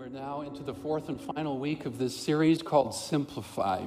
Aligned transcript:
We're 0.00 0.08
now 0.08 0.40
into 0.40 0.62
the 0.62 0.72
fourth 0.72 1.10
and 1.10 1.20
final 1.20 1.58
week 1.58 1.84
of 1.84 1.98
this 1.98 2.16
series 2.16 2.62
called 2.62 2.94
Simplify. 2.94 3.84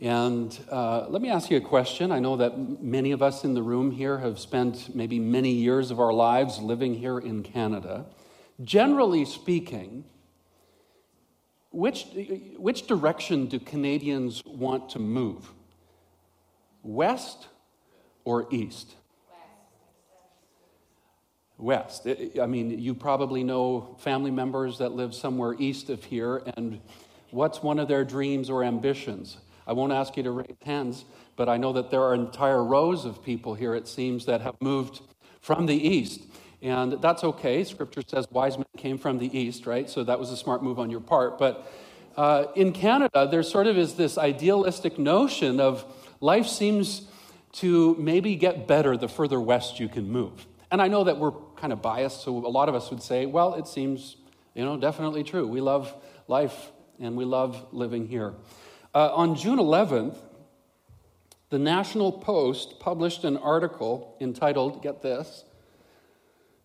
And 0.00 0.58
uh, 0.70 1.04
let 1.10 1.20
me 1.20 1.28
ask 1.28 1.50
you 1.50 1.58
a 1.58 1.60
question. 1.60 2.10
I 2.10 2.18
know 2.18 2.38
that 2.38 2.82
many 2.82 3.12
of 3.12 3.22
us 3.22 3.44
in 3.44 3.52
the 3.52 3.62
room 3.62 3.90
here 3.90 4.16
have 4.16 4.38
spent 4.38 4.94
maybe 4.96 5.18
many 5.18 5.50
years 5.50 5.90
of 5.90 6.00
our 6.00 6.14
lives 6.14 6.60
living 6.60 6.94
here 6.94 7.18
in 7.18 7.42
Canada. 7.42 8.06
Generally 8.64 9.26
speaking, 9.26 10.06
which, 11.72 12.06
which 12.56 12.86
direction 12.86 13.48
do 13.48 13.60
Canadians 13.60 14.42
want 14.46 14.88
to 14.88 14.98
move? 14.98 15.52
West 16.82 17.48
or 18.24 18.46
east? 18.50 18.94
West. 21.58 22.06
I 22.40 22.46
mean, 22.46 22.78
you 22.78 22.94
probably 22.94 23.42
know 23.42 23.96
family 23.98 24.30
members 24.30 24.78
that 24.78 24.92
live 24.92 25.14
somewhere 25.14 25.54
east 25.58 25.90
of 25.90 26.04
here, 26.04 26.42
and 26.56 26.80
what's 27.30 27.62
one 27.62 27.78
of 27.78 27.88
their 27.88 28.04
dreams 28.04 28.48
or 28.48 28.62
ambitions? 28.62 29.36
I 29.66 29.72
won't 29.72 29.92
ask 29.92 30.16
you 30.16 30.22
to 30.22 30.30
raise 30.30 30.56
hands, 30.64 31.04
but 31.36 31.48
I 31.48 31.56
know 31.58 31.72
that 31.74 31.90
there 31.90 32.02
are 32.02 32.14
entire 32.14 32.64
rows 32.64 33.04
of 33.04 33.22
people 33.22 33.54
here, 33.54 33.74
it 33.74 33.86
seems, 33.86 34.24
that 34.26 34.40
have 34.40 34.54
moved 34.60 35.02
from 35.40 35.66
the 35.66 35.74
east. 35.74 36.22
And 36.62 36.94
that's 37.02 37.22
okay. 37.22 37.62
Scripture 37.64 38.02
says 38.06 38.26
wise 38.30 38.56
men 38.56 38.66
came 38.76 38.98
from 38.98 39.18
the 39.18 39.38
east, 39.38 39.66
right? 39.66 39.88
So 39.88 40.02
that 40.04 40.18
was 40.18 40.30
a 40.30 40.36
smart 40.36 40.62
move 40.62 40.78
on 40.78 40.90
your 40.90 41.00
part. 41.00 41.38
But 41.38 41.70
uh, 42.16 42.46
in 42.56 42.72
Canada, 42.72 43.28
there 43.30 43.44
sort 43.44 43.68
of 43.68 43.78
is 43.78 43.94
this 43.94 44.18
idealistic 44.18 44.98
notion 44.98 45.60
of 45.60 45.84
life 46.20 46.46
seems 46.46 47.02
to 47.52 47.94
maybe 47.96 48.34
get 48.34 48.66
better 48.66 48.96
the 48.96 49.08
further 49.08 49.40
west 49.40 49.78
you 49.78 49.88
can 49.88 50.10
move. 50.10 50.47
And 50.70 50.82
I 50.82 50.88
know 50.88 51.04
that 51.04 51.18
we're 51.18 51.32
kind 51.56 51.72
of 51.72 51.80
biased, 51.80 52.22
so 52.22 52.36
a 52.36 52.48
lot 52.48 52.68
of 52.68 52.74
us 52.74 52.90
would 52.90 53.02
say, 53.02 53.26
well, 53.26 53.54
it 53.54 53.66
seems, 53.66 54.16
you 54.54 54.64
know, 54.64 54.76
definitely 54.76 55.24
true. 55.24 55.46
We 55.46 55.60
love 55.60 55.94
life 56.26 56.72
and 57.00 57.16
we 57.16 57.24
love 57.24 57.66
living 57.72 58.06
here. 58.06 58.34
Uh, 58.94 59.14
on 59.14 59.34
June 59.34 59.58
11th, 59.58 60.16
the 61.50 61.58
National 61.58 62.12
Post 62.12 62.78
published 62.80 63.24
an 63.24 63.36
article 63.38 64.16
entitled, 64.20 64.82
get 64.82 65.02
this, 65.02 65.44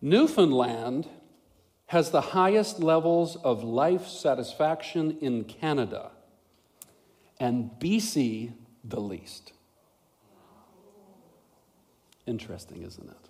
Newfoundland 0.02 1.08
has 1.88 2.12
the 2.12 2.22
highest 2.22 2.80
levels 2.80 3.38
of 3.38 3.64
life 3.64 4.08
satisfaction 4.08 5.18
in 5.22 5.46
Canada, 5.46 6.12
and 7.40 7.72
BC 7.80 8.54
the 8.84 9.00
least. 9.00 9.54
Interesting, 12.26 12.84
isn't 12.84 13.10
it? 13.10 13.30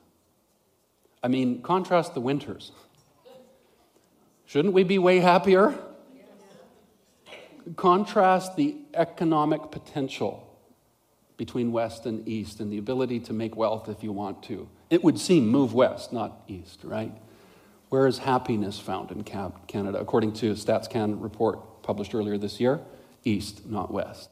I 1.23 1.29
mean, 1.29 1.61
contrast 1.61 2.13
the 2.13 2.19
winters. 2.19 2.71
Shouldn't 4.45 4.73
we 4.73 4.83
be 4.83 4.99
way 4.99 5.19
happier? 5.19 5.73
Contrast 7.77 8.57
the 8.57 8.75
economic 8.93 9.71
potential 9.71 10.49
between 11.37 11.71
West 11.71 12.05
and 12.05 12.27
East 12.27 12.59
and 12.59 12.71
the 12.71 12.77
ability 12.77 13.21
to 13.21 13.33
make 13.33 13.55
wealth 13.55 13.87
if 13.87 14.03
you 14.03 14.11
want 14.11 14.43
to. 14.43 14.67
It 14.89 15.03
would 15.03 15.17
seem 15.17 15.47
move 15.47 15.73
West, 15.73 16.11
not 16.13 16.43
East, 16.47 16.81
right? 16.83 17.11
Where 17.89 18.05
is 18.05 18.19
happiness 18.19 18.79
found 18.79 19.11
in 19.11 19.23
Canada? 19.23 19.99
According 19.99 20.33
to 20.33 20.51
a 20.51 20.55
StatsCan 20.55 21.21
report 21.21 21.83
published 21.83 22.13
earlier 22.13 22.37
this 22.37 22.59
year, 22.59 22.81
East, 23.23 23.65
not 23.65 23.91
West. 23.91 24.29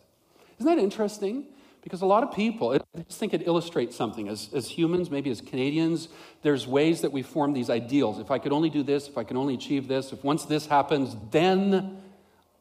Isn't 0.59 0.75
that 0.75 0.81
interesting? 0.81 1.45
Because 1.81 2.01
a 2.01 2.05
lot 2.05 2.23
of 2.23 2.31
people, 2.31 2.71
I 2.71 3.01
just 3.01 3.19
think 3.19 3.33
it 3.33 3.47
illustrates 3.47 3.95
something. 3.95 4.27
As, 4.27 4.49
as 4.53 4.67
humans, 4.67 5.09
maybe 5.09 5.31
as 5.31 5.41
Canadians, 5.41 6.09
there's 6.43 6.67
ways 6.67 7.01
that 7.01 7.11
we 7.11 7.23
form 7.23 7.53
these 7.53 7.69
ideals. 7.69 8.19
If 8.19 8.29
I 8.29 8.37
could 8.37 8.51
only 8.51 8.69
do 8.69 8.83
this, 8.83 9.07
if 9.07 9.17
I 9.17 9.23
can 9.23 9.35
only 9.35 9.55
achieve 9.55 9.87
this, 9.87 10.13
if 10.13 10.23
once 10.23 10.45
this 10.45 10.67
happens, 10.67 11.15
then 11.31 11.97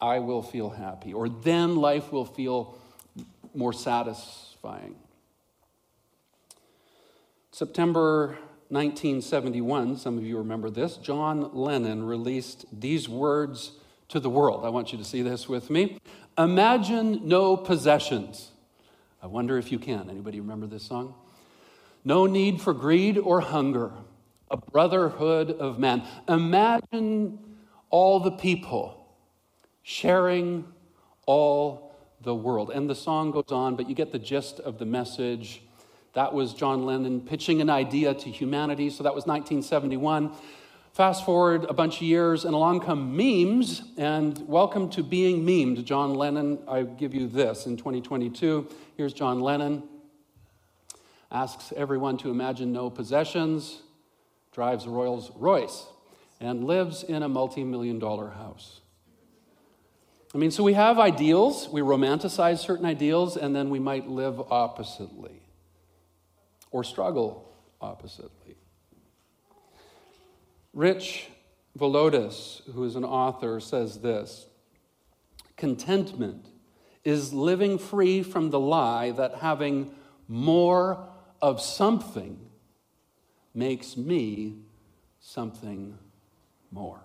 I 0.00 0.20
will 0.20 0.42
feel 0.42 0.70
happy, 0.70 1.12
or 1.12 1.28
then 1.28 1.76
life 1.76 2.10
will 2.10 2.24
feel 2.24 2.78
more 3.54 3.72
satisfying. 3.72 4.96
September 7.52 8.38
1971, 8.68 9.96
some 9.98 10.16
of 10.16 10.24
you 10.24 10.38
remember 10.38 10.70
this, 10.70 10.96
John 10.96 11.50
Lennon 11.52 12.04
released 12.04 12.64
these 12.72 13.08
words 13.08 13.72
to 14.08 14.20
the 14.20 14.30
world. 14.30 14.64
I 14.64 14.70
want 14.70 14.92
you 14.92 14.98
to 14.98 15.04
see 15.04 15.20
this 15.22 15.48
with 15.48 15.68
me. 15.68 15.98
Imagine 16.38 17.28
no 17.28 17.56
possessions. 17.56 18.49
I 19.22 19.26
wonder 19.26 19.58
if 19.58 19.70
you 19.70 19.78
can. 19.78 20.08
Anybody 20.08 20.40
remember 20.40 20.66
this 20.66 20.82
song? 20.82 21.14
No 22.04 22.26
need 22.26 22.60
for 22.60 22.72
greed 22.72 23.18
or 23.18 23.40
hunger, 23.40 23.92
a 24.50 24.56
brotherhood 24.56 25.50
of 25.50 25.78
man. 25.78 26.02
Imagine 26.28 27.38
all 27.90 28.20
the 28.20 28.30
people 28.30 28.96
sharing 29.82 30.64
all 31.26 31.94
the 32.22 32.34
world. 32.34 32.70
And 32.70 32.88
the 32.88 32.94
song 32.94 33.30
goes 33.30 33.50
on, 33.50 33.76
but 33.76 33.88
you 33.88 33.94
get 33.94 34.12
the 34.12 34.18
gist 34.18 34.60
of 34.60 34.78
the 34.78 34.86
message. 34.86 35.62
That 36.14 36.32
was 36.32 36.54
John 36.54 36.86
Lennon 36.86 37.20
pitching 37.20 37.60
an 37.60 37.68
idea 37.68 38.14
to 38.14 38.30
humanity. 38.30 38.88
So 38.90 39.02
that 39.04 39.14
was 39.14 39.26
1971. 39.26 40.32
Fast 40.92 41.24
forward 41.24 41.66
a 41.68 41.72
bunch 41.72 41.96
of 41.96 42.02
years, 42.02 42.44
and 42.44 42.52
along 42.52 42.80
come 42.80 43.16
memes, 43.16 43.82
and 43.96 44.36
welcome 44.48 44.90
to 44.90 45.04
being 45.04 45.46
memed. 45.46 45.84
John 45.84 46.14
Lennon, 46.14 46.58
I 46.66 46.82
give 46.82 47.14
you 47.14 47.28
this 47.28 47.66
in 47.66 47.76
2022. 47.76 48.68
Here's 48.96 49.12
John 49.12 49.38
Lennon. 49.38 49.84
Asks 51.30 51.72
everyone 51.76 52.18
to 52.18 52.30
imagine 52.30 52.72
no 52.72 52.90
possessions, 52.90 53.82
drives 54.50 54.84
a 54.84 54.90
Rolls 54.90 55.30
Royce, 55.36 55.86
and 56.40 56.64
lives 56.64 57.04
in 57.04 57.22
a 57.22 57.28
multi 57.28 57.62
million 57.62 58.00
dollar 58.00 58.30
house. 58.30 58.80
I 60.34 60.38
mean, 60.38 60.50
so 60.50 60.64
we 60.64 60.72
have 60.72 60.98
ideals, 60.98 61.68
we 61.68 61.82
romanticize 61.82 62.58
certain 62.58 62.84
ideals, 62.84 63.36
and 63.36 63.54
then 63.54 63.70
we 63.70 63.78
might 63.78 64.08
live 64.08 64.40
oppositely 64.50 65.40
or 66.72 66.82
struggle 66.82 67.48
oppositely. 67.80 68.56
Rich 70.72 71.28
Villodas, 71.78 72.62
who 72.72 72.84
is 72.84 72.96
an 72.96 73.04
author, 73.04 73.60
says 73.60 74.00
this 74.00 74.46
Contentment 75.56 76.46
is 77.04 77.32
living 77.32 77.78
free 77.78 78.22
from 78.22 78.50
the 78.50 78.60
lie 78.60 79.10
that 79.12 79.36
having 79.36 79.94
more 80.28 81.08
of 81.42 81.60
something 81.60 82.38
makes 83.54 83.96
me 83.96 84.56
something 85.18 85.98
more. 86.70 87.00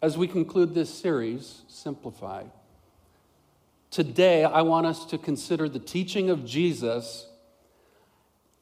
As 0.00 0.18
we 0.18 0.26
conclude 0.26 0.74
this 0.74 0.92
series, 0.92 1.62
Simplify, 1.68 2.44
today 3.90 4.42
I 4.42 4.62
want 4.62 4.86
us 4.86 5.04
to 5.06 5.18
consider 5.18 5.68
the 5.68 5.78
teaching 5.78 6.28
of 6.28 6.44
Jesus 6.44 7.28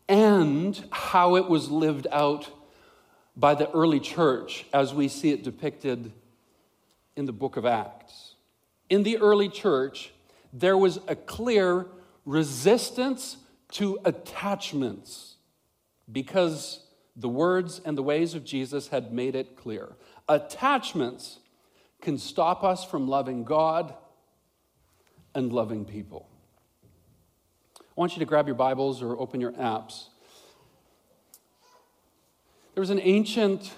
and 0.07 0.85
how 0.91 1.37
it 1.37 1.49
was 1.49 1.71
lived 1.71 2.07
out 2.13 2.51
by 3.37 3.55
the 3.55 3.71
early 3.71 4.01
church 4.01 4.67
as 4.73 4.93
we 4.93 5.09
see 5.09 5.31
it 5.31 5.43
depicted 5.43 6.13
in 7.17 7.27
the 7.27 7.33
book 7.33 7.57
of 7.57 7.65
Acts. 7.65 8.35
In 8.89 9.03
the 9.03 9.19
early 9.19 9.49
church, 9.49 10.13
there 10.53 10.77
was 10.77 10.99
a 11.07 11.15
clear 11.15 11.87
resistance 12.25 13.37
to 13.73 13.99
attachments 14.05 15.37
because 16.11 16.85
the 17.17 17.29
words 17.29 17.81
and 17.85 17.97
the 17.97 18.03
ways 18.03 18.35
of 18.35 18.45
Jesus 18.45 18.89
had 18.89 19.13
made 19.13 19.35
it 19.35 19.57
clear. 19.57 19.93
Attachments 20.29 21.39
can 22.01 22.19
stop 22.19 22.65
us 22.65 22.85
from 22.85 23.07
loving 23.07 23.45
God 23.45 23.95
and 25.35 25.53
loving 25.53 25.85
people. 25.85 26.29
I 27.77 27.93
want 27.95 28.15
you 28.15 28.21
to 28.21 28.25
grab 28.25 28.47
your 28.47 28.57
Bibles 28.57 29.03
or 29.03 29.19
open 29.19 29.41
your 29.41 29.53
apps 29.53 30.07
there 32.81 32.83
was 32.83 32.89
an 32.89 33.01
ancient 33.03 33.75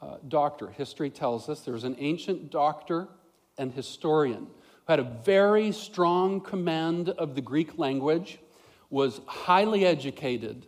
uh, 0.00 0.16
doctor, 0.26 0.70
history 0.70 1.10
tells 1.10 1.50
us, 1.50 1.60
there 1.60 1.74
was 1.74 1.84
an 1.84 1.94
ancient 1.98 2.50
doctor 2.50 3.08
and 3.58 3.74
historian 3.74 4.46
who 4.86 4.92
had 4.92 5.00
a 5.00 5.02
very 5.22 5.70
strong 5.70 6.40
command 6.40 7.10
of 7.10 7.34
the 7.34 7.42
Greek 7.42 7.76
language, 7.76 8.38
was 8.88 9.20
highly 9.26 9.84
educated, 9.84 10.64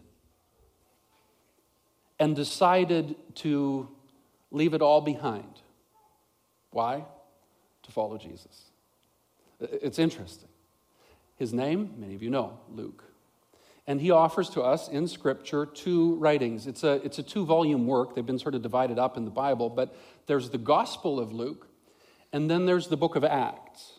and 2.20 2.36
decided 2.36 3.16
to 3.36 3.88
leave 4.50 4.74
it 4.74 4.82
all 4.82 5.00
behind. 5.00 5.62
Why? 6.70 7.06
To 7.84 7.90
follow 7.90 8.18
Jesus. 8.18 8.64
It's 9.58 9.98
interesting. 9.98 10.50
His 11.36 11.54
name, 11.54 11.94
many 11.96 12.14
of 12.14 12.22
you 12.22 12.28
know, 12.28 12.60
Luke. 12.70 13.07
And 13.88 14.00
he 14.00 14.12
offers 14.12 14.50
to 14.50 14.62
us 14.62 14.88
in 14.88 15.08
Scripture 15.08 15.66
two 15.66 16.14
writings. 16.16 16.66
It's 16.68 16.84
a, 16.84 17.04
it's 17.04 17.18
a 17.18 17.22
two 17.22 17.44
volume 17.44 17.86
work. 17.86 18.14
They've 18.14 18.24
been 18.24 18.38
sort 18.38 18.54
of 18.54 18.62
divided 18.62 18.98
up 18.98 19.16
in 19.16 19.24
the 19.24 19.30
Bible, 19.32 19.70
but 19.70 19.96
there's 20.26 20.50
the 20.50 20.58
Gospel 20.58 21.18
of 21.18 21.32
Luke, 21.32 21.66
and 22.32 22.50
then 22.50 22.66
there's 22.66 22.88
the 22.88 22.96
book 22.98 23.16
of 23.16 23.24
Acts. 23.24 23.98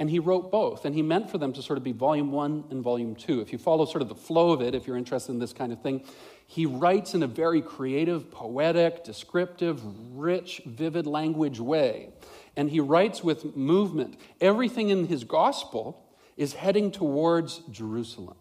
And 0.00 0.10
he 0.10 0.18
wrote 0.18 0.50
both, 0.50 0.84
and 0.84 0.92
he 0.92 1.02
meant 1.02 1.30
for 1.30 1.38
them 1.38 1.52
to 1.52 1.62
sort 1.62 1.76
of 1.78 1.84
be 1.84 1.92
volume 1.92 2.32
one 2.32 2.64
and 2.70 2.82
volume 2.82 3.14
two. 3.14 3.40
If 3.40 3.52
you 3.52 3.58
follow 3.58 3.84
sort 3.84 4.02
of 4.02 4.08
the 4.08 4.16
flow 4.16 4.50
of 4.50 4.60
it, 4.60 4.74
if 4.74 4.88
you're 4.88 4.96
interested 4.96 5.30
in 5.30 5.38
this 5.38 5.52
kind 5.52 5.72
of 5.72 5.80
thing, 5.80 6.02
he 6.48 6.66
writes 6.66 7.14
in 7.14 7.22
a 7.22 7.28
very 7.28 7.62
creative, 7.62 8.28
poetic, 8.28 9.04
descriptive, 9.04 9.80
rich, 10.16 10.62
vivid 10.66 11.06
language 11.06 11.60
way. 11.60 12.10
And 12.56 12.68
he 12.70 12.80
writes 12.80 13.22
with 13.22 13.54
movement. 13.56 14.18
Everything 14.40 14.90
in 14.90 15.06
his 15.06 15.22
gospel 15.22 16.04
is 16.36 16.54
heading 16.54 16.90
towards 16.90 17.58
Jerusalem, 17.70 18.36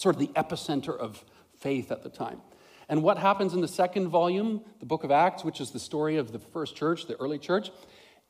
sort 0.00 0.14
of 0.14 0.20
the 0.20 0.28
epicenter 0.28 0.96
of 0.96 1.22
faith 1.58 1.92
at 1.92 2.02
the 2.02 2.08
time. 2.08 2.40
And 2.88 3.02
what 3.02 3.18
happens 3.18 3.52
in 3.52 3.60
the 3.60 3.68
second 3.68 4.08
volume, 4.08 4.62
the 4.80 4.86
book 4.86 5.04
of 5.04 5.10
Acts, 5.10 5.44
which 5.44 5.60
is 5.60 5.70
the 5.72 5.78
story 5.78 6.16
of 6.16 6.32
the 6.32 6.38
first 6.38 6.74
church, 6.74 7.06
the 7.06 7.20
early 7.20 7.38
church? 7.38 7.70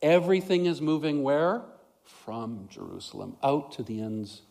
Everything 0.02 0.66
is 0.66 0.80
moving 0.80 1.22
where? 1.22 1.62
From 2.02 2.68
Jerusalem, 2.68 3.36
out 3.42 3.70
to 3.72 3.84
the 3.84 4.00
ends 4.00 4.42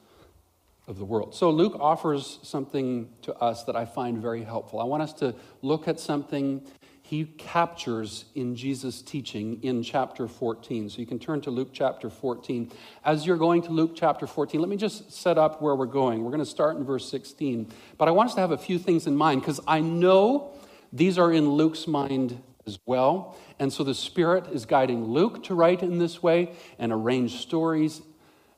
of 0.87 0.97
the 0.97 1.03
world. 1.05 1.35
So 1.35 1.51
Luke 1.51 1.75
offers 1.79 2.39
something 2.41 3.09
to 3.23 3.35
us 3.35 3.65
that 3.65 3.75
I 3.75 3.83
find 3.83 4.17
very 4.17 4.43
helpful. 4.43 4.79
I 4.79 4.85
want 4.85 5.03
us 5.03 5.13
to 5.15 5.35
look 5.61 5.89
at 5.89 5.99
something 5.99 6.65
he 7.09 7.25
captures 7.25 8.25
in 8.35 8.55
Jesus' 8.55 9.01
teaching 9.01 9.63
in 9.63 9.81
chapter 9.81 10.27
14. 10.27 10.91
So 10.91 10.99
you 10.99 11.07
can 11.07 11.17
turn 11.17 11.41
to 11.41 11.49
Luke 11.49 11.69
chapter 11.73 12.07
14. 12.07 12.71
As 13.03 13.25
you're 13.25 13.35
going 13.35 13.63
to 13.63 13.71
Luke 13.71 13.93
chapter 13.95 14.27
14, 14.27 14.61
let 14.61 14.69
me 14.69 14.77
just 14.77 15.11
set 15.11 15.39
up 15.39 15.59
where 15.59 15.73
we're 15.73 15.87
going. 15.87 16.23
We're 16.23 16.29
going 16.29 16.37
to 16.37 16.45
start 16.45 16.77
in 16.77 16.83
verse 16.83 17.09
16. 17.09 17.73
But 17.97 18.09
I 18.09 18.11
want 18.11 18.29
us 18.29 18.35
to 18.35 18.41
have 18.41 18.51
a 18.51 18.59
few 18.59 18.77
things 18.77 19.07
in 19.07 19.15
mind 19.15 19.41
because 19.41 19.59
I 19.67 19.79
know 19.79 20.53
these 20.93 21.17
are 21.17 21.33
in 21.33 21.49
Luke's 21.49 21.87
mind 21.87 22.43
as 22.67 22.77
well. 22.85 23.35
And 23.57 23.73
so 23.73 23.83
the 23.83 23.95
Spirit 23.95 24.45
is 24.51 24.67
guiding 24.67 25.05
Luke 25.05 25.43
to 25.45 25.55
write 25.55 25.81
in 25.81 25.97
this 25.97 26.21
way 26.21 26.51
and 26.77 26.91
arrange 26.91 27.37
stories 27.41 28.03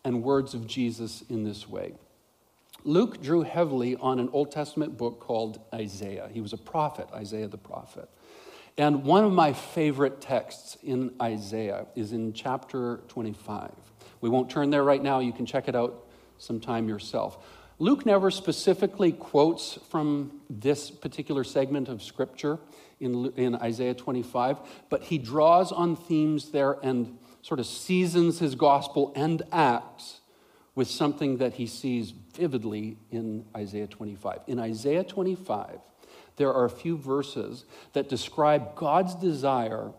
and 0.04 0.24
words 0.24 0.54
of 0.54 0.68
Jesus 0.68 1.24
in 1.30 1.45
this 1.45 1.69
way. 1.69 1.94
Luke 2.83 3.21
drew 3.21 3.44
heavily 3.44 3.95
on 3.95 4.19
an 4.19 4.27
Old 4.33 4.51
Testament 4.51 4.97
book 4.97 5.21
called 5.21 5.62
Isaiah. 5.74 6.27
He 6.33 6.42
was 6.42 6.51
a 6.51 6.57
prophet, 6.57 7.07
Isaiah 7.13 7.47
the 7.47 7.57
prophet. 7.57 8.09
And 8.81 9.04
one 9.04 9.24
of 9.24 9.31
my 9.31 9.54
favorite 9.54 10.22
texts 10.22 10.75
in 10.81 11.13
Isaiah 11.22 11.86
is 11.95 12.13
in 12.13 12.33
chapter 12.33 13.01
25. 13.10 13.69
We 14.22 14.30
won't 14.30 14.50
turn 14.50 14.72
there 14.72 14.83
right 14.83 15.04
now. 15.04 15.19
You 15.19 15.33
can 15.33 15.45
check 15.45 15.68
it 15.68 15.75
out 15.75 16.07
sometime 16.39 16.89
yourself. 16.89 17.45
Luke 17.78 18.07
never 18.07 18.31
specifically 18.31 19.12
quotes 19.12 19.78
from 19.92 20.42
this 20.50 20.89
particular 20.89 21.44
segment 21.44 21.89
of 21.89 22.01
scripture 22.01 22.57
in, 23.00 23.31
in 23.36 23.54
Isaiah 23.54 23.94
25, 23.94 24.57
but 24.89 25.04
he 25.04 25.19
draws 25.19 25.72
on 25.72 25.95
themes 25.95 26.50
there 26.50 26.80
and 26.81 27.19
sort 27.44 27.60
of 27.60 27.68
seasons 27.68 28.39
his 28.39 28.56
gospel 28.56 29.13
and 29.16 29.44
acts 29.51 30.22
with 30.74 30.88
something 30.88 31.38
that 31.38 31.54
he 31.54 31.68
sees 31.68 32.10
vividly 32.33 32.98
in 33.12 33.45
Isaiah 33.56 33.86
25. 33.86 34.39
In 34.48 34.57
Isaiah 34.57 35.04
25, 35.04 35.81
there 36.38 36.54
are 36.54 36.66
a 36.66 36.69
few 36.69 36.98
verses 36.98 37.66
that 37.94 38.10
describe 38.10 38.75
God's 38.75 39.16
desire 39.16 39.92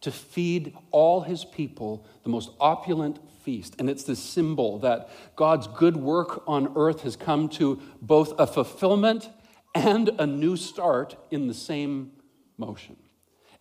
to 0.00 0.10
feed 0.10 0.76
all 0.90 1.20
his 1.20 1.44
people 1.44 2.06
the 2.22 2.30
most 2.30 2.50
opulent 2.60 3.18
feast. 3.42 3.76
And 3.78 3.90
it's 3.90 4.04
this 4.04 4.18
symbol 4.18 4.78
that 4.78 5.10
God's 5.36 5.66
good 5.66 5.96
work 5.96 6.42
on 6.46 6.72
earth 6.76 7.02
has 7.02 7.16
come 7.16 7.48
to 7.50 7.80
both 8.00 8.38
a 8.38 8.46
fulfillment 8.46 9.28
and 9.74 10.08
a 10.18 10.26
new 10.26 10.56
start 10.56 11.16
in 11.30 11.48
the 11.48 11.54
same 11.54 12.12
motion. 12.56 12.96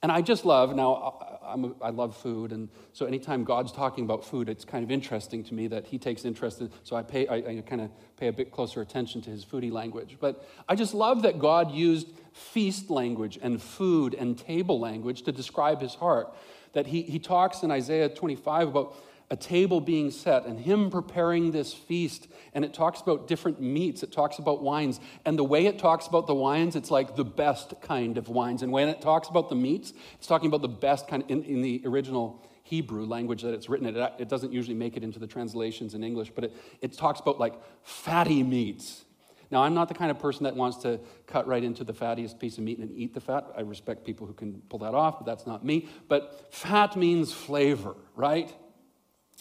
And 0.02 0.12
I 0.12 0.22
just 0.22 0.46
love, 0.46 0.76
now, 0.76 1.29
I'm 1.50 1.66
a, 1.66 1.72
i 1.82 1.90
love 1.90 2.16
food, 2.16 2.52
and 2.52 2.70
so 2.94 3.06
anytime 3.06 3.44
God's 3.44 3.72
talking 3.72 4.04
about 4.04 4.24
food, 4.24 4.50
it's 4.50 4.66
kind 4.66 4.84
of 4.84 4.92
interesting 4.92 5.44
to 5.46 5.54
me 5.54 5.68
that 5.68 5.88
He 5.88 5.98
takes 5.98 6.26
interest 6.26 6.62
in. 6.62 6.70
So 6.84 6.96
I 6.96 7.04
pay, 7.04 7.28
I, 7.28 7.36
I 7.36 7.64
kind 7.66 7.82
of 7.82 7.92
pay 8.18 8.28
a 8.28 8.34
bit 8.34 8.52
closer 8.52 8.82
attention 8.82 9.22
to 9.24 9.30
His 9.30 9.46
foodie 9.46 9.72
language. 9.72 10.18
But 10.20 10.48
I 10.68 10.76
just 10.76 10.94
love 10.94 11.24
that 11.24 11.40
God 11.40 11.72
used 11.72 12.08
feast 12.34 12.90
language 12.90 13.40
and 13.42 13.62
food 13.62 14.14
and 14.14 14.38
table 14.38 14.80
language 14.80 15.24
to 15.24 15.32
describe 15.32 15.82
His 15.82 15.96
heart. 15.96 16.34
That 16.74 16.88
He 16.88 17.02
He 17.02 17.20
talks 17.20 17.64
in 17.64 17.72
Isaiah 17.72 18.10
25 18.10 18.70
about 18.70 18.96
a 19.32 19.36
table 19.36 19.80
being 19.80 20.10
set 20.10 20.46
and 20.46 20.60
him 20.60 20.90
preparing 20.90 21.52
this 21.52 21.74
feast. 21.74 22.28
And 22.54 22.66
it 22.66 22.74
talks 22.74 23.00
about 23.00 23.28
different 23.28 23.62
meats, 23.62 24.02
it 24.04 24.12
talks 24.12 24.40
about 24.40 24.64
wines. 24.64 25.00
And 25.26 25.38
the 25.38 25.44
way 25.44 25.68
it 25.68 25.78
talks 25.78 26.08
about 26.08 26.28
the 26.28 26.36
wines, 26.36 26.76
it's 26.76 26.90
like 26.90 27.16
the 27.16 27.26
best 27.26 27.74
kind 27.82 28.18
of 28.18 28.28
wines. 28.28 28.64
And 28.64 28.72
when 28.72 28.90
it 28.90 29.02
talks 29.02 29.28
about 29.28 29.50
the 29.50 29.56
meats, 29.56 29.94
it's 30.16 30.28
talking 30.28 30.48
about 30.48 30.62
the 30.62 30.68
best 30.68 31.08
kind 31.08 31.24
in, 31.28 31.44
in 31.44 31.62
the 31.62 31.82
original 31.86 32.44
Hebrew 32.64 33.06
language 33.06 33.42
that 33.44 33.54
it's 33.54 33.70
written. 33.70 33.88
It, 33.88 34.14
it 34.20 34.30
doesn't 34.30 34.52
usually 34.52 34.76
make 34.76 34.98
it 34.98 35.04
into 35.04 35.20
the 35.20 35.28
translations 35.28 35.94
in 35.94 36.04
English, 36.04 36.32
but 36.34 36.44
it, 36.46 36.58
it 36.82 36.94
talks 36.94 37.20
about 37.20 37.40
like 37.40 37.54
fatty 37.84 38.44
meats. 38.44 39.06
Now, 39.52 39.64
I'm 39.64 39.74
not 39.74 39.88
the 39.88 39.96
kind 39.96 40.12
of 40.12 40.20
person 40.20 40.44
that 40.44 40.56
wants 40.56 40.78
to 40.78 41.00
cut 41.26 41.48
right 41.48 41.64
into 41.64 41.84
the 41.84 41.94
fattiest 41.94 42.40
piece 42.40 42.60
of 42.60 42.64
meat 42.64 42.78
and 42.78 42.92
eat 42.92 43.16
the 43.16 43.20
fat. 43.20 43.48
I 43.58 43.62
respect 43.62 44.06
people 44.06 44.28
who 44.28 44.34
can 44.34 44.62
pull 44.70 44.80
that 44.80 44.94
off, 44.94 45.18
but 45.20 45.26
that's 45.26 45.48
not 45.48 45.66
me. 45.66 45.88
But 46.08 46.54
fat 46.54 46.96
means 46.96 47.34
flavor, 47.34 47.96
right? 48.16 48.54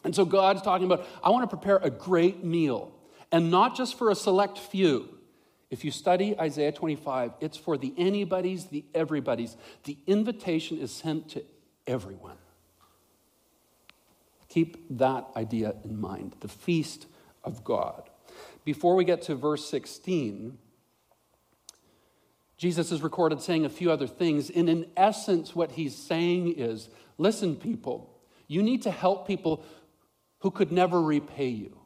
And 0.04 0.14
so 0.14 0.24
God's 0.24 0.62
talking 0.62 0.86
about, 0.86 1.06
I 1.22 1.30
want 1.30 1.48
to 1.48 1.56
prepare 1.56 1.78
a 1.78 1.90
great 1.90 2.44
meal, 2.44 2.92
and 3.32 3.50
not 3.50 3.76
just 3.76 3.98
for 3.98 4.10
a 4.10 4.14
select 4.14 4.58
few. 4.58 5.08
If 5.70 5.84
you 5.84 5.90
study 5.90 6.38
Isaiah 6.38 6.72
25, 6.72 7.32
it's 7.40 7.56
for 7.56 7.76
the 7.76 7.92
anybody's, 7.98 8.66
the 8.66 8.84
everybody's. 8.94 9.56
The 9.84 9.98
invitation 10.06 10.78
is 10.78 10.90
sent 10.90 11.30
to 11.30 11.44
everyone. 11.86 12.38
Keep 14.48 14.98
that 14.98 15.26
idea 15.36 15.74
in 15.84 16.00
mind 16.00 16.36
the 16.40 16.48
feast 16.48 17.06
of 17.44 17.64
God. 17.64 18.08
Before 18.64 18.94
we 18.94 19.04
get 19.04 19.22
to 19.22 19.34
verse 19.34 19.68
16, 19.68 20.56
Jesus 22.56 22.90
is 22.90 23.02
recorded 23.02 23.40
saying 23.40 23.64
a 23.64 23.70
few 23.70 23.90
other 23.90 24.06
things. 24.06 24.50
And 24.50 24.68
in 24.68 24.86
essence, 24.96 25.54
what 25.54 25.72
he's 25.72 25.94
saying 25.94 26.54
is 26.56 26.88
listen, 27.18 27.56
people, 27.56 28.18
you 28.46 28.62
need 28.62 28.82
to 28.82 28.90
help 28.90 29.26
people 29.26 29.64
who 30.40 30.50
could 30.50 30.72
never 30.72 31.00
repay 31.00 31.48
you. 31.48 31.76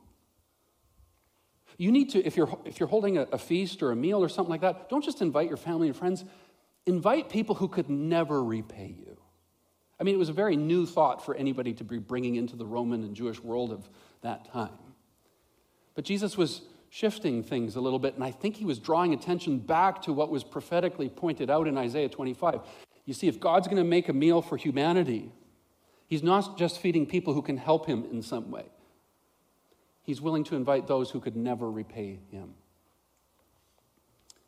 You 1.78 1.90
need 1.90 2.10
to, 2.10 2.24
if 2.24 2.36
you're, 2.36 2.58
if 2.64 2.78
you're 2.78 2.88
holding 2.88 3.18
a, 3.18 3.22
a 3.32 3.38
feast 3.38 3.82
or 3.82 3.90
a 3.90 3.96
meal 3.96 4.22
or 4.22 4.28
something 4.28 4.50
like 4.50 4.60
that, 4.60 4.88
don't 4.88 5.04
just 5.04 5.22
invite 5.22 5.48
your 5.48 5.56
family 5.56 5.88
and 5.88 5.96
friends, 5.96 6.24
invite 6.86 7.28
people 7.28 7.54
who 7.54 7.68
could 7.68 7.88
never 7.88 8.42
repay 8.42 8.94
you. 8.98 9.16
I 9.98 10.04
mean, 10.04 10.14
it 10.14 10.18
was 10.18 10.28
a 10.28 10.34
very 10.34 10.56
new 10.56 10.84
thought 10.84 11.24
for 11.24 11.34
anybody 11.34 11.72
to 11.74 11.84
be 11.84 11.98
bringing 11.98 12.34
into 12.34 12.56
the 12.56 12.66
Roman 12.66 13.04
and 13.04 13.14
Jewish 13.14 13.40
world 13.42 13.72
of 13.72 13.88
that 14.22 14.50
time. 14.52 14.70
But 15.94 16.04
Jesus 16.04 16.36
was 16.36 16.62
shifting 16.90 17.42
things 17.42 17.76
a 17.76 17.80
little 17.80 17.98
bit, 17.98 18.14
and 18.14 18.24
I 18.24 18.32
think 18.32 18.56
he 18.56 18.64
was 18.64 18.78
drawing 18.78 19.14
attention 19.14 19.58
back 19.58 20.02
to 20.02 20.12
what 20.12 20.30
was 20.30 20.44
prophetically 20.44 21.08
pointed 21.08 21.50
out 21.50 21.68
in 21.68 21.78
Isaiah 21.78 22.08
25. 22.08 22.60
You 23.06 23.14
see, 23.14 23.28
if 23.28 23.40
God's 23.40 23.66
going 23.66 23.78
to 23.78 23.84
make 23.84 24.08
a 24.08 24.12
meal 24.12 24.42
for 24.42 24.56
humanity, 24.56 25.32
He's 26.12 26.22
not 26.22 26.58
just 26.58 26.78
feeding 26.78 27.06
people 27.06 27.32
who 27.32 27.40
can 27.40 27.56
help 27.56 27.86
him 27.86 28.04
in 28.10 28.20
some 28.20 28.50
way, 28.50 28.66
he's 30.02 30.20
willing 30.20 30.44
to 30.44 30.56
invite 30.56 30.86
those 30.86 31.10
who 31.10 31.20
could 31.20 31.36
never 31.36 31.70
repay 31.70 32.18
him. 32.30 32.52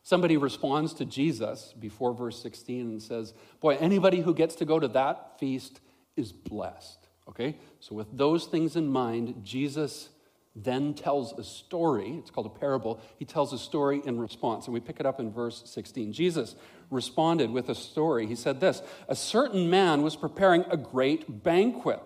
Somebody 0.02 0.36
responds 0.36 0.92
to 0.92 1.06
Jesus 1.06 1.72
before 1.80 2.12
verse 2.12 2.38
16 2.42 2.80
and 2.82 3.02
says, 3.02 3.32
Boy, 3.62 3.76
anybody 3.76 4.20
who 4.20 4.34
gets 4.34 4.54
to 4.56 4.66
go 4.66 4.78
to 4.78 4.88
that 4.88 5.38
feast 5.40 5.80
is 6.18 6.32
blessed. 6.32 7.08
Okay? 7.30 7.56
So, 7.80 7.94
with 7.94 8.14
those 8.14 8.44
things 8.44 8.76
in 8.76 8.86
mind, 8.86 9.40
Jesus 9.42 10.10
then 10.54 10.92
tells 10.92 11.32
a 11.32 11.42
story. 11.42 12.16
It's 12.18 12.30
called 12.30 12.46
a 12.46 12.58
parable. 12.58 13.00
He 13.18 13.24
tells 13.24 13.54
a 13.54 13.58
story 13.58 14.02
in 14.04 14.20
response. 14.20 14.66
And 14.66 14.74
we 14.74 14.80
pick 14.80 15.00
it 15.00 15.06
up 15.06 15.18
in 15.18 15.32
verse 15.32 15.62
16. 15.64 16.12
Jesus 16.12 16.56
responded 16.90 17.50
with 17.50 17.68
a 17.68 17.74
story. 17.74 18.26
He 18.26 18.34
said 18.34 18.60
this 18.60 18.82
A 19.08 19.16
certain 19.16 19.70
man 19.70 20.02
was 20.02 20.16
preparing 20.16 20.64
a 20.70 20.76
great 20.76 21.42
banquet 21.42 22.00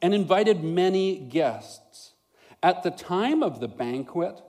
and 0.00 0.14
invited 0.14 0.62
many 0.62 1.18
guests. 1.18 2.12
At 2.62 2.82
the 2.82 2.90
time 2.90 3.42
of 3.42 3.60
the 3.60 3.68
banquet, 3.68 4.40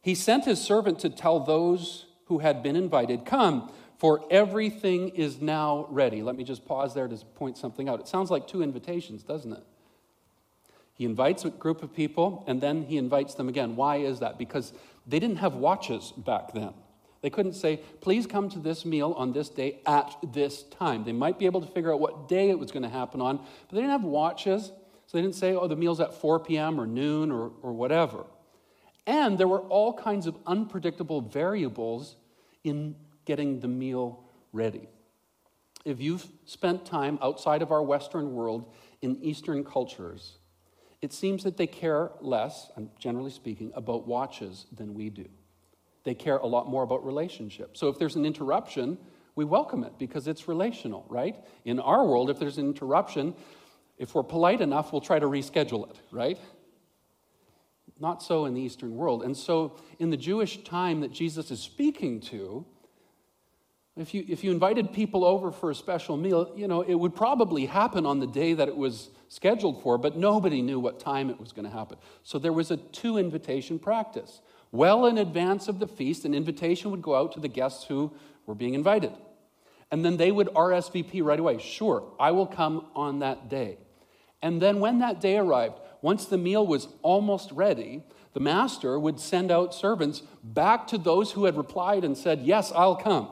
he 0.00 0.14
sent 0.14 0.44
his 0.44 0.60
servant 0.60 0.98
to 1.00 1.10
tell 1.10 1.40
those 1.40 2.06
who 2.26 2.38
had 2.38 2.62
been 2.62 2.76
invited, 2.76 3.24
Come, 3.24 3.70
for 3.98 4.24
everything 4.30 5.10
is 5.10 5.40
now 5.40 5.86
ready. 5.88 6.22
Let 6.22 6.34
me 6.34 6.44
just 6.44 6.64
pause 6.64 6.94
there 6.94 7.06
to 7.06 7.16
point 7.36 7.56
something 7.56 7.88
out. 7.88 8.00
It 8.00 8.08
sounds 8.08 8.30
like 8.30 8.48
two 8.48 8.62
invitations, 8.62 9.22
doesn't 9.22 9.52
it? 9.52 9.62
He 10.94 11.04
invites 11.04 11.44
a 11.44 11.50
group 11.50 11.82
of 11.82 11.94
people 11.94 12.44
and 12.46 12.60
then 12.60 12.82
he 12.84 12.96
invites 12.96 13.34
them 13.34 13.48
again. 13.48 13.76
Why 13.76 13.96
is 13.96 14.20
that? 14.20 14.38
Because 14.38 14.72
they 15.06 15.18
didn't 15.18 15.36
have 15.36 15.54
watches 15.54 16.12
back 16.16 16.52
then. 16.52 16.74
They 17.22 17.30
couldn't 17.30 17.54
say, 17.54 17.80
please 18.00 18.26
come 18.26 18.48
to 18.50 18.58
this 18.58 18.84
meal 18.84 19.12
on 19.16 19.32
this 19.32 19.48
day 19.48 19.80
at 19.86 20.14
this 20.32 20.64
time. 20.64 21.04
They 21.04 21.12
might 21.12 21.38
be 21.38 21.46
able 21.46 21.60
to 21.60 21.68
figure 21.68 21.92
out 21.92 22.00
what 22.00 22.28
day 22.28 22.50
it 22.50 22.58
was 22.58 22.72
going 22.72 22.82
to 22.82 22.88
happen 22.88 23.20
on, 23.20 23.36
but 23.36 23.70
they 23.70 23.78
didn't 23.78 23.92
have 23.92 24.02
watches. 24.02 24.72
So 25.06 25.18
they 25.18 25.22
didn't 25.22 25.36
say, 25.36 25.54
oh, 25.54 25.68
the 25.68 25.76
meal's 25.76 26.00
at 26.00 26.14
4 26.14 26.40
p.m. 26.40 26.80
or 26.80 26.86
noon 26.86 27.30
or, 27.30 27.52
or 27.62 27.72
whatever. 27.72 28.26
And 29.06 29.38
there 29.38 29.48
were 29.48 29.60
all 29.60 29.92
kinds 29.92 30.26
of 30.26 30.36
unpredictable 30.46 31.20
variables 31.20 32.16
in 32.64 32.96
getting 33.24 33.60
the 33.60 33.68
meal 33.68 34.24
ready. 34.52 34.88
If 35.84 36.00
you've 36.00 36.26
spent 36.44 36.84
time 36.84 37.18
outside 37.22 37.62
of 37.62 37.70
our 37.72 37.82
Western 37.82 38.32
world 38.34 38.72
in 39.00 39.16
Eastern 39.22 39.64
cultures, 39.64 40.38
it 41.00 41.12
seems 41.12 41.42
that 41.44 41.56
they 41.56 41.66
care 41.66 42.10
less, 42.20 42.70
generally 42.98 43.30
speaking, 43.30 43.72
about 43.74 44.06
watches 44.06 44.66
than 44.72 44.94
we 44.94 45.10
do. 45.10 45.28
They 46.04 46.14
care 46.14 46.38
a 46.38 46.46
lot 46.46 46.68
more 46.68 46.82
about 46.82 47.04
relationships. 47.04 47.78
So 47.78 47.88
if 47.88 47.98
there's 47.98 48.16
an 48.16 48.24
interruption, 48.24 48.98
we 49.34 49.44
welcome 49.44 49.84
it 49.84 49.98
because 49.98 50.28
it's 50.28 50.48
relational, 50.48 51.06
right? 51.08 51.36
In 51.64 51.80
our 51.80 52.06
world, 52.06 52.28
if 52.30 52.38
there's 52.38 52.58
an 52.58 52.66
interruption, 52.66 53.34
if 53.98 54.14
we're 54.14 54.22
polite 54.22 54.60
enough, 54.60 54.92
we'll 54.92 55.00
try 55.00 55.18
to 55.18 55.26
reschedule 55.26 55.88
it, 55.88 55.96
right? 56.10 56.38
Not 58.00 58.22
so 58.22 58.46
in 58.46 58.54
the 58.54 58.60
Eastern 58.60 58.96
world. 58.96 59.22
And 59.22 59.36
so 59.36 59.76
in 59.98 60.10
the 60.10 60.16
Jewish 60.16 60.64
time 60.64 61.00
that 61.00 61.12
Jesus 61.12 61.50
is 61.50 61.60
speaking 61.60 62.20
to, 62.22 62.66
if 63.96 64.14
you, 64.14 64.24
if 64.26 64.42
you 64.42 64.50
invited 64.50 64.92
people 64.92 65.24
over 65.24 65.52
for 65.52 65.70
a 65.70 65.74
special 65.74 66.16
meal, 66.16 66.50
you 66.56 66.66
know, 66.66 66.80
it 66.80 66.94
would 66.94 67.14
probably 67.14 67.66
happen 67.66 68.06
on 68.06 68.20
the 68.20 68.26
day 68.26 68.54
that 68.54 68.66
it 68.66 68.76
was 68.76 69.10
scheduled 69.28 69.82
for, 69.82 69.98
but 69.98 70.16
nobody 70.16 70.62
knew 70.62 70.80
what 70.80 70.98
time 70.98 71.28
it 71.30 71.38
was 71.38 71.52
going 71.52 71.66
to 71.66 71.70
happen. 71.70 71.98
So 72.22 72.38
there 72.38 72.52
was 72.52 72.70
a 72.70 72.78
two 72.78 73.18
invitation 73.18 73.78
practice. 73.78 74.40
Well 74.72 75.04
in 75.06 75.18
advance 75.18 75.68
of 75.68 75.78
the 75.78 75.86
feast, 75.86 76.24
an 76.24 76.34
invitation 76.34 76.90
would 76.90 77.02
go 77.02 77.14
out 77.14 77.32
to 77.32 77.40
the 77.40 77.48
guests 77.48 77.84
who 77.84 78.12
were 78.46 78.54
being 78.54 78.74
invited. 78.74 79.12
And 79.90 80.02
then 80.02 80.16
they 80.16 80.32
would 80.32 80.48
RSVP 80.48 81.22
right 81.22 81.38
away. 81.38 81.58
Sure, 81.58 82.02
I 82.18 82.30
will 82.30 82.46
come 82.46 82.86
on 82.96 83.18
that 83.18 83.50
day. 83.50 83.76
And 84.40 84.60
then 84.60 84.80
when 84.80 84.98
that 85.00 85.20
day 85.20 85.36
arrived, 85.36 85.78
once 86.00 86.24
the 86.24 86.38
meal 86.38 86.66
was 86.66 86.88
almost 87.02 87.52
ready, 87.52 88.02
the 88.32 88.40
master 88.40 88.98
would 88.98 89.20
send 89.20 89.52
out 89.52 89.74
servants 89.74 90.22
back 90.42 90.86
to 90.88 90.98
those 90.98 91.32
who 91.32 91.44
had 91.44 91.56
replied 91.56 92.02
and 92.02 92.16
said, 92.16 92.40
Yes, 92.40 92.72
I'll 92.74 92.96
come 92.96 93.28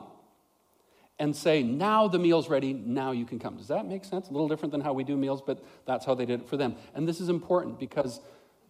and 1.17 1.35
say, 1.35 1.63
Now 1.63 2.07
the 2.07 2.19
meal's 2.19 2.49
ready, 2.49 2.73
now 2.73 3.11
you 3.11 3.25
can 3.25 3.39
come. 3.39 3.57
Does 3.57 3.67
that 3.67 3.87
make 3.87 4.05
sense? 4.05 4.29
A 4.29 4.31
little 4.31 4.47
different 4.47 4.71
than 4.71 4.81
how 4.81 4.93
we 4.93 5.03
do 5.03 5.17
meals, 5.17 5.41
but 5.45 5.63
that's 5.85 6.05
how 6.05 6.13
they 6.13 6.25
did 6.25 6.41
it 6.41 6.47
for 6.47 6.57
them. 6.57 6.75
And 6.93 7.07
this 7.07 7.19
is 7.19 7.29
important 7.29 7.79
because 7.79 8.21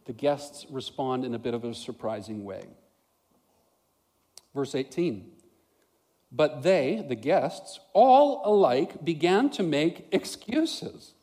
the 0.05 0.13
guests 0.13 0.65
respond 0.70 1.25
in 1.25 1.34
a 1.34 1.39
bit 1.39 1.53
of 1.53 1.63
a 1.63 1.74
surprising 1.74 2.43
way. 2.43 2.63
Verse 4.53 4.75
18 4.75 5.31
But 6.31 6.63
they, 6.63 7.03
the 7.08 7.15
guests, 7.15 7.79
all 7.93 8.41
alike 8.46 9.03
began 9.03 9.50
to 9.51 9.63
make 9.63 10.08
excuses. 10.12 11.13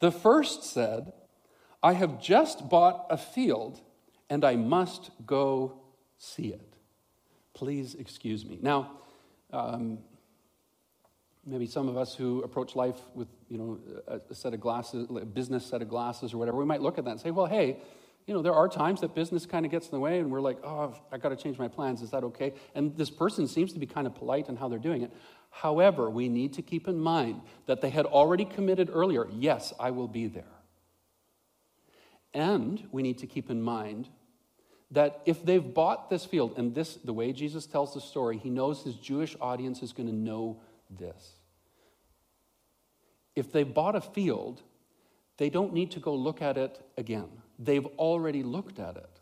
The 0.00 0.10
first 0.10 0.64
said, 0.64 1.12
I 1.82 1.94
have 1.94 2.20
just 2.20 2.68
bought 2.68 3.06
a 3.10 3.16
field 3.16 3.80
and 4.28 4.44
I 4.44 4.56
must 4.56 5.10
go 5.26 5.80
see 6.18 6.48
it. 6.48 6.76
Please 7.54 7.94
excuse 7.94 8.44
me. 8.44 8.58
Now, 8.62 8.92
um, 9.52 9.98
maybe 11.44 11.66
some 11.66 11.88
of 11.88 11.96
us 11.96 12.14
who 12.14 12.42
approach 12.42 12.76
life 12.76 12.96
with 13.14 13.28
you 13.48 13.58
know 13.58 13.78
a, 14.06 14.34
set 14.34 14.54
of 14.54 14.60
glasses 14.60 15.08
a 15.10 15.24
business 15.24 15.64
set 15.64 15.82
of 15.82 15.88
glasses 15.88 16.32
or 16.34 16.38
whatever 16.38 16.58
we 16.58 16.64
might 16.64 16.82
look 16.82 16.98
at 16.98 17.04
that 17.04 17.12
and 17.12 17.20
say 17.20 17.30
well 17.30 17.46
hey 17.46 17.78
you 18.30 18.36
know 18.36 18.42
there 18.42 18.54
are 18.54 18.68
times 18.68 19.00
that 19.00 19.12
business 19.12 19.44
kind 19.44 19.66
of 19.66 19.72
gets 19.72 19.86
in 19.86 19.90
the 19.90 19.98
way 19.98 20.20
and 20.20 20.30
we're 20.30 20.40
like 20.40 20.58
oh 20.62 20.94
i've 21.10 21.20
got 21.20 21.30
to 21.30 21.36
change 21.36 21.58
my 21.58 21.66
plans. 21.66 22.00
Is 22.00 22.10
that 22.10 22.22
okay? 22.22 22.52
And 22.76 22.96
this 22.96 23.10
person 23.10 23.48
seems 23.48 23.72
to 23.72 23.80
be 23.80 23.86
kind 23.86 24.06
of 24.06 24.14
polite 24.14 24.48
in 24.48 24.54
how 24.54 24.68
they're 24.68 24.78
doing 24.78 25.02
it. 25.02 25.10
However 25.50 26.08
we 26.08 26.28
need 26.28 26.52
to 26.52 26.62
keep 26.62 26.86
in 26.86 26.96
mind 26.96 27.40
that 27.66 27.80
they 27.80 27.90
had 27.90 28.06
already 28.06 28.44
committed 28.44 28.88
earlier 28.92 29.26
yes 29.32 29.72
i 29.80 29.90
will 29.90 30.06
be 30.06 30.28
there. 30.28 30.54
And 32.32 32.86
we 32.92 33.02
need 33.02 33.18
to 33.18 33.26
keep 33.26 33.50
in 33.50 33.60
mind 33.60 34.08
that 34.92 35.22
if 35.26 35.44
they've 35.44 35.74
bought 35.74 36.08
this 36.08 36.24
field 36.24 36.54
and 36.56 36.72
this 36.72 36.98
the 37.02 37.12
way 37.12 37.32
jesus 37.32 37.66
tells 37.66 37.94
the 37.94 38.00
story 38.00 38.38
he 38.38 38.48
knows 38.48 38.84
his 38.84 38.94
jewish 38.94 39.34
audience 39.40 39.82
is 39.82 39.92
going 39.92 40.08
to 40.08 40.14
know 40.14 40.60
this. 40.88 41.32
If 43.34 43.50
they 43.50 43.64
bought 43.64 43.96
a 43.96 44.00
field, 44.00 44.62
they 45.40 45.48
don't 45.48 45.72
need 45.72 45.90
to 45.92 46.00
go 46.00 46.14
look 46.14 46.42
at 46.42 46.58
it 46.58 46.78
again. 46.98 47.28
They've 47.58 47.86
already 47.96 48.42
looked 48.42 48.78
at 48.78 48.98
it. 48.98 49.20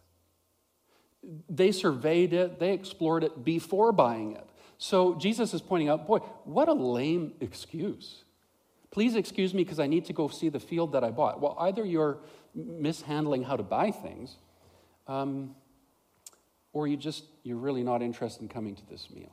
They 1.49 1.71
surveyed 1.71 2.33
it, 2.33 2.59
they 2.59 2.73
explored 2.73 3.23
it 3.23 3.45
before 3.45 3.93
buying 3.93 4.33
it. 4.33 4.45
So 4.79 5.15
Jesus 5.15 5.55
is 5.55 5.61
pointing 5.61 5.89
out, 5.89 6.09
boy, 6.09 6.19
what 6.43 6.69
a 6.69 6.73
lame 6.73 7.35
excuse. 7.41 8.25
Please 8.91 9.15
excuse 9.15 9.55
me 9.55 9.63
because 9.63 9.79
I 9.79 9.87
need 9.87 10.07
to 10.07 10.13
go 10.13 10.27
see 10.27 10.49
the 10.49 10.59
field 10.59 10.91
that 10.91 11.05
I 11.05 11.11
bought. 11.11 11.41
Well, 11.41 11.57
either 11.61 11.85
you're 11.85 12.19
mishandling 12.53 13.45
how 13.45 13.55
to 13.55 13.63
buy 13.63 13.93
things, 13.93 14.39
um, 15.07 15.55
or 16.73 16.89
you 16.89 16.97
just 16.97 17.27
you're 17.45 17.59
really 17.59 17.85
not 17.85 18.03
interested 18.03 18.43
in 18.43 18.49
coming 18.49 18.75
to 18.75 18.87
this 18.89 19.09
meal. 19.15 19.31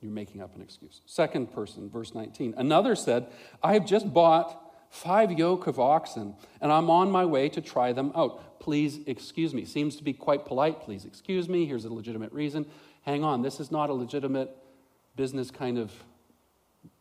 You're 0.00 0.12
making 0.12 0.40
up 0.40 0.54
an 0.54 0.62
excuse. 0.62 1.00
Second 1.04 1.52
person, 1.52 1.90
verse 1.90 2.14
19. 2.14 2.54
Another 2.56 2.94
said, 2.94 3.26
I 3.60 3.72
have 3.74 3.86
just 3.86 4.12
bought 4.12 4.61
five 4.92 5.32
yoke 5.32 5.66
of 5.66 5.80
oxen, 5.80 6.34
and 6.60 6.70
I'm 6.70 6.90
on 6.90 7.10
my 7.10 7.24
way 7.24 7.48
to 7.48 7.60
try 7.62 7.92
them 7.92 8.12
out. 8.14 8.60
Please 8.60 9.00
excuse 9.06 9.54
me. 9.54 9.64
Seems 9.64 9.96
to 9.96 10.04
be 10.04 10.12
quite 10.12 10.44
polite. 10.44 10.82
Please 10.82 11.06
excuse 11.06 11.48
me. 11.48 11.64
Here's 11.64 11.86
a 11.86 11.92
legitimate 11.92 12.30
reason. 12.32 12.66
Hang 13.00 13.24
on. 13.24 13.42
This 13.42 13.58
is 13.58 13.72
not 13.72 13.90
a 13.90 13.94
legitimate 13.94 14.54
business 15.16 15.50
kind 15.50 15.78
of 15.78 15.90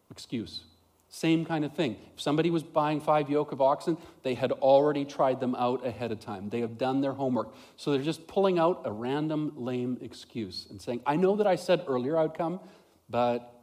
excuse. 0.10 0.64
Same 1.10 1.44
kind 1.44 1.66
of 1.66 1.74
thing. 1.74 1.98
If 2.14 2.22
somebody 2.22 2.50
was 2.50 2.64
buying 2.64 3.02
five 3.02 3.30
yoke 3.30 3.52
of 3.52 3.62
oxen, 3.62 3.98
they 4.24 4.34
had 4.34 4.54
already 4.54 5.04
tried 5.04 5.42
them 5.42 5.54
out 5.56 5.86
ahead 5.86 6.14
of 6.14 6.22
time. 6.22 6.50
They 6.50 6.62
have 6.62 6.78
done 6.78 7.02
their 7.02 7.12
homework. 7.12 7.54
So 7.76 7.92
they're 7.92 8.02
just 8.02 8.26
pulling 8.28 8.58
out 8.58 8.84
a 8.86 8.92
random 8.92 9.52
lame 9.58 9.98
excuse 10.02 10.68
and 10.70 10.82
saying, 10.82 11.02
I 11.06 11.18
know 11.18 11.36
that 11.36 11.46
I 11.46 11.58
said 11.58 11.84
earlier 11.86 12.18
I 12.18 12.22
would 12.24 12.34
come, 12.34 12.62
but, 13.10 13.54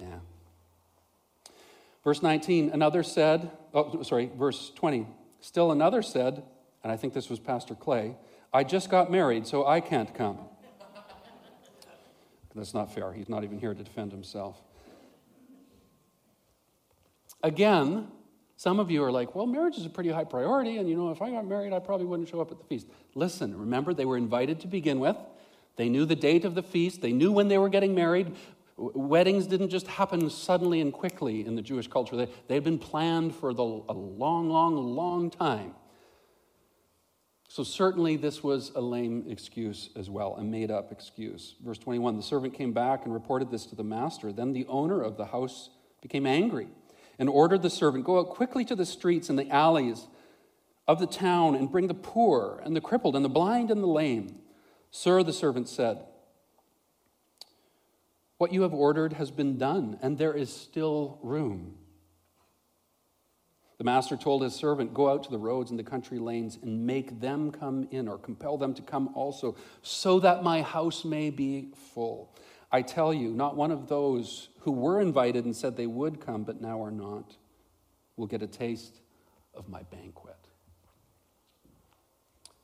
yeah. 0.00 0.18
Verse 2.06 2.22
19, 2.22 2.70
another 2.72 3.02
said, 3.02 3.50
oh, 3.74 4.00
sorry, 4.04 4.30
verse 4.38 4.70
20. 4.76 5.08
Still 5.40 5.72
another 5.72 6.02
said, 6.02 6.44
and 6.84 6.92
I 6.92 6.96
think 6.96 7.12
this 7.12 7.28
was 7.28 7.40
Pastor 7.40 7.74
Clay, 7.74 8.14
I 8.52 8.62
just 8.62 8.90
got 8.90 9.10
married, 9.10 9.44
so 9.44 9.66
I 9.66 9.80
can't 9.80 10.14
come. 10.14 10.38
That's 12.54 12.74
not 12.74 12.94
fair. 12.94 13.12
He's 13.12 13.28
not 13.28 13.42
even 13.42 13.58
here 13.58 13.74
to 13.74 13.82
defend 13.82 14.12
himself. 14.12 14.56
Again, 17.42 18.06
some 18.56 18.78
of 18.78 18.88
you 18.88 19.02
are 19.02 19.10
like, 19.10 19.34
well, 19.34 19.46
marriage 19.46 19.76
is 19.76 19.84
a 19.84 19.90
pretty 19.90 20.10
high 20.10 20.22
priority, 20.22 20.76
and 20.76 20.88
you 20.88 20.94
know, 20.94 21.10
if 21.10 21.20
I 21.20 21.32
got 21.32 21.44
married, 21.44 21.72
I 21.72 21.80
probably 21.80 22.06
wouldn't 22.06 22.28
show 22.28 22.40
up 22.40 22.52
at 22.52 22.58
the 22.58 22.64
feast. 22.66 22.86
Listen, 23.16 23.58
remember, 23.58 23.92
they 23.92 24.04
were 24.04 24.16
invited 24.16 24.60
to 24.60 24.68
begin 24.68 25.00
with. 25.00 25.16
They 25.74 25.88
knew 25.88 26.04
the 26.04 26.14
date 26.14 26.44
of 26.44 26.54
the 26.54 26.62
feast, 26.62 27.00
they 27.02 27.12
knew 27.12 27.32
when 27.32 27.48
they 27.48 27.58
were 27.58 27.68
getting 27.68 27.96
married. 27.96 28.36
Weddings 28.76 29.46
didn't 29.46 29.70
just 29.70 29.86
happen 29.86 30.28
suddenly 30.28 30.80
and 30.80 30.92
quickly 30.92 31.46
in 31.46 31.56
the 31.56 31.62
Jewish 31.62 31.88
culture, 31.88 32.14
they, 32.14 32.28
they 32.46 32.54
had 32.54 32.64
been 32.64 32.78
planned 32.78 33.34
for 33.34 33.54
the, 33.54 33.62
a 33.62 33.94
long, 33.94 34.50
long, 34.50 34.76
long 34.76 35.30
time. 35.30 35.74
So, 37.48 37.62
certainly, 37.62 38.16
this 38.16 38.42
was 38.42 38.72
a 38.74 38.80
lame 38.80 39.24
excuse 39.28 39.90
as 39.96 40.10
well, 40.10 40.34
a 40.34 40.42
made 40.42 40.70
up 40.70 40.92
excuse. 40.92 41.54
Verse 41.64 41.78
21 41.78 42.16
the 42.16 42.22
servant 42.22 42.54
came 42.54 42.72
back 42.72 43.04
and 43.04 43.14
reported 43.14 43.50
this 43.50 43.66
to 43.66 43.76
the 43.76 43.84
master. 43.84 44.32
Then 44.32 44.52
the 44.52 44.66
owner 44.66 45.00
of 45.00 45.16
the 45.16 45.26
house 45.26 45.70
became 46.02 46.26
angry 46.26 46.68
and 47.18 47.28
ordered 47.28 47.62
the 47.62 47.70
servant 47.70 48.04
go 48.04 48.18
out 48.18 48.28
quickly 48.30 48.64
to 48.66 48.74
the 48.74 48.84
streets 48.84 49.30
and 49.30 49.38
the 49.38 49.48
alleys 49.48 50.08
of 50.86 50.98
the 50.98 51.06
town 51.06 51.54
and 51.54 51.70
bring 51.70 51.86
the 51.86 51.94
poor 51.94 52.60
and 52.64 52.76
the 52.76 52.80
crippled 52.80 53.16
and 53.16 53.24
the 53.24 53.30
blind 53.30 53.70
and 53.70 53.82
the 53.82 53.86
lame. 53.86 54.40
Sir, 54.90 55.22
the 55.22 55.32
servant 55.32 55.68
said, 55.68 56.04
what 58.38 58.52
you 58.52 58.62
have 58.62 58.74
ordered 58.74 59.14
has 59.14 59.30
been 59.30 59.58
done, 59.58 59.98
and 60.02 60.18
there 60.18 60.34
is 60.34 60.54
still 60.54 61.18
room. 61.22 61.74
The 63.78 63.84
master 63.84 64.16
told 64.16 64.42
his 64.42 64.54
servant, 64.54 64.94
Go 64.94 65.10
out 65.10 65.24
to 65.24 65.30
the 65.30 65.38
roads 65.38 65.70
and 65.70 65.78
the 65.78 65.84
country 65.84 66.18
lanes 66.18 66.58
and 66.62 66.86
make 66.86 67.20
them 67.20 67.50
come 67.50 67.88
in, 67.90 68.08
or 68.08 68.18
compel 68.18 68.56
them 68.56 68.74
to 68.74 68.82
come 68.82 69.10
also, 69.14 69.56
so 69.82 70.20
that 70.20 70.42
my 70.42 70.62
house 70.62 71.04
may 71.04 71.30
be 71.30 71.72
full. 71.94 72.34
I 72.72 72.82
tell 72.82 73.14
you, 73.14 73.28
not 73.28 73.56
one 73.56 73.70
of 73.70 73.88
those 73.88 74.48
who 74.60 74.72
were 74.72 75.00
invited 75.00 75.44
and 75.44 75.54
said 75.54 75.76
they 75.76 75.86
would 75.86 76.20
come, 76.20 76.44
but 76.44 76.60
now 76.60 76.82
are 76.82 76.90
not, 76.90 77.36
will 78.16 78.26
get 78.26 78.42
a 78.42 78.46
taste 78.46 79.00
of 79.54 79.68
my 79.68 79.82
banquet. 79.84 80.36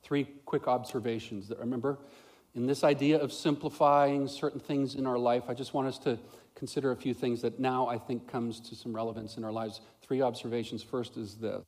Three 0.02 0.26
quick 0.44 0.66
observations. 0.66 1.48
That 1.48 1.58
remember, 1.58 1.98
in 2.54 2.66
this 2.66 2.84
idea 2.84 3.18
of 3.18 3.32
simplifying 3.32 4.28
certain 4.28 4.60
things 4.60 4.94
in 4.94 5.06
our 5.06 5.18
life, 5.18 5.44
I 5.48 5.54
just 5.54 5.72
want 5.72 5.88
us 5.88 5.98
to 5.98 6.18
consider 6.54 6.92
a 6.92 6.96
few 6.96 7.14
things 7.14 7.40
that 7.42 7.58
now 7.58 7.86
I 7.88 7.98
think 7.98 8.28
comes 8.28 8.60
to 8.60 8.74
some 8.74 8.94
relevance 8.94 9.36
in 9.36 9.44
our 9.44 9.52
lives. 9.52 9.80
Three 10.02 10.20
observations. 10.20 10.82
First 10.82 11.16
is 11.16 11.36
this 11.36 11.64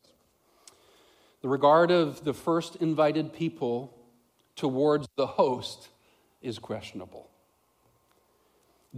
the 1.43 1.49
regard 1.49 1.91
of 1.91 2.25
the 2.25 2.33
first 2.33 2.77
invited 2.77 3.33
people 3.33 3.95
towards 4.57 5.09
the 5.17 5.27
host 5.27 5.89
is 6.41 6.59
questionable. 6.59 7.29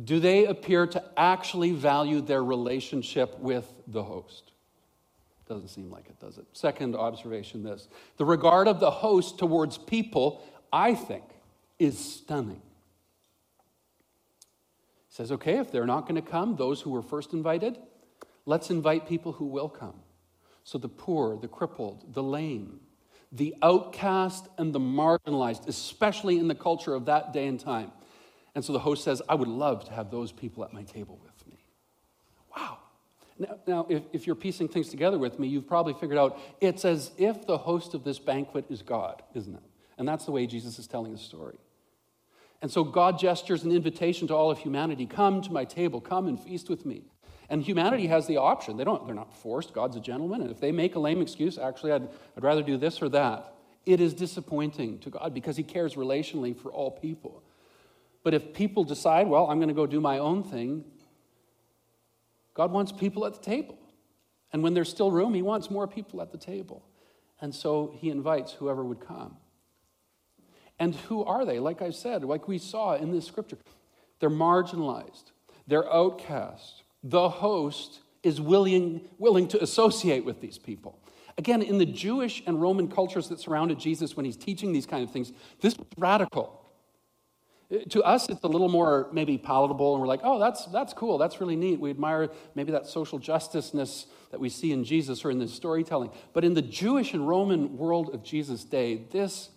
Do 0.04 0.20
they 0.20 0.44
appear 0.44 0.86
to 0.88 1.02
actually 1.16 1.72
value 1.72 2.20
their 2.20 2.44
relationship 2.44 3.38
with 3.40 3.72
the 3.86 4.02
host? 4.02 4.52
Doesn't 5.48 5.68
seem 5.68 5.90
like 5.90 6.08
it, 6.08 6.20
does 6.20 6.38
it? 6.38 6.46
Second 6.52 6.94
observation 6.94 7.62
this 7.62 7.88
the 8.16 8.24
regard 8.24 8.68
of 8.68 8.80
the 8.80 8.90
host 8.90 9.38
towards 9.38 9.78
people, 9.78 10.44
I 10.72 10.94
think, 10.94 11.24
is 11.78 11.98
stunning. 11.98 12.62
He 15.08 15.14
says, 15.14 15.32
okay, 15.32 15.58
if 15.58 15.70
they're 15.70 15.86
not 15.86 16.02
going 16.02 16.20
to 16.20 16.28
come, 16.28 16.56
those 16.56 16.80
who 16.80 16.90
were 16.90 17.02
first 17.02 17.32
invited, 17.32 17.78
let's 18.44 18.70
invite 18.70 19.08
people 19.08 19.32
who 19.32 19.46
will 19.46 19.68
come. 19.68 19.94
So 20.64 20.78
the 20.78 20.88
poor, 20.88 21.36
the 21.38 21.48
crippled, 21.48 22.12
the 22.12 22.22
lame, 22.22 22.80
the 23.32 23.54
outcast 23.62 24.48
and 24.58 24.72
the 24.72 24.80
marginalized, 24.80 25.68
especially 25.68 26.38
in 26.38 26.48
the 26.48 26.54
culture 26.54 26.94
of 26.94 27.06
that 27.06 27.32
day 27.32 27.46
and 27.46 27.58
time. 27.58 27.92
And 28.54 28.64
so 28.64 28.72
the 28.72 28.78
host 28.78 29.04
says, 29.04 29.20
I 29.28 29.34
would 29.34 29.48
love 29.48 29.84
to 29.84 29.92
have 29.92 30.10
those 30.10 30.32
people 30.32 30.64
at 30.64 30.72
my 30.72 30.82
table 30.82 31.20
with 31.22 31.46
me. 31.46 31.58
Wow. 32.56 32.78
Now, 33.38 33.58
now 33.66 33.86
if, 33.88 34.02
if 34.12 34.26
you're 34.26 34.36
piecing 34.36 34.68
things 34.68 34.88
together 34.88 35.18
with 35.18 35.38
me, 35.38 35.46
you've 35.46 35.68
probably 35.68 35.92
figured 35.92 36.18
out 36.18 36.38
it's 36.60 36.84
as 36.84 37.10
if 37.18 37.46
the 37.46 37.58
host 37.58 37.94
of 37.94 38.02
this 38.02 38.18
banquet 38.18 38.64
is 38.70 38.82
God, 38.82 39.22
isn't 39.34 39.54
it? 39.54 39.62
And 39.98 40.08
that's 40.08 40.24
the 40.24 40.32
way 40.32 40.46
Jesus 40.46 40.78
is 40.78 40.86
telling 40.86 41.12
the 41.12 41.18
story. 41.18 41.58
And 42.62 42.70
so 42.70 42.84
God 42.84 43.18
gestures 43.18 43.64
an 43.64 43.72
invitation 43.72 44.28
to 44.28 44.34
all 44.34 44.50
of 44.50 44.58
humanity 44.58 45.06
come 45.06 45.42
to 45.42 45.52
my 45.52 45.64
table, 45.64 46.00
come 46.00 46.26
and 46.26 46.40
feast 46.40 46.68
with 46.68 46.86
me. 46.86 47.04
And 47.48 47.62
humanity 47.62 48.08
has 48.08 48.26
the 48.26 48.38
option. 48.38 48.76
They 48.76 48.84
don't, 48.84 49.06
they're 49.06 49.14
not 49.14 49.32
forced. 49.36 49.72
God's 49.72 49.96
a 49.96 50.00
gentleman. 50.00 50.40
And 50.40 50.50
if 50.50 50.58
they 50.58 50.72
make 50.72 50.96
a 50.96 50.98
lame 50.98 51.22
excuse, 51.22 51.58
actually, 51.58 51.92
I'd, 51.92 52.08
I'd 52.36 52.42
rather 52.42 52.62
do 52.62 52.76
this 52.76 53.00
or 53.00 53.08
that, 53.10 53.54
it 53.84 54.00
is 54.00 54.14
disappointing 54.14 54.98
to 55.00 55.10
God 55.10 55.32
because 55.32 55.56
He 55.56 55.62
cares 55.62 55.94
relationally 55.94 56.56
for 56.56 56.72
all 56.72 56.90
people. 56.90 57.42
But 58.24 58.34
if 58.34 58.52
people 58.52 58.82
decide, 58.82 59.28
well, 59.28 59.46
I'm 59.48 59.58
going 59.58 59.68
to 59.68 59.74
go 59.74 59.86
do 59.86 60.00
my 60.00 60.18
own 60.18 60.42
thing, 60.42 60.84
God 62.54 62.72
wants 62.72 62.90
people 62.90 63.24
at 63.26 63.34
the 63.34 63.40
table. 63.40 63.78
And 64.52 64.62
when 64.62 64.74
there's 64.74 64.88
still 64.88 65.12
room, 65.12 65.34
He 65.34 65.42
wants 65.42 65.70
more 65.70 65.86
people 65.86 66.20
at 66.20 66.32
the 66.32 66.38
table. 66.38 66.84
And 67.40 67.54
so 67.54 67.94
He 68.00 68.10
invites 68.10 68.52
whoever 68.52 68.84
would 68.84 69.00
come. 69.00 69.36
And 70.78 70.94
who 70.94 71.24
are 71.24 71.44
they? 71.44 71.58
Like 71.58 71.82
I 71.82 71.90
said, 71.90 72.24
like 72.24 72.48
we 72.48 72.58
saw 72.58 72.94
in 72.94 73.10
this 73.10 73.26
scripture, 73.26 73.58
they're 74.20 74.30
marginalized, 74.30 75.32
they're 75.66 75.90
outcast. 75.92 76.82
The 77.02 77.28
host 77.28 78.00
is 78.22 78.40
willing, 78.40 79.02
willing 79.18 79.46
to 79.48 79.62
associate 79.62 80.24
with 80.24 80.40
these 80.40 80.58
people. 80.58 80.98
Again, 81.38 81.62
in 81.62 81.78
the 81.78 81.86
Jewish 81.86 82.42
and 82.46 82.60
Roman 82.60 82.88
cultures 82.88 83.28
that 83.28 83.38
surrounded 83.38 83.78
Jesus 83.78 84.16
when 84.16 84.24
he's 84.24 84.36
teaching 84.36 84.72
these 84.72 84.86
kind 84.86 85.04
of 85.04 85.10
things, 85.10 85.32
this 85.60 85.74
is 85.74 85.80
radical. 85.98 86.62
Uh, 87.70 87.78
to 87.90 88.02
us, 88.02 88.28
it's 88.28 88.42
a 88.42 88.48
little 88.48 88.68
more 88.68 89.08
maybe 89.12 89.36
palatable, 89.36 89.94
and 89.94 90.00
we're 90.00 90.08
like, 90.08 90.20
oh, 90.24 90.38
that's, 90.38 90.64
that's 90.66 90.92
cool, 90.92 91.18
that's 91.18 91.40
really 91.40 91.56
neat. 91.56 91.78
We 91.78 91.90
admire 91.90 92.30
maybe 92.54 92.72
that 92.72 92.86
social 92.86 93.18
justiceness 93.18 94.06
that 94.30 94.40
we 94.40 94.48
see 94.48 94.72
in 94.72 94.82
Jesus 94.82 95.24
or 95.24 95.30
in 95.30 95.38
this 95.38 95.52
storytelling. 95.52 96.10
But 96.32 96.44
in 96.44 96.54
the 96.54 96.62
Jewish 96.62 97.12
and 97.12 97.28
Roman 97.28 97.76
world 97.76 98.14
of 98.14 98.22
Jesus' 98.22 98.64
day, 98.64 99.02
this 99.12 99.50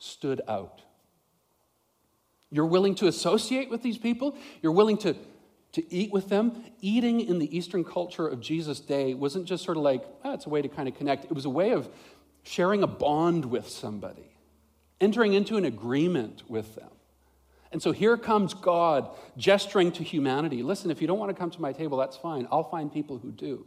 stood 0.00 0.40
out. 0.48 0.82
You're 2.50 2.66
willing 2.66 2.96
to 2.96 3.06
associate 3.06 3.70
with 3.70 3.82
these 3.82 3.96
people, 3.96 4.36
you're 4.60 4.72
willing 4.72 4.98
to, 4.98 5.14
to 5.72 5.94
eat 5.94 6.10
with 6.10 6.28
them. 6.28 6.64
Eating 6.80 7.20
in 7.20 7.38
the 7.38 7.56
Eastern 7.56 7.84
culture 7.84 8.26
of 8.26 8.40
Jesus' 8.40 8.80
day 8.80 9.14
wasn't 9.14 9.46
just 9.46 9.62
sort 9.62 9.76
of 9.76 9.84
like, 9.84 10.02
oh, 10.24 10.34
it's 10.34 10.46
a 10.46 10.48
way 10.48 10.60
to 10.60 10.68
kind 10.68 10.88
of 10.88 10.96
connect, 10.96 11.26
it 11.26 11.32
was 11.32 11.44
a 11.44 11.50
way 11.50 11.70
of 11.70 11.88
sharing 12.42 12.82
a 12.82 12.88
bond 12.88 13.44
with 13.44 13.68
somebody, 13.68 14.32
entering 15.00 15.34
into 15.34 15.56
an 15.56 15.64
agreement 15.64 16.42
with 16.50 16.74
them. 16.74 16.90
And 17.72 17.80
so 17.80 17.92
here 17.92 18.16
comes 18.16 18.52
God 18.52 19.08
gesturing 19.36 19.92
to 19.92 20.02
humanity. 20.02 20.64
Listen, 20.64 20.90
if 20.90 21.00
you 21.00 21.06
don't 21.06 21.20
want 21.20 21.30
to 21.30 21.38
come 21.38 21.52
to 21.52 21.60
my 21.60 21.72
table, 21.72 21.98
that's 21.98 22.16
fine. 22.16 22.48
I'll 22.50 22.64
find 22.64 22.92
people 22.92 23.18
who 23.18 23.30
do. 23.30 23.64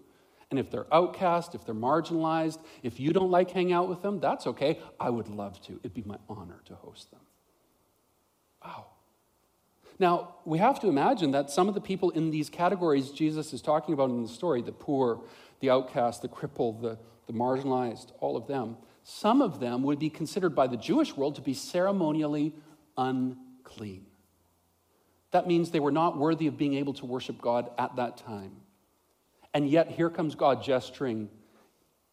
And 0.54 0.60
if 0.60 0.70
they're 0.70 0.86
outcast, 0.94 1.56
if 1.56 1.66
they're 1.66 1.74
marginalized, 1.74 2.60
if 2.84 3.00
you 3.00 3.12
don't 3.12 3.32
like 3.32 3.50
hanging 3.50 3.74
out 3.74 3.90
with 3.90 4.04
them, 4.04 4.20
that's 4.20 4.46
okay. 4.46 4.80
I 5.00 5.10
would 5.10 5.30
love 5.30 5.60
to. 5.62 5.80
It'd 5.80 5.96
be 5.96 6.04
my 6.06 6.18
honor 6.30 6.62
to 6.66 6.76
host 6.76 7.10
them. 7.10 7.22
Wow. 8.64 8.86
Now, 9.98 10.36
we 10.46 10.60
have 10.60 10.80
to 10.82 10.88
imagine 10.88 11.32
that 11.32 11.50
some 11.50 11.68
of 11.68 11.74
the 11.74 11.82
people 11.82 12.12
in 12.12 12.30
these 12.30 12.52
categories 12.52 13.10
Jesus 13.10 13.52
is 13.52 13.64
talking 13.64 13.96
about 13.96 14.12
in 14.12 14.22
the 14.22 14.30
story 14.30 14.62
the 14.62 14.72
poor, 14.72 15.22
the 15.60 15.72
outcast, 15.72 16.22
the 16.22 16.28
crippled, 16.28 16.82
the, 16.82 17.00
the 17.26 17.34
marginalized, 17.34 18.12
all 18.20 18.38
of 18.38 18.46
them 18.46 18.78
some 19.04 19.42
of 19.42 19.60
them 19.60 19.84
would 19.84 20.00
be 20.00 20.10
considered 20.10 20.56
by 20.56 20.68
the 20.68 20.78
Jewish 20.78 21.16
world 21.16 21.36
to 21.36 21.42
be 21.42 21.54
ceremonially 21.54 22.54
unclean. 22.98 24.06
That 25.32 25.46
means 25.48 25.72
they 25.72 25.80
were 25.80 25.92
not 25.92 26.18
worthy 26.18 26.48
of 26.48 26.58
being 26.58 26.76
able 26.76 26.94
to 26.94 27.06
worship 27.06 27.42
God 27.42 27.70
at 27.78 27.96
that 27.98 28.18
time. 28.18 28.52
And 29.54 29.70
yet, 29.70 29.90
here 29.90 30.10
comes 30.10 30.36
God 30.36 30.64
gesturing. 30.64 31.30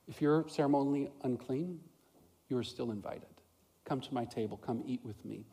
If 0.09 0.21
you're 0.21 0.45
ceremonially 0.49 1.11
unclean, 1.23 1.81
you 2.49 2.59
are 2.59 2.62
still 2.62 2.91
invited. 2.91 3.29
Come 3.85 4.01
to 4.01 4.14
my 4.14 4.25
table, 4.25 4.57
come 4.57 4.83
eat 4.87 5.01
with 5.05 5.25
me. 5.25 5.47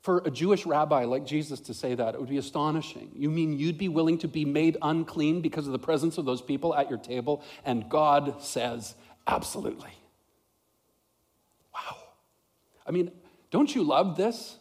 For 0.00 0.18
a 0.24 0.30
Jewish 0.30 0.66
rabbi 0.66 1.04
like 1.04 1.24
Jesus 1.24 1.60
to 1.60 1.74
say 1.74 1.94
that, 1.94 2.14
it 2.14 2.20
would 2.20 2.28
be 2.28 2.38
astonishing. 2.38 3.12
You 3.14 3.30
mean 3.30 3.56
you'd 3.56 3.78
be 3.78 3.88
willing 3.88 4.18
to 4.18 4.28
be 4.28 4.44
made 4.44 4.76
unclean 4.82 5.42
because 5.42 5.66
of 5.66 5.72
the 5.72 5.78
presence 5.78 6.18
of 6.18 6.24
those 6.24 6.42
people 6.42 6.74
at 6.74 6.90
your 6.90 6.98
table? 6.98 7.42
And 7.64 7.88
God 7.88 8.42
says, 8.42 8.96
absolutely. 9.28 9.92
Wow. 11.72 11.96
I 12.84 12.90
mean, 12.90 13.12
don't 13.52 13.72
you 13.72 13.84
love 13.84 14.16
this? 14.16 14.56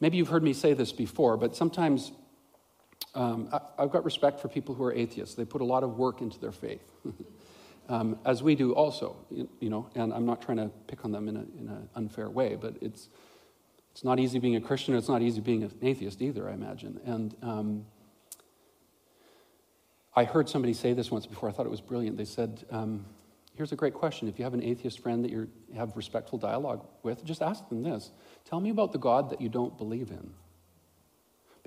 Maybe 0.00 0.16
you've 0.16 0.28
heard 0.28 0.42
me 0.42 0.54
say 0.54 0.72
this 0.72 0.90
before, 0.90 1.36
but 1.36 1.54
sometimes 1.54 2.10
um, 3.18 3.48
I, 3.52 3.82
have 3.82 3.90
got 3.90 4.04
respect 4.04 4.38
for 4.38 4.46
people 4.46 4.76
who 4.76 4.84
are 4.84 4.92
atheists. 4.92 5.34
They 5.34 5.44
put 5.44 5.60
a 5.60 5.64
lot 5.64 5.82
of 5.82 5.98
work 5.98 6.20
into 6.20 6.38
their 6.38 6.52
faith, 6.52 6.84
um, 7.88 8.16
as 8.24 8.44
we 8.44 8.54
do 8.54 8.72
also, 8.72 9.16
you, 9.28 9.48
you, 9.58 9.70
know, 9.70 9.90
and 9.96 10.14
I'm 10.14 10.24
not 10.24 10.40
trying 10.40 10.58
to 10.58 10.70
pick 10.86 11.04
on 11.04 11.10
them 11.10 11.26
in 11.26 11.36
an 11.36 11.88
unfair 11.96 12.30
way, 12.30 12.54
but 12.54 12.76
it's, 12.80 13.08
it's 13.90 14.04
not 14.04 14.20
easy 14.20 14.38
being 14.38 14.54
a 14.54 14.60
Christian, 14.60 14.94
it's 14.94 15.08
not 15.08 15.20
easy 15.20 15.40
being 15.40 15.64
an 15.64 15.72
atheist 15.82 16.22
either, 16.22 16.48
I 16.48 16.52
imagine. 16.52 17.00
And 17.04 17.34
um, 17.42 17.86
I 20.14 20.22
heard 20.22 20.48
somebody 20.48 20.72
say 20.72 20.92
this 20.92 21.10
once 21.10 21.26
before, 21.26 21.48
I 21.48 21.52
thought 21.52 21.66
it 21.66 21.70
was 21.70 21.80
brilliant. 21.80 22.16
They 22.16 22.24
said, 22.24 22.64
um, 22.70 23.04
Here's 23.56 23.72
a 23.72 23.76
great 23.76 23.94
question. 23.94 24.28
If 24.28 24.38
you 24.38 24.44
have 24.44 24.54
an 24.54 24.62
atheist 24.62 25.00
friend 25.00 25.24
that 25.24 25.32
you 25.32 25.48
have 25.74 25.96
respectful 25.96 26.38
dialogue 26.38 26.86
with, 27.02 27.24
just 27.24 27.42
ask 27.42 27.68
them 27.68 27.82
this 27.82 28.12
Tell 28.44 28.60
me 28.60 28.70
about 28.70 28.92
the 28.92 29.00
God 29.00 29.30
that 29.30 29.40
you 29.40 29.48
don't 29.48 29.76
believe 29.76 30.12
in 30.12 30.32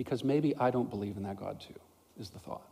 because 0.03 0.23
maybe 0.23 0.55
I 0.57 0.71
don't 0.71 0.89
believe 0.89 1.15
in 1.15 1.23
that 1.23 1.37
God 1.37 1.59
too, 1.59 1.79
is 2.19 2.31
the 2.31 2.39
thought. 2.39 2.67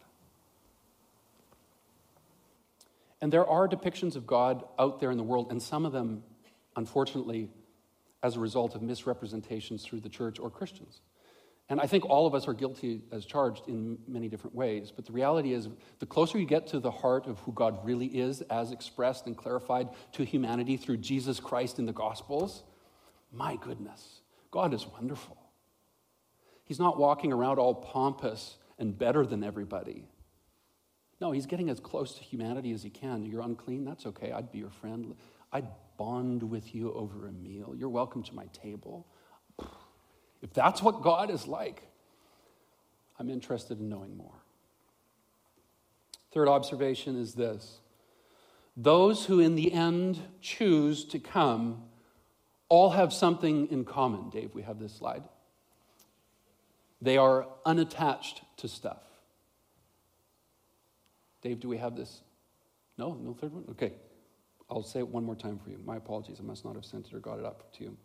And 3.21 3.31
there 3.31 3.45
are 3.45 3.67
depictions 3.67 4.15
of 4.15 4.25
God 4.25 4.63
out 4.79 4.99
there 4.99 5.11
in 5.11 5.17
the 5.17 5.23
world, 5.23 5.51
and 5.51 5.61
some 5.61 5.85
of 5.85 5.91
them, 5.91 6.23
unfortunately, 6.75 7.49
as 8.23 8.35
a 8.35 8.39
result 8.39 8.73
of 8.73 8.81
misrepresentations 8.81 9.83
through 9.83 9.99
the 9.99 10.09
church 10.09 10.39
or 10.39 10.49
Christians. 10.49 11.01
And 11.69 11.79
I 11.79 11.85
think 11.85 12.03
all 12.05 12.25
of 12.25 12.33
us 12.33 12.47
are 12.47 12.53
guilty 12.53 13.03
as 13.11 13.25
charged 13.25 13.67
in 13.67 13.99
many 14.07 14.27
different 14.27 14.55
ways. 14.55 14.91
But 14.95 15.05
the 15.05 15.11
reality 15.11 15.53
is, 15.53 15.69
the 15.99 16.07
closer 16.07 16.39
you 16.39 16.47
get 16.47 16.65
to 16.67 16.79
the 16.79 16.89
heart 16.89 17.27
of 17.27 17.37
who 17.41 17.51
God 17.51 17.85
really 17.85 18.07
is, 18.07 18.41
as 18.41 18.71
expressed 18.71 19.27
and 19.27 19.37
clarified 19.37 19.89
to 20.13 20.23
humanity 20.23 20.77
through 20.77 20.97
Jesus 20.97 21.39
Christ 21.39 21.77
in 21.77 21.85
the 21.85 21.93
Gospels, 21.93 22.63
my 23.31 23.55
goodness, 23.57 24.21
God 24.49 24.73
is 24.73 24.87
wonderful. 24.87 25.37
He's 26.69 26.77
not 26.77 26.99
walking 26.99 27.33
around 27.33 27.57
all 27.57 27.73
pompous 27.73 28.59
and 28.77 28.95
better 28.95 29.25
than 29.25 29.43
everybody. 29.43 30.05
No, 31.19 31.31
he's 31.31 31.47
getting 31.47 31.67
as 31.67 31.79
close 31.79 32.13
to 32.13 32.23
humanity 32.23 32.71
as 32.73 32.83
he 32.83 32.91
can. 32.91 33.25
You're 33.25 33.41
unclean? 33.41 33.85
That's 33.85 34.05
okay. 34.05 34.31
I'd 34.31 34.51
be 34.51 34.59
your 34.59 34.69
friend. 34.69 35.15
I'd 35.51 35.67
bond 35.97 36.43
with 36.43 36.75
you 36.75 36.93
over 36.93 37.27
a 37.27 37.31
meal. 37.31 37.73
You're 37.75 37.89
welcome 37.89 38.21
to 38.21 38.35
my 38.35 38.45
table. 38.53 39.07
If 40.43 40.53
that's 40.53 40.83
what 40.83 41.01
God 41.01 41.31
is 41.31 41.47
like, 41.47 41.81
I'm 43.17 43.31
interested 43.31 43.79
in 43.79 43.89
knowing 43.89 44.15
more. 44.15 44.43
Third 46.31 46.47
observation 46.47 47.19
is 47.19 47.33
this 47.33 47.79
those 48.77 49.25
who 49.25 49.39
in 49.39 49.55
the 49.55 49.73
end 49.73 50.19
choose 50.39 51.03
to 51.05 51.17
come 51.17 51.85
all 52.69 52.91
have 52.91 53.11
something 53.11 53.71
in 53.71 53.85
common. 53.85 54.29
Dave, 54.29 54.53
we 54.53 54.61
have 54.61 54.77
this 54.77 54.93
slide. 54.93 55.23
They 57.01 57.17
are 57.17 57.47
unattached 57.65 58.41
to 58.57 58.67
stuff. 58.67 59.01
Dave, 61.41 61.59
do 61.59 61.69
we 61.69 61.77
have 61.77 61.95
this? 61.95 62.21
No? 62.97 63.13
No 63.13 63.33
third 63.33 63.53
one? 63.53 63.63
Okay. 63.71 63.93
I'll 64.69 64.83
say 64.83 64.99
it 64.99 65.07
one 65.07 65.23
more 65.23 65.35
time 65.35 65.57
for 65.57 65.69
you. 65.69 65.79
My 65.85 65.95
apologies. 65.95 66.37
I 66.39 66.43
must 66.43 66.65
not 66.65 66.75
have 66.75 66.85
sent 66.85 67.07
it 67.07 67.13
or 67.13 67.19
got 67.19 67.39
it 67.39 67.45
up 67.45 67.71
to 67.73 67.83
you. 67.83 67.97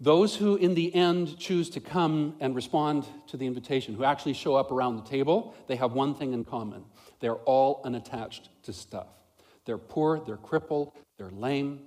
Those 0.00 0.36
who, 0.36 0.56
in 0.56 0.74
the 0.74 0.94
end, 0.94 1.38
choose 1.38 1.70
to 1.70 1.80
come 1.80 2.36
and 2.40 2.54
respond 2.54 3.06
to 3.28 3.36
the 3.36 3.46
invitation, 3.46 3.94
who 3.94 4.04
actually 4.04 4.34
show 4.34 4.56
up 4.56 4.70
around 4.70 4.96
the 4.96 5.08
table, 5.08 5.54
they 5.68 5.76
have 5.76 5.92
one 5.92 6.14
thing 6.14 6.32
in 6.32 6.44
common. 6.44 6.84
They're 7.20 7.36
all 7.36 7.80
unattached 7.84 8.50
to 8.64 8.72
stuff. 8.72 9.06
They're 9.64 9.78
poor, 9.78 10.20
they're 10.20 10.36
crippled, 10.36 10.92
they're 11.16 11.30
lame, 11.30 11.80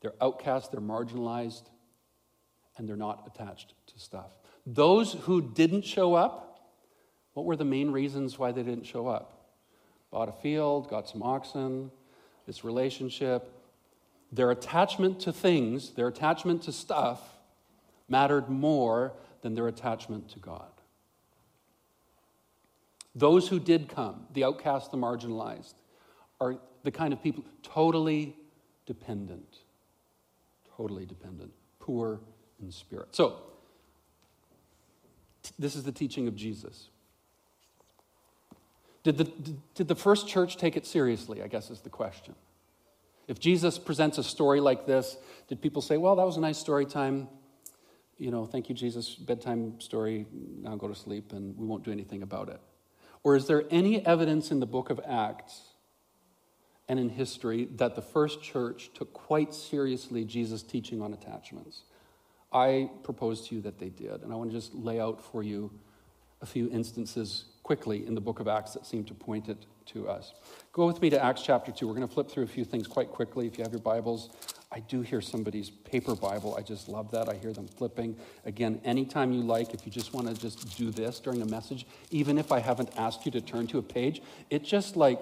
they're 0.00 0.14
outcast, 0.20 0.72
they're 0.72 0.80
marginalized, 0.80 1.68
and 2.76 2.88
they're 2.88 2.96
not 2.96 3.30
attached 3.32 3.74
stuff. 4.02 4.30
Those 4.66 5.12
who 5.12 5.40
didn't 5.40 5.84
show 5.84 6.14
up, 6.14 6.70
what 7.34 7.46
were 7.46 7.56
the 7.56 7.64
main 7.64 7.90
reasons 7.90 8.38
why 8.38 8.52
they 8.52 8.62
didn't 8.62 8.84
show 8.84 9.08
up? 9.08 9.50
Bought 10.10 10.28
a 10.28 10.32
field, 10.32 10.90
got 10.90 11.08
some 11.08 11.22
oxen, 11.22 11.90
this 12.46 12.64
relationship. 12.64 13.50
Their 14.30 14.50
attachment 14.50 15.20
to 15.20 15.32
things, 15.32 15.90
their 15.90 16.08
attachment 16.08 16.62
to 16.62 16.72
stuff, 16.72 17.20
mattered 18.08 18.48
more 18.48 19.14
than 19.42 19.54
their 19.54 19.68
attachment 19.68 20.28
to 20.30 20.38
God. 20.38 20.70
Those 23.14 23.48
who 23.48 23.60
did 23.60 23.88
come, 23.88 24.26
the 24.32 24.44
outcast, 24.44 24.90
the 24.90 24.96
marginalized, 24.96 25.74
are 26.40 26.56
the 26.82 26.90
kind 26.90 27.12
of 27.12 27.22
people 27.22 27.44
totally 27.62 28.36
dependent. 28.86 29.58
Totally 30.76 31.04
dependent. 31.04 31.52
Poor 31.78 32.20
in 32.60 32.70
spirit. 32.70 33.14
So, 33.14 33.40
this 35.58 35.74
is 35.76 35.84
the 35.84 35.92
teaching 35.92 36.28
of 36.28 36.36
Jesus. 36.36 36.88
Did 39.02 39.18
the, 39.18 39.24
did 39.74 39.88
the 39.88 39.96
first 39.96 40.28
church 40.28 40.56
take 40.56 40.76
it 40.76 40.86
seriously? 40.86 41.42
I 41.42 41.48
guess 41.48 41.70
is 41.70 41.80
the 41.80 41.90
question. 41.90 42.34
If 43.28 43.40
Jesus 43.40 43.78
presents 43.78 44.18
a 44.18 44.24
story 44.24 44.60
like 44.60 44.86
this, 44.86 45.16
did 45.48 45.60
people 45.60 45.82
say, 45.82 45.96
well, 45.96 46.16
that 46.16 46.26
was 46.26 46.36
a 46.36 46.40
nice 46.40 46.58
story 46.58 46.86
time? 46.86 47.28
You 48.18 48.30
know, 48.30 48.46
thank 48.46 48.68
you, 48.68 48.74
Jesus, 48.74 49.14
bedtime 49.14 49.80
story, 49.80 50.26
now 50.60 50.76
go 50.76 50.86
to 50.86 50.94
sleep, 50.94 51.32
and 51.32 51.56
we 51.56 51.66
won't 51.66 51.84
do 51.84 51.90
anything 51.90 52.22
about 52.22 52.48
it? 52.48 52.60
Or 53.24 53.36
is 53.36 53.46
there 53.46 53.64
any 53.70 54.04
evidence 54.04 54.50
in 54.50 54.60
the 54.60 54.66
book 54.66 54.90
of 54.90 55.00
Acts 55.06 55.60
and 56.88 56.98
in 56.98 57.08
history 57.08 57.68
that 57.76 57.94
the 57.94 58.02
first 58.02 58.42
church 58.42 58.90
took 58.94 59.12
quite 59.12 59.54
seriously 59.54 60.24
Jesus' 60.24 60.62
teaching 60.62 61.00
on 61.00 61.12
attachments? 61.12 61.82
I 62.52 62.90
propose 63.02 63.48
to 63.48 63.54
you 63.54 63.60
that 63.62 63.78
they 63.78 63.88
did, 63.88 64.22
and 64.22 64.32
I 64.32 64.36
want 64.36 64.50
to 64.50 64.56
just 64.56 64.74
lay 64.74 65.00
out 65.00 65.22
for 65.22 65.42
you 65.42 65.70
a 66.40 66.46
few 66.46 66.68
instances 66.70 67.46
quickly 67.62 68.06
in 68.06 68.14
the 68.14 68.20
book 68.20 68.40
of 68.40 68.48
Acts 68.48 68.72
that 68.74 68.84
seem 68.84 69.04
to 69.04 69.14
point 69.14 69.48
it 69.48 69.64
to 69.86 70.08
us. 70.08 70.34
Go 70.72 70.86
with 70.86 71.00
me 71.00 71.10
to 71.10 71.24
Acts 71.24 71.42
chapter 71.42 71.70
2. 71.70 71.86
We're 71.86 71.94
going 71.94 72.06
to 72.06 72.12
flip 72.12 72.30
through 72.30 72.44
a 72.44 72.48
few 72.48 72.64
things 72.64 72.86
quite 72.86 73.10
quickly. 73.10 73.46
If 73.46 73.56
you 73.56 73.64
have 73.64 73.72
your 73.72 73.80
Bibles, 73.80 74.30
I 74.70 74.80
do 74.80 75.02
hear 75.02 75.20
somebody's 75.20 75.70
paper 75.70 76.14
Bible. 76.14 76.56
I 76.56 76.62
just 76.62 76.88
love 76.88 77.10
that. 77.12 77.28
I 77.28 77.34
hear 77.34 77.52
them 77.52 77.68
flipping. 77.68 78.16
Again, 78.44 78.80
anytime 78.84 79.32
you 79.32 79.42
like, 79.42 79.74
if 79.74 79.86
you 79.86 79.92
just 79.92 80.12
want 80.12 80.28
to 80.28 80.34
just 80.34 80.76
do 80.76 80.90
this 80.90 81.20
during 81.20 81.42
a 81.42 81.46
message, 81.46 81.86
even 82.10 82.38
if 82.38 82.50
I 82.50 82.58
haven't 82.58 82.90
asked 82.96 83.24
you 83.24 83.32
to 83.32 83.40
turn 83.40 83.66
to 83.68 83.78
a 83.78 83.82
page, 83.82 84.22
it 84.50 84.64
just 84.64 84.96
like, 84.96 85.20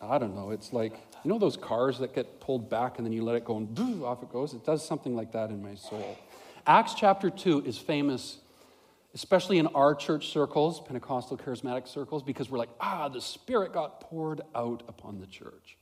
I 0.00 0.18
don't 0.18 0.34
know, 0.34 0.50
it's 0.50 0.72
like, 0.72 0.92
you 1.24 1.30
know 1.30 1.38
those 1.38 1.56
cars 1.56 1.98
that 1.98 2.14
get 2.14 2.40
pulled 2.40 2.68
back 2.68 2.98
and 2.98 3.06
then 3.06 3.12
you 3.12 3.24
let 3.24 3.36
it 3.36 3.44
go 3.44 3.56
and 3.56 4.02
off 4.04 4.22
it 4.22 4.30
goes? 4.30 4.52
It 4.52 4.64
does 4.64 4.86
something 4.86 5.16
like 5.16 5.32
that 5.32 5.50
in 5.50 5.62
my 5.62 5.74
soul. 5.74 6.18
Acts 6.66 6.94
chapter 6.94 7.30
2 7.30 7.64
is 7.64 7.78
famous 7.78 8.38
especially 9.16 9.56
in 9.56 9.66
our 9.68 9.94
church 9.94 10.28
circles, 10.28 10.78
Pentecostal 10.78 11.38
charismatic 11.38 11.88
circles, 11.88 12.22
because 12.22 12.50
we're 12.50 12.58
like, 12.58 12.68
ah, 12.80 13.08
the 13.08 13.20
Spirit 13.20 13.72
got 13.72 13.98
poured 13.98 14.42
out 14.54 14.82
upon 14.88 15.20
the 15.20 15.26
church. 15.26 15.78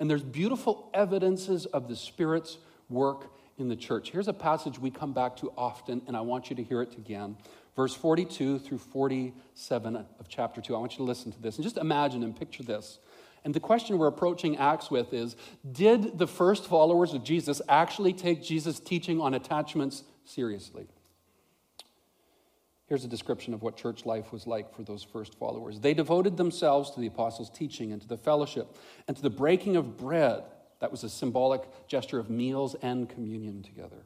And 0.00 0.10
there's 0.10 0.24
beautiful 0.24 0.90
evidences 0.92 1.64
of 1.66 1.86
the 1.86 1.94
Spirit's 1.94 2.58
work 2.90 3.30
in 3.56 3.68
the 3.68 3.76
church. 3.76 4.10
Here's 4.10 4.26
a 4.26 4.32
passage 4.32 4.80
we 4.80 4.90
come 4.90 5.12
back 5.12 5.36
to 5.36 5.52
often, 5.56 6.02
and 6.08 6.16
I 6.16 6.22
want 6.22 6.50
you 6.50 6.56
to 6.56 6.62
hear 6.64 6.82
it 6.82 6.98
again. 6.98 7.36
Verse 7.76 7.94
42 7.94 8.58
through 8.58 8.78
47 8.78 9.94
of 9.94 10.28
chapter 10.28 10.60
2. 10.60 10.74
I 10.74 10.78
want 10.80 10.92
you 10.94 10.98
to 10.98 11.04
listen 11.04 11.30
to 11.30 11.40
this 11.40 11.58
and 11.58 11.62
just 11.62 11.76
imagine 11.76 12.24
and 12.24 12.36
picture 12.36 12.64
this. 12.64 12.98
And 13.44 13.52
the 13.54 13.60
question 13.60 13.98
we're 13.98 14.06
approaching 14.06 14.56
Acts 14.56 14.90
with 14.90 15.12
is 15.12 15.36
Did 15.70 16.18
the 16.18 16.26
first 16.26 16.66
followers 16.66 17.14
of 17.14 17.24
Jesus 17.24 17.60
actually 17.68 18.12
take 18.12 18.42
Jesus' 18.42 18.78
teaching 18.78 19.20
on 19.20 19.34
attachments 19.34 20.04
seriously? 20.24 20.86
Here's 22.86 23.04
a 23.04 23.08
description 23.08 23.54
of 23.54 23.62
what 23.62 23.76
church 23.76 24.04
life 24.04 24.32
was 24.32 24.46
like 24.46 24.76
for 24.76 24.82
those 24.82 25.02
first 25.02 25.38
followers. 25.38 25.80
They 25.80 25.94
devoted 25.94 26.36
themselves 26.36 26.90
to 26.90 27.00
the 27.00 27.06
apostles' 27.06 27.48
teaching 27.48 27.90
and 27.90 28.02
to 28.02 28.06
the 28.06 28.18
fellowship 28.18 28.76
and 29.08 29.16
to 29.16 29.22
the 29.22 29.30
breaking 29.30 29.76
of 29.76 29.96
bread. 29.96 30.42
That 30.80 30.90
was 30.90 31.02
a 31.02 31.08
symbolic 31.08 31.62
gesture 31.88 32.18
of 32.18 32.28
meals 32.28 32.76
and 32.82 33.08
communion 33.08 33.62
together. 33.62 34.04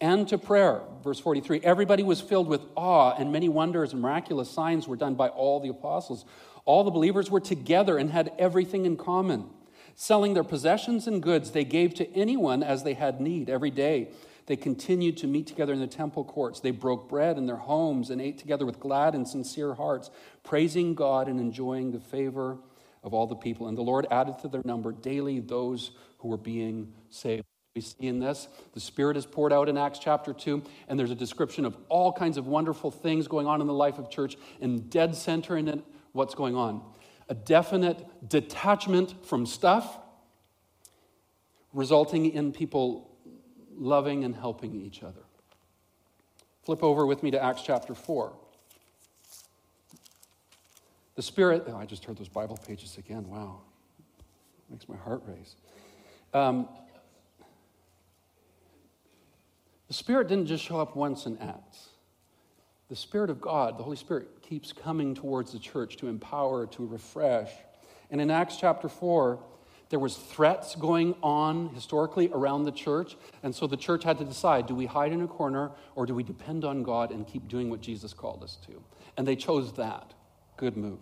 And 0.00 0.28
to 0.28 0.38
prayer. 0.38 0.82
Verse 1.02 1.18
43 1.18 1.62
Everybody 1.64 2.02
was 2.02 2.20
filled 2.20 2.46
with 2.46 2.60
awe, 2.76 3.14
and 3.18 3.32
many 3.32 3.48
wonders 3.48 3.92
and 3.92 4.00
miraculous 4.00 4.50
signs 4.50 4.86
were 4.86 4.96
done 4.96 5.14
by 5.14 5.28
all 5.28 5.58
the 5.58 5.70
apostles. 5.70 6.24
All 6.64 6.84
the 6.84 6.90
believers 6.90 7.30
were 7.30 7.40
together 7.40 7.98
and 7.98 8.10
had 8.10 8.32
everything 8.38 8.84
in 8.86 8.96
common. 8.96 9.50
Selling 9.94 10.34
their 10.34 10.44
possessions 10.44 11.06
and 11.06 11.22
goods, 11.22 11.50
they 11.50 11.64
gave 11.64 11.94
to 11.94 12.16
anyone 12.16 12.62
as 12.62 12.82
they 12.82 12.94
had 12.94 13.20
need 13.20 13.50
every 13.50 13.70
day 13.70 14.08
they 14.46 14.56
continued 14.56 15.16
to 15.18 15.26
meet 15.26 15.46
together 15.46 15.72
in 15.72 15.80
the 15.80 15.86
temple 15.86 16.24
courts. 16.24 16.60
They 16.60 16.72
broke 16.72 17.08
bread 17.08 17.38
in 17.38 17.46
their 17.46 17.56
homes 17.56 18.10
and 18.10 18.20
ate 18.20 18.38
together 18.38 18.66
with 18.66 18.80
glad 18.80 19.14
and 19.14 19.26
sincere 19.26 19.74
hearts, 19.74 20.10
praising 20.42 20.94
God 20.94 21.28
and 21.28 21.38
enjoying 21.38 21.92
the 21.92 22.00
favor 22.00 22.58
of 23.04 23.14
all 23.14 23.26
the 23.26 23.36
people. 23.36 23.68
And 23.68 23.78
the 23.78 23.82
Lord 23.82 24.06
added 24.10 24.38
to 24.40 24.48
their 24.48 24.62
number 24.64 24.92
daily 24.92 25.40
those 25.40 25.92
who 26.18 26.28
were 26.28 26.36
being 26.36 26.92
saved. 27.10 27.44
We 27.74 27.80
see 27.80 28.06
in 28.06 28.18
this, 28.18 28.48
the 28.74 28.80
Spirit 28.80 29.16
is 29.16 29.24
poured 29.24 29.52
out 29.52 29.68
in 29.68 29.78
Acts 29.78 29.98
chapter 29.98 30.34
2, 30.34 30.62
and 30.88 30.98
there's 30.98 31.10
a 31.10 31.14
description 31.14 31.64
of 31.64 31.74
all 31.88 32.12
kinds 32.12 32.36
of 32.36 32.46
wonderful 32.46 32.90
things 32.90 33.28
going 33.28 33.46
on 33.46 33.62
in 33.62 33.66
the 33.66 33.72
life 33.72 33.98
of 33.98 34.10
church. 34.10 34.36
And 34.60 34.90
dead 34.90 35.14
center 35.16 35.56
in 35.56 35.68
it, 35.68 35.82
what's 36.12 36.34
going 36.34 36.54
on? 36.54 36.82
A 37.28 37.34
definite 37.34 38.28
detachment 38.28 39.26
from 39.26 39.46
stuff, 39.46 39.98
resulting 41.72 42.30
in 42.30 42.52
people 42.52 43.10
loving 43.76 44.24
and 44.24 44.34
helping 44.34 44.74
each 44.74 45.02
other. 45.02 45.22
Flip 46.64 46.82
over 46.82 47.06
with 47.06 47.22
me 47.22 47.30
to 47.30 47.42
Acts 47.42 47.62
chapter 47.62 47.94
4. 47.94 48.32
The 51.14 51.22
Spirit, 51.22 51.64
oh, 51.66 51.76
I 51.76 51.84
just 51.84 52.04
heard 52.04 52.16
those 52.16 52.28
Bible 52.28 52.56
pages 52.56 52.96
again. 52.98 53.28
Wow. 53.28 53.60
Makes 54.70 54.88
my 54.88 54.96
heart 54.96 55.22
race. 55.26 55.56
Um, 56.32 56.68
the 59.88 59.94
Spirit 59.94 60.28
didn't 60.28 60.46
just 60.46 60.64
show 60.64 60.80
up 60.80 60.96
once 60.96 61.26
in 61.26 61.36
Acts. 61.38 61.88
The 62.88 62.96
Spirit 62.96 63.28
of 63.28 63.40
God, 63.40 63.78
the 63.78 63.82
Holy 63.82 63.96
Spirit, 63.96 64.41
keeps 64.52 64.70
coming 64.70 65.14
towards 65.14 65.54
the 65.54 65.58
church 65.58 65.96
to 65.96 66.08
empower, 66.08 66.66
to 66.66 66.86
refresh. 66.86 67.50
And 68.10 68.20
in 68.20 68.30
Acts 68.30 68.58
chapter 68.58 68.86
4, 68.86 69.42
there 69.88 69.98
was 69.98 70.14
threats 70.14 70.74
going 70.74 71.14
on 71.22 71.70
historically 71.70 72.28
around 72.34 72.64
the 72.64 72.70
church, 72.70 73.16
and 73.42 73.54
so 73.54 73.66
the 73.66 73.78
church 73.78 74.04
had 74.04 74.18
to 74.18 74.26
decide, 74.26 74.66
do 74.66 74.74
we 74.74 74.84
hide 74.84 75.10
in 75.10 75.22
a 75.22 75.26
corner 75.26 75.70
or 75.94 76.04
do 76.04 76.14
we 76.14 76.22
depend 76.22 76.66
on 76.66 76.82
God 76.82 77.12
and 77.12 77.26
keep 77.26 77.48
doing 77.48 77.70
what 77.70 77.80
Jesus 77.80 78.12
called 78.12 78.42
us 78.42 78.58
to? 78.66 78.82
And 79.16 79.26
they 79.26 79.36
chose 79.36 79.72
that. 79.76 80.12
Good 80.58 80.76
move. 80.76 81.00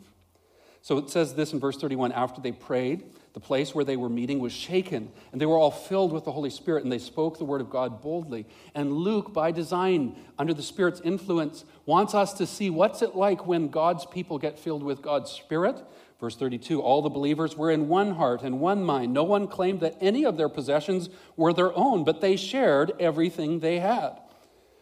So 0.80 0.96
it 0.98 1.10
says 1.10 1.34
this 1.34 1.52
in 1.52 1.58
verse 1.58 1.76
31 1.76 2.12
after 2.12 2.40
they 2.40 2.52
prayed, 2.52 3.02
the 3.32 3.40
place 3.40 3.74
where 3.74 3.84
they 3.84 3.96
were 3.96 4.08
meeting 4.08 4.40
was 4.40 4.52
shaken, 4.52 5.10
and 5.30 5.40
they 5.40 5.46
were 5.46 5.56
all 5.56 5.70
filled 5.70 6.12
with 6.12 6.24
the 6.24 6.32
Holy 6.32 6.50
Spirit, 6.50 6.82
and 6.82 6.92
they 6.92 6.98
spoke 6.98 7.38
the 7.38 7.44
word 7.44 7.60
of 7.60 7.70
God 7.70 8.02
boldly. 8.02 8.46
And 8.74 8.92
Luke, 8.92 9.32
by 9.32 9.52
design, 9.52 10.16
under 10.38 10.52
the 10.52 10.62
Spirit's 10.62 11.00
influence, 11.02 11.64
wants 11.86 12.14
us 12.14 12.32
to 12.34 12.46
see 12.46 12.70
what's 12.70 13.02
it 13.02 13.14
like 13.14 13.46
when 13.46 13.68
God's 13.68 14.04
people 14.06 14.38
get 14.38 14.58
filled 14.58 14.82
with 14.82 15.00
God's 15.00 15.30
Spirit 15.30 15.82
Verse 16.20 16.36
32 16.36 16.80
All 16.80 17.02
the 17.02 17.08
believers 17.08 17.56
were 17.56 17.70
in 17.70 17.88
one 17.88 18.12
heart 18.14 18.42
and 18.42 18.60
one 18.60 18.84
mind. 18.84 19.12
No 19.12 19.24
one 19.24 19.48
claimed 19.48 19.80
that 19.80 19.96
any 20.00 20.24
of 20.24 20.36
their 20.36 20.50
possessions 20.50 21.08
were 21.36 21.52
their 21.52 21.74
own, 21.74 22.04
but 22.04 22.20
they 22.20 22.36
shared 22.36 22.92
everything 23.00 23.60
they 23.60 23.80
had. 23.80 24.20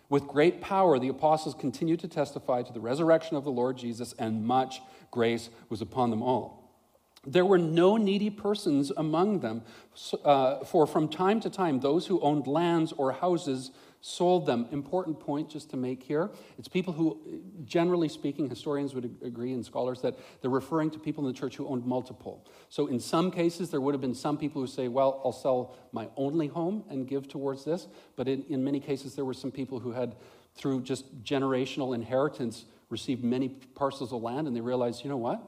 With 0.08 0.26
great 0.26 0.60
power, 0.60 0.98
the 0.98 1.08
apostles 1.08 1.54
continued 1.54 2.00
to 2.00 2.08
testify 2.08 2.62
to 2.62 2.72
the 2.72 2.80
resurrection 2.80 3.36
of 3.36 3.44
the 3.44 3.52
Lord 3.52 3.76
Jesus, 3.78 4.14
and 4.18 4.44
much 4.44 4.80
grace 5.10 5.50
was 5.68 5.80
upon 5.80 6.10
them 6.10 6.22
all. 6.22 6.57
There 7.30 7.44
were 7.44 7.58
no 7.58 7.96
needy 7.98 8.30
persons 8.30 8.90
among 8.96 9.40
them, 9.40 9.62
uh, 10.24 10.64
for 10.64 10.86
from 10.86 11.08
time 11.08 11.40
to 11.40 11.50
time, 11.50 11.80
those 11.80 12.06
who 12.06 12.20
owned 12.20 12.46
lands 12.46 12.92
or 12.92 13.12
houses 13.12 13.70
sold 14.00 14.46
them. 14.46 14.66
Important 14.70 15.20
point 15.20 15.50
just 15.50 15.68
to 15.70 15.76
make 15.76 16.02
here. 16.02 16.30
It's 16.58 16.68
people 16.68 16.94
who, 16.94 17.20
generally 17.64 18.08
speaking, 18.08 18.48
historians 18.48 18.94
would 18.94 19.16
agree 19.22 19.52
and 19.52 19.64
scholars 19.64 20.00
that 20.02 20.16
they're 20.40 20.50
referring 20.50 20.90
to 20.92 20.98
people 20.98 21.26
in 21.26 21.32
the 21.32 21.38
church 21.38 21.56
who 21.56 21.68
owned 21.68 21.84
multiple. 21.84 22.46
So 22.70 22.86
in 22.86 22.98
some 22.98 23.30
cases, 23.30 23.70
there 23.70 23.80
would 23.80 23.92
have 23.92 24.00
been 24.00 24.14
some 24.14 24.38
people 24.38 24.62
who 24.62 24.68
say, 24.68 24.88
well, 24.88 25.20
I'll 25.22 25.32
sell 25.32 25.76
my 25.92 26.08
only 26.16 26.46
home 26.46 26.84
and 26.88 27.06
give 27.06 27.28
towards 27.28 27.64
this. 27.64 27.88
But 28.16 28.28
in, 28.28 28.44
in 28.48 28.64
many 28.64 28.80
cases, 28.80 29.14
there 29.14 29.24
were 29.26 29.34
some 29.34 29.50
people 29.50 29.80
who 29.80 29.92
had, 29.92 30.16
through 30.54 30.82
just 30.82 31.22
generational 31.24 31.94
inheritance, 31.94 32.64
received 32.88 33.22
many 33.22 33.50
parcels 33.50 34.12
of 34.12 34.22
land 34.22 34.46
and 34.46 34.56
they 34.56 34.62
realized, 34.62 35.04
you 35.04 35.10
know 35.10 35.18
what? 35.18 35.42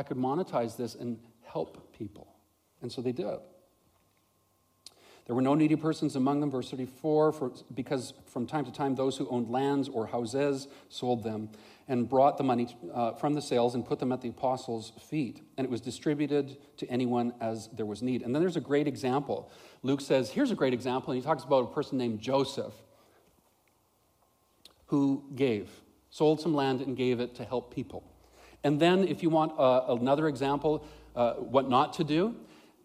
I 0.00 0.02
could 0.02 0.16
monetize 0.16 0.78
this 0.78 0.94
and 0.94 1.18
help 1.44 1.92
people. 1.92 2.34
And 2.80 2.90
so 2.90 3.02
they 3.02 3.12
did. 3.12 3.38
There 5.26 5.36
were 5.36 5.42
no 5.42 5.54
needy 5.54 5.76
persons 5.76 6.16
among 6.16 6.40
them, 6.40 6.50
verse 6.50 6.70
34, 6.70 7.32
for, 7.32 7.52
because 7.74 8.14
from 8.24 8.46
time 8.46 8.64
to 8.64 8.72
time 8.72 8.94
those 8.94 9.18
who 9.18 9.28
owned 9.28 9.50
lands 9.50 9.90
or 9.90 10.06
houses 10.06 10.68
sold 10.88 11.22
them 11.22 11.50
and 11.86 12.08
brought 12.08 12.38
the 12.38 12.44
money 12.44 12.74
uh, 12.94 13.12
from 13.12 13.34
the 13.34 13.42
sales 13.42 13.74
and 13.74 13.84
put 13.84 13.98
them 13.98 14.10
at 14.10 14.22
the 14.22 14.30
apostles' 14.30 14.94
feet. 14.98 15.42
And 15.58 15.66
it 15.66 15.70
was 15.70 15.82
distributed 15.82 16.56
to 16.78 16.90
anyone 16.90 17.34
as 17.38 17.68
there 17.74 17.84
was 17.84 18.00
need. 18.00 18.22
And 18.22 18.34
then 18.34 18.40
there's 18.40 18.56
a 18.56 18.60
great 18.60 18.88
example. 18.88 19.52
Luke 19.82 20.00
says, 20.00 20.30
Here's 20.30 20.50
a 20.50 20.56
great 20.56 20.72
example. 20.72 21.12
And 21.12 21.20
he 21.20 21.26
talks 21.26 21.44
about 21.44 21.64
a 21.64 21.74
person 21.74 21.98
named 21.98 22.22
Joseph 22.22 22.72
who 24.86 25.24
gave, 25.36 25.68
sold 26.08 26.40
some 26.40 26.54
land 26.54 26.80
and 26.80 26.96
gave 26.96 27.20
it 27.20 27.34
to 27.34 27.44
help 27.44 27.74
people. 27.74 28.09
And 28.62 28.80
then, 28.80 29.06
if 29.06 29.22
you 29.22 29.30
want 29.30 29.58
uh, 29.58 29.96
another 30.00 30.28
example, 30.28 30.84
uh, 31.16 31.34
what 31.34 31.68
not 31.68 31.94
to 31.94 32.04
do, 32.04 32.36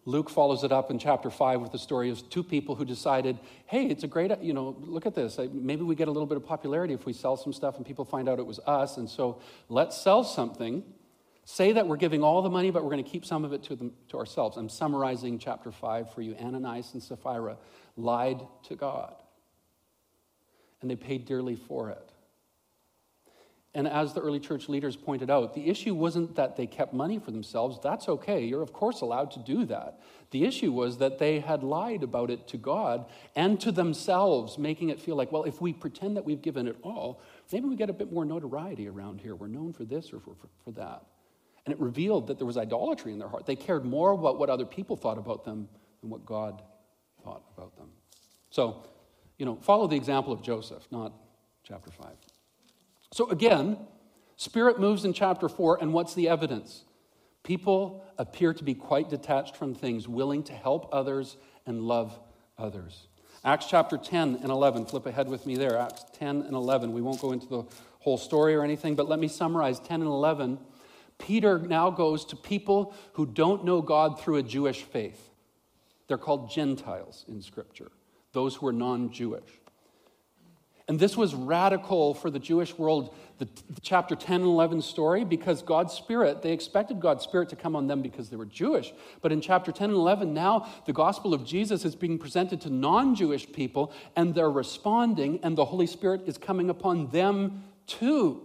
Luke 0.04 0.30
follows 0.30 0.62
it 0.64 0.72
up 0.72 0.90
in 0.90 0.98
chapter 0.98 1.30
5 1.30 1.60
with 1.60 1.72
the 1.72 1.78
story 1.78 2.10
of 2.10 2.30
two 2.30 2.42
people 2.42 2.76
who 2.76 2.84
decided, 2.84 3.38
hey, 3.66 3.86
it's 3.86 4.04
a 4.04 4.06
great, 4.06 4.30
you 4.40 4.54
know, 4.54 4.76
look 4.78 5.04
at 5.04 5.14
this. 5.14 5.38
Maybe 5.52 5.82
we 5.82 5.96
get 5.96 6.08
a 6.08 6.12
little 6.12 6.26
bit 6.26 6.36
of 6.36 6.46
popularity 6.46 6.94
if 6.94 7.06
we 7.06 7.12
sell 7.12 7.36
some 7.36 7.52
stuff 7.52 7.76
and 7.76 7.84
people 7.84 8.04
find 8.04 8.28
out 8.28 8.38
it 8.38 8.46
was 8.46 8.60
us. 8.60 8.98
And 8.98 9.10
so 9.10 9.40
let's 9.68 10.00
sell 10.00 10.22
something 10.22 10.84
say 11.46 11.70
that 11.70 11.86
we're 11.86 11.96
giving 11.96 12.24
all 12.24 12.42
the 12.42 12.50
money, 12.50 12.70
but 12.70 12.82
we're 12.82 12.90
going 12.90 13.04
to 13.04 13.08
keep 13.08 13.24
some 13.24 13.44
of 13.44 13.52
it 13.52 13.62
to, 13.62 13.76
them, 13.76 13.92
to 14.08 14.18
ourselves. 14.18 14.56
I'm 14.56 14.68
summarizing 14.68 15.38
chapter 15.38 15.70
5 15.70 16.12
for 16.12 16.20
you. 16.20 16.34
Ananias 16.34 16.92
and 16.92 17.02
Sapphira 17.02 17.56
lied 17.96 18.40
to 18.64 18.74
God, 18.74 19.14
and 20.82 20.90
they 20.90 20.96
paid 20.96 21.24
dearly 21.24 21.54
for 21.54 21.90
it. 21.90 22.10
And 23.76 23.86
as 23.86 24.14
the 24.14 24.22
early 24.22 24.40
church 24.40 24.70
leaders 24.70 24.96
pointed 24.96 25.28
out, 25.28 25.52
the 25.52 25.68
issue 25.68 25.94
wasn't 25.94 26.36
that 26.36 26.56
they 26.56 26.66
kept 26.66 26.94
money 26.94 27.18
for 27.18 27.30
themselves. 27.30 27.78
That's 27.82 28.08
okay. 28.08 28.42
You're, 28.42 28.62
of 28.62 28.72
course, 28.72 29.02
allowed 29.02 29.32
to 29.32 29.38
do 29.38 29.66
that. 29.66 30.00
The 30.30 30.46
issue 30.46 30.72
was 30.72 30.96
that 30.96 31.18
they 31.18 31.40
had 31.40 31.62
lied 31.62 32.02
about 32.02 32.30
it 32.30 32.48
to 32.48 32.56
God 32.56 33.04
and 33.36 33.60
to 33.60 33.70
themselves, 33.70 34.56
making 34.56 34.88
it 34.88 34.98
feel 34.98 35.14
like, 35.14 35.30
well, 35.30 35.44
if 35.44 35.60
we 35.60 35.74
pretend 35.74 36.16
that 36.16 36.24
we've 36.24 36.40
given 36.40 36.66
it 36.66 36.78
all, 36.82 37.20
maybe 37.52 37.68
we 37.68 37.76
get 37.76 37.90
a 37.90 37.92
bit 37.92 38.10
more 38.10 38.24
notoriety 38.24 38.88
around 38.88 39.20
here. 39.20 39.34
We're 39.34 39.46
known 39.46 39.74
for 39.74 39.84
this 39.84 40.10
or 40.10 40.20
for, 40.20 40.36
for, 40.64 40.70
that. 40.70 41.04
And 41.66 41.74
it 41.74 41.78
revealed 41.78 42.28
that 42.28 42.38
there 42.38 42.46
was 42.46 42.56
idolatry 42.56 43.12
in 43.12 43.18
their 43.18 43.28
heart. 43.28 43.44
They 43.44 43.56
cared 43.56 43.84
more 43.84 44.12
about 44.12 44.38
what 44.38 44.48
other 44.48 44.64
people 44.64 44.96
thought 44.96 45.18
about 45.18 45.44
them 45.44 45.68
than 46.00 46.08
what 46.08 46.24
God 46.24 46.62
thought 47.22 47.42
about 47.54 47.76
them. 47.76 47.90
So, 48.48 48.86
you 49.36 49.44
know, 49.44 49.56
follow 49.56 49.86
the 49.86 49.96
example 49.96 50.32
of 50.32 50.40
Joseph, 50.40 50.88
not 50.90 51.12
chapter 51.62 51.90
5. 51.90 52.06
So 53.12 53.28
again, 53.30 53.78
Spirit 54.36 54.78
moves 54.78 55.04
in 55.04 55.12
chapter 55.12 55.48
4, 55.48 55.78
and 55.80 55.92
what's 55.92 56.14
the 56.14 56.28
evidence? 56.28 56.84
People 57.42 58.04
appear 58.18 58.52
to 58.52 58.64
be 58.64 58.74
quite 58.74 59.08
detached 59.08 59.56
from 59.56 59.74
things, 59.74 60.08
willing 60.08 60.42
to 60.44 60.52
help 60.52 60.88
others 60.92 61.36
and 61.64 61.82
love 61.82 62.18
others. 62.58 63.08
Acts 63.44 63.66
chapter 63.66 63.96
10 63.96 64.40
and 64.42 64.50
11, 64.50 64.86
flip 64.86 65.06
ahead 65.06 65.28
with 65.28 65.46
me 65.46 65.56
there. 65.56 65.78
Acts 65.78 66.04
10 66.14 66.42
and 66.42 66.54
11. 66.54 66.92
We 66.92 67.00
won't 67.00 67.20
go 67.20 67.32
into 67.32 67.46
the 67.46 67.64
whole 68.00 68.18
story 68.18 68.54
or 68.54 68.64
anything, 68.64 68.94
but 68.94 69.08
let 69.08 69.18
me 69.18 69.28
summarize 69.28 69.78
10 69.78 70.00
and 70.00 70.10
11. 70.10 70.58
Peter 71.18 71.58
now 71.58 71.90
goes 71.90 72.24
to 72.26 72.36
people 72.36 72.92
who 73.12 73.24
don't 73.24 73.64
know 73.64 73.80
God 73.80 74.20
through 74.20 74.36
a 74.36 74.42
Jewish 74.42 74.82
faith. 74.82 75.30
They're 76.08 76.18
called 76.18 76.50
Gentiles 76.50 77.24
in 77.28 77.40
Scripture, 77.40 77.90
those 78.32 78.56
who 78.56 78.66
are 78.66 78.72
non 78.72 79.10
Jewish. 79.10 79.50
And 80.88 81.00
this 81.00 81.16
was 81.16 81.34
radical 81.34 82.14
for 82.14 82.30
the 82.30 82.38
Jewish 82.38 82.78
world, 82.78 83.12
the, 83.38 83.46
the, 83.70 83.80
chapter 83.80 84.14
10 84.14 84.36
and 84.36 84.44
11 84.44 84.82
story, 84.82 85.24
because 85.24 85.60
God's 85.60 85.92
Spirit, 85.92 86.42
they 86.42 86.52
expected 86.52 87.00
God's 87.00 87.24
Spirit 87.24 87.48
to 87.48 87.56
come 87.56 87.74
on 87.74 87.88
them 87.88 88.02
because 88.02 88.30
they 88.30 88.36
were 88.36 88.44
Jewish. 88.44 88.92
But 89.20 89.32
in 89.32 89.40
chapter 89.40 89.72
10 89.72 89.90
and 89.90 89.98
11, 89.98 90.32
now 90.32 90.68
the 90.86 90.92
gospel 90.92 91.34
of 91.34 91.44
Jesus 91.44 91.84
is 91.84 91.96
being 91.96 92.18
presented 92.18 92.60
to 92.62 92.70
non 92.70 93.16
Jewish 93.16 93.50
people, 93.50 93.92
and 94.14 94.32
they're 94.32 94.50
responding, 94.50 95.40
and 95.42 95.58
the 95.58 95.64
Holy 95.64 95.88
Spirit 95.88 96.22
is 96.26 96.38
coming 96.38 96.70
upon 96.70 97.10
them 97.10 97.64
too. 97.88 98.42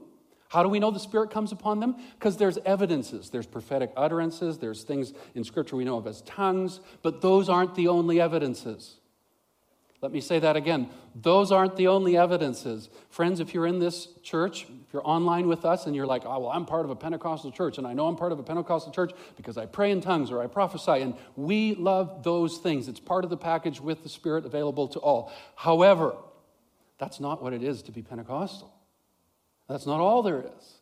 How 0.49 0.63
do 0.63 0.69
we 0.69 0.79
know 0.79 0.89
the 0.89 0.99
Spirit 0.99 1.29
comes 1.29 1.51
upon 1.51 1.79
them? 1.79 1.95
Because 2.17 2.37
there's 2.37 2.57
evidences. 2.65 3.29
There's 3.29 3.45
prophetic 3.45 3.93
utterances. 3.95 4.57
There's 4.57 4.83
things 4.83 5.13
in 5.35 5.43
Scripture 5.43 5.75
we 5.75 5.85
know 5.85 5.97
of 5.97 6.07
as 6.07 6.21
tongues, 6.23 6.81
but 7.03 7.21
those 7.21 7.49
aren't 7.49 7.75
the 7.75 7.87
only 7.87 8.19
evidences. 8.19 8.97
Let 10.01 10.11
me 10.11 10.19
say 10.19 10.39
that 10.39 10.55
again. 10.55 10.89
Those 11.13 11.51
aren't 11.51 11.75
the 11.75 11.87
only 11.87 12.17
evidences. 12.17 12.89
Friends, 13.09 13.39
if 13.39 13.53
you're 13.53 13.67
in 13.67 13.77
this 13.77 14.07
church, 14.23 14.63
if 14.63 14.93
you're 14.93 15.07
online 15.07 15.47
with 15.47 15.63
us 15.63 15.85
and 15.85 15.95
you're 15.95 16.07
like, 16.07 16.23
oh, 16.25 16.39
well, 16.39 16.49
I'm 16.49 16.65
part 16.65 16.85
of 16.85 16.89
a 16.89 16.95
Pentecostal 16.95 17.51
church, 17.51 17.77
and 17.77 17.85
I 17.85 17.93
know 17.93 18.07
I'm 18.07 18.15
part 18.15 18.31
of 18.31 18.39
a 18.39 18.43
Pentecostal 18.43 18.91
church 18.91 19.11
because 19.37 19.57
I 19.57 19.67
pray 19.67 19.91
in 19.91 20.01
tongues 20.01 20.31
or 20.31 20.41
I 20.41 20.47
prophesy, 20.47 21.03
and 21.03 21.13
we 21.35 21.75
love 21.75 22.23
those 22.23 22.57
things. 22.57 22.87
It's 22.87 22.99
part 22.99 23.23
of 23.23 23.29
the 23.29 23.37
package 23.37 23.79
with 23.79 24.01
the 24.01 24.09
Spirit 24.09 24.45
available 24.45 24.87
to 24.87 24.99
all. 24.99 25.31
However, 25.55 26.15
that's 26.97 27.19
not 27.19 27.43
what 27.43 27.53
it 27.53 27.61
is 27.61 27.83
to 27.83 27.91
be 27.91 28.01
Pentecostal. 28.01 28.73
That's 29.69 29.85
not 29.85 29.99
all 29.99 30.23
there 30.23 30.41
is. 30.41 30.73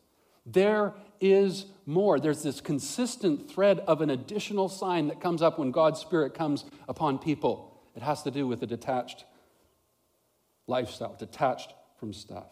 There 0.46 0.94
is 1.20 1.66
more. 1.84 2.18
There's 2.18 2.42
this 2.42 2.62
consistent 2.62 3.50
thread 3.50 3.80
of 3.80 4.00
an 4.00 4.08
additional 4.08 4.70
sign 4.70 5.08
that 5.08 5.20
comes 5.20 5.42
up 5.42 5.58
when 5.58 5.70
God's 5.70 6.00
Spirit 6.00 6.32
comes 6.32 6.64
upon 6.88 7.18
people. 7.18 7.69
It 7.94 8.02
has 8.02 8.22
to 8.22 8.30
do 8.30 8.46
with 8.46 8.62
a 8.62 8.66
detached 8.66 9.24
lifestyle, 10.66 11.14
detached 11.18 11.74
from 11.98 12.12
stuff. 12.12 12.46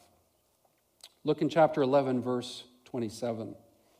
Look 1.24 1.42
in 1.42 1.48
chapter 1.48 1.82
11, 1.82 2.22
verse 2.22 2.64
27. 2.86 3.54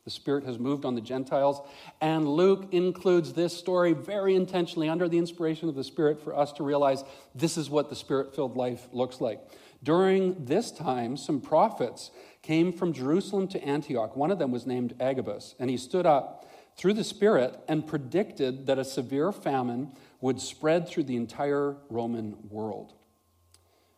The 0.04 0.10
Spirit 0.10 0.44
has 0.44 0.58
moved 0.58 0.86
on 0.86 0.94
the 0.94 1.02
Gentiles, 1.02 1.60
and 2.00 2.26
Luke 2.26 2.68
includes 2.72 3.34
this 3.34 3.54
story 3.54 3.92
very 3.92 4.34
intentionally 4.34 4.88
under 4.88 5.06
the 5.06 5.18
inspiration 5.18 5.68
of 5.68 5.74
the 5.74 5.84
Spirit 5.84 6.22
for 6.22 6.34
us 6.34 6.52
to 6.54 6.62
realize 6.62 7.04
this 7.34 7.58
is 7.58 7.68
what 7.68 7.90
the 7.90 7.96
Spirit 7.96 8.34
filled 8.34 8.56
life 8.56 8.88
looks 8.92 9.20
like. 9.20 9.40
During 9.82 10.46
this 10.46 10.70
time, 10.70 11.16
some 11.18 11.42
prophets 11.42 12.10
came 12.40 12.72
from 12.72 12.94
Jerusalem 12.94 13.48
to 13.48 13.62
Antioch. 13.62 14.16
One 14.16 14.30
of 14.30 14.38
them 14.38 14.50
was 14.50 14.66
named 14.66 14.94
Agabus, 14.98 15.54
and 15.58 15.68
he 15.68 15.76
stood 15.76 16.06
up 16.06 16.48
through 16.76 16.94
the 16.94 17.04
Spirit 17.04 17.58
and 17.68 17.86
predicted 17.86 18.66
that 18.66 18.78
a 18.78 18.84
severe 18.84 19.30
famine 19.30 19.92
would 20.20 20.40
spread 20.40 20.88
through 20.88 21.04
the 21.04 21.16
entire 21.16 21.76
Roman 21.88 22.36
world. 22.48 22.94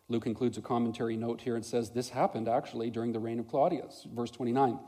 Luke 0.09 0.27
includes 0.27 0.59
a 0.59 0.61
commentary 0.61 1.17
note 1.17 1.41
here 1.41 1.55
and 1.55 1.65
says 1.65 1.91
this 1.91 2.11
happened 2.11 2.49
actually 2.49 2.91
during 2.91 3.13
the 3.13 3.19
reign 3.19 3.39
of 3.39 3.49
Claudius, 3.49 4.07
verse 4.13 4.31
29. 4.31 4.79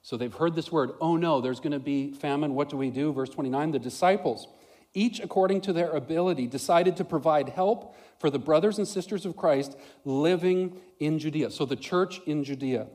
So 0.00 0.16
they've 0.16 0.32
heard 0.32 0.54
this 0.54 0.72
word, 0.72 0.92
oh 1.00 1.16
no, 1.16 1.40
there's 1.40 1.60
going 1.60 1.72
to 1.72 1.78
be 1.78 2.12
famine. 2.12 2.54
What 2.54 2.70
do 2.70 2.76
we 2.76 2.90
do? 2.90 3.12
Verse 3.12 3.28
29 3.28 3.70
the 3.70 3.78
disciples, 3.78 4.48
each 4.94 5.20
according 5.20 5.60
to 5.62 5.72
their 5.72 5.90
ability, 5.90 6.46
decided 6.46 6.96
to 6.96 7.04
provide 7.04 7.50
help 7.50 7.94
for 8.18 8.30
the 8.30 8.38
brothers 8.38 8.78
and 8.78 8.88
sisters 8.88 9.24
of 9.26 9.36
Christ 9.36 9.76
living 10.04 10.80
in 10.98 11.18
Judea. 11.18 11.50
So 11.50 11.64
the 11.64 11.76
church 11.76 12.20
in 12.26 12.42
Judea. 12.42 12.88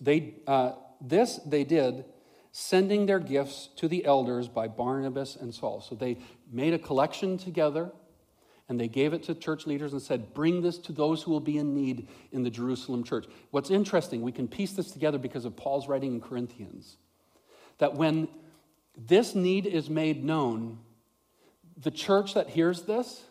They, 0.00 0.34
uh, 0.46 0.72
this 1.00 1.36
they 1.46 1.64
did 1.64 2.04
sending 2.52 3.06
their 3.06 3.18
gifts 3.18 3.70
to 3.76 3.88
the 3.88 4.04
elders 4.04 4.46
by 4.46 4.68
Barnabas 4.68 5.36
and 5.36 5.54
Saul. 5.54 5.80
So 5.80 5.94
they 5.94 6.18
made 6.52 6.74
a 6.74 6.78
collection 6.78 7.38
together 7.38 7.90
and 8.68 8.78
they 8.78 8.88
gave 8.88 9.12
it 9.12 9.22
to 9.24 9.34
church 9.34 9.66
leaders 9.66 9.92
and 9.92 10.00
said, 10.00 10.32
Bring 10.34 10.62
this 10.62 10.78
to 10.78 10.92
those 10.92 11.22
who 11.22 11.30
will 11.30 11.40
be 11.40 11.58
in 11.58 11.74
need 11.74 12.08
in 12.30 12.42
the 12.42 12.50
Jerusalem 12.50 13.04
church. 13.04 13.26
What's 13.50 13.70
interesting, 13.70 14.22
we 14.22 14.32
can 14.32 14.48
piece 14.48 14.72
this 14.72 14.90
together 14.90 15.18
because 15.18 15.44
of 15.44 15.56
Paul's 15.56 15.88
writing 15.88 16.14
in 16.14 16.20
Corinthians, 16.20 16.96
that 17.78 17.94
when 17.94 18.28
this 18.96 19.34
need 19.34 19.66
is 19.66 19.90
made 19.90 20.24
known, 20.24 20.78
the 21.76 21.90
church 21.90 22.34
that 22.34 22.48
hears 22.48 22.82
this, 22.82 23.22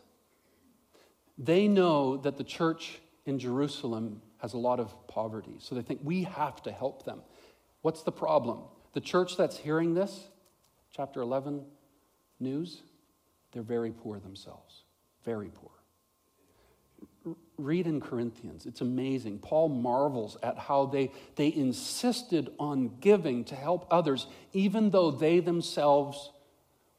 they 1.38 1.68
know 1.68 2.18
that 2.18 2.38
the 2.38 2.44
church 2.44 3.00
in 3.26 3.40
Jerusalem 3.40 4.22
has 4.38 4.54
a 4.54 4.58
lot 4.58 4.80
of 4.80 5.08
poverty. 5.08 5.56
So 5.60 5.76
they 5.76 5.82
think 5.82 6.02
we 6.04 6.24
have 6.24 6.62
to 6.64 6.72
help 6.72 7.06
them. 7.06 7.22
What's 7.82 8.04
the 8.04 8.12
problem? 8.12 8.60
The 8.94 9.02
church 9.02 9.38
that's 9.38 9.58
hearing 9.58 9.94
this, 9.94 10.28
chapter 10.96 11.22
11 11.22 11.64
news, 12.40 12.82
they're 13.52 13.62
very 13.62 13.92
poor 13.92 14.20
themselves. 14.20 14.84
Very 15.24 15.50
poor. 15.50 17.36
Read 17.58 17.86
in 17.86 18.02
Corinthians. 18.02 18.66
It's 18.66 18.82
amazing. 18.82 19.40
Paul 19.40 19.70
marvels 19.70 20.38
at 20.42 20.58
how 20.58 20.86
they, 20.86 21.12
they 21.36 21.54
insisted 21.54 22.52
on 22.60 22.98
giving 23.00 23.44
to 23.46 23.56
help 23.56 23.88
others, 23.92 24.26
even 24.54 24.90
though 24.90 25.12
they 25.12 25.40
themselves 25.40 26.32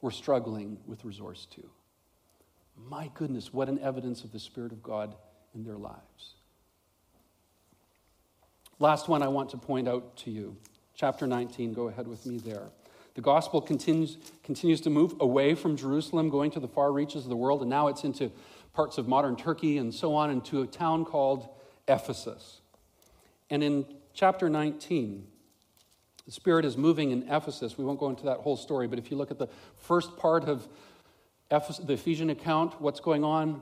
were 0.01 0.11
struggling 0.11 0.79
with 0.87 1.05
resource 1.05 1.47
too. 1.47 1.69
My 2.77 3.11
goodness, 3.15 3.53
what 3.53 3.69
an 3.69 3.79
evidence 3.81 4.25
of 4.25 4.33
the 4.33 4.39
Spirit 4.39 4.73
of 4.73 4.83
God 4.83 5.15
in 5.55 5.65
their 5.65 5.77
lives. 5.77 6.35
Last 8.79 9.09
one 9.09 9.23
I 9.23 9.29
want 9.29 9.51
to 9.51 9.57
point 9.57 9.89
out 9.89 10.17
to 10.19 10.31
you 10.31 10.57
chapter 10.95 11.27
19. 11.27 11.73
Go 11.73 11.89
ahead 11.89 12.07
with 12.07 12.27
me 12.27 12.39
there. 12.39 12.71
The 13.15 13.21
gospel 13.21 13.61
continues, 13.61 14.17
continues 14.43 14.81
to 14.83 14.91
move 14.91 15.15
away 15.21 15.55
from 15.55 15.77
Jerusalem, 15.77 16.31
going 16.31 16.51
to 16.53 16.61
the 16.61 16.69
far 16.69 16.93
reaches 16.93 17.25
of 17.25 17.29
the 17.29 17.37
world, 17.37 17.61
and 17.61 17.69
now 17.69 17.89
it's 17.89 18.05
into 18.05 18.31
parts 18.73 18.97
of 18.97 19.07
modern 19.07 19.37
Turkey 19.37 19.79
and 19.79 19.95
so 19.95 20.15
on, 20.15 20.31
into 20.31 20.63
a 20.63 20.67
town 20.67 21.05
called 21.05 21.49
Ephesus. 21.89 22.61
And 23.51 23.63
in 23.63 23.85
chapter 24.15 24.49
19, 24.49 25.27
the 26.25 26.33
Spirit 26.33 26.65
is 26.65 26.77
moving 26.77 27.11
in 27.11 27.29
Ephesus. 27.29 27.77
We 27.77 27.85
won't 27.85 28.01
go 28.01 28.09
into 28.09 28.25
that 28.25 28.39
whole 28.39 28.57
story, 28.57 28.87
but 28.87 28.99
if 28.99 29.11
you 29.11 29.17
look 29.17 29.31
at 29.31 29.39
the 29.39 29.49
first 29.77 30.17
part 30.17 30.45
of 30.45 30.67
Ephesus, 31.51 31.85
the 31.85 31.95
Ephesian 31.95 32.31
account, 32.31 32.81
what's 32.81 33.01
going 33.01 33.25
on? 33.25 33.61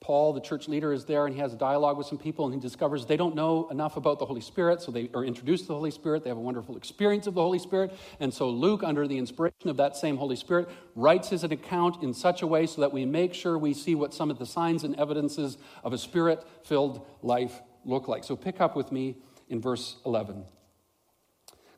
Paul, 0.00 0.32
the 0.32 0.40
church 0.40 0.68
leader, 0.68 0.92
is 0.92 1.04
there 1.04 1.26
and 1.26 1.34
he 1.34 1.40
has 1.40 1.52
a 1.52 1.56
dialogue 1.56 1.98
with 1.98 2.06
some 2.06 2.18
people 2.18 2.44
and 2.44 2.54
he 2.54 2.60
discovers 2.60 3.04
they 3.04 3.16
don't 3.16 3.34
know 3.34 3.68
enough 3.70 3.96
about 3.96 4.18
the 4.18 4.26
Holy 4.26 4.40
Spirit, 4.40 4.80
so 4.80 4.92
they 4.92 5.10
are 5.12 5.24
introduced 5.24 5.64
to 5.64 5.68
the 5.68 5.74
Holy 5.74 5.90
Spirit. 5.90 6.22
They 6.22 6.30
have 6.30 6.36
a 6.36 6.40
wonderful 6.40 6.76
experience 6.76 7.26
of 7.26 7.34
the 7.34 7.42
Holy 7.42 7.58
Spirit. 7.58 7.92
And 8.20 8.32
so 8.32 8.48
Luke, 8.48 8.82
under 8.84 9.08
the 9.08 9.18
inspiration 9.18 9.68
of 9.68 9.76
that 9.78 9.96
same 9.96 10.16
Holy 10.16 10.36
Spirit, 10.36 10.68
writes 10.94 11.30
his 11.30 11.42
account 11.44 12.02
in 12.02 12.14
such 12.14 12.42
a 12.42 12.46
way 12.46 12.66
so 12.66 12.80
that 12.80 12.92
we 12.92 13.04
make 13.04 13.34
sure 13.34 13.58
we 13.58 13.74
see 13.74 13.94
what 13.94 14.14
some 14.14 14.30
of 14.30 14.38
the 14.38 14.46
signs 14.46 14.84
and 14.84 14.94
evidences 14.96 15.58
of 15.82 15.92
a 15.92 15.98
spirit 15.98 16.44
filled 16.64 17.04
life 17.22 17.60
look 17.84 18.06
like. 18.06 18.24
So 18.24 18.36
pick 18.36 18.60
up 18.60 18.76
with 18.76 18.92
me 18.92 19.16
in 19.48 19.60
verse 19.60 19.96
11. 20.06 20.44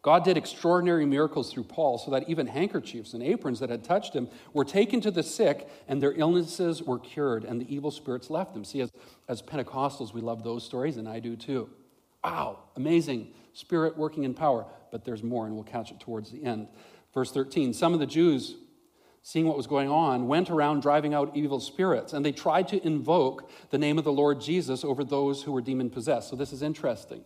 God 0.02 0.24
did 0.24 0.38
extraordinary 0.38 1.04
miracles 1.04 1.52
through 1.52 1.64
Paul 1.64 1.98
so 1.98 2.10
that 2.12 2.28
even 2.28 2.46
handkerchiefs 2.46 3.12
and 3.12 3.22
aprons 3.22 3.60
that 3.60 3.68
had 3.68 3.84
touched 3.84 4.14
him 4.14 4.28
were 4.54 4.64
taken 4.64 5.00
to 5.02 5.10
the 5.10 5.22
sick 5.22 5.68
and 5.88 6.02
their 6.02 6.14
illnesses 6.14 6.82
were 6.82 6.98
cured 6.98 7.44
and 7.44 7.60
the 7.60 7.74
evil 7.74 7.90
spirits 7.90 8.30
left 8.30 8.54
them. 8.54 8.64
See, 8.64 8.80
as, 8.80 8.90
as 9.28 9.42
Pentecostals, 9.42 10.14
we 10.14 10.22
love 10.22 10.42
those 10.42 10.64
stories, 10.64 10.96
and 10.96 11.06
I 11.06 11.20
do 11.20 11.36
too. 11.36 11.68
Wow, 12.24 12.60
amazing. 12.76 13.32
Spirit 13.52 13.96
working 13.98 14.24
in 14.24 14.32
power. 14.32 14.66
But 14.90 15.04
there's 15.04 15.22
more, 15.22 15.46
and 15.46 15.54
we'll 15.54 15.64
catch 15.64 15.90
it 15.90 16.00
towards 16.00 16.30
the 16.30 16.42
end. 16.44 16.68
Verse 17.14 17.30
13 17.30 17.72
Some 17.72 17.92
of 17.92 18.00
the 18.00 18.06
Jews, 18.06 18.56
seeing 19.22 19.46
what 19.46 19.56
was 19.56 19.66
going 19.66 19.90
on, 19.90 20.28
went 20.28 20.50
around 20.50 20.80
driving 20.80 21.14
out 21.14 21.36
evil 21.36 21.60
spirits, 21.60 22.12
and 22.12 22.24
they 22.24 22.32
tried 22.32 22.68
to 22.68 22.84
invoke 22.86 23.50
the 23.70 23.78
name 23.78 23.98
of 23.98 24.04
the 24.04 24.12
Lord 24.12 24.40
Jesus 24.40 24.82
over 24.82 25.04
those 25.04 25.42
who 25.42 25.52
were 25.52 25.60
demon 25.60 25.90
possessed. 25.90 26.30
So 26.30 26.36
this 26.36 26.52
is 26.52 26.62
interesting. 26.62 27.24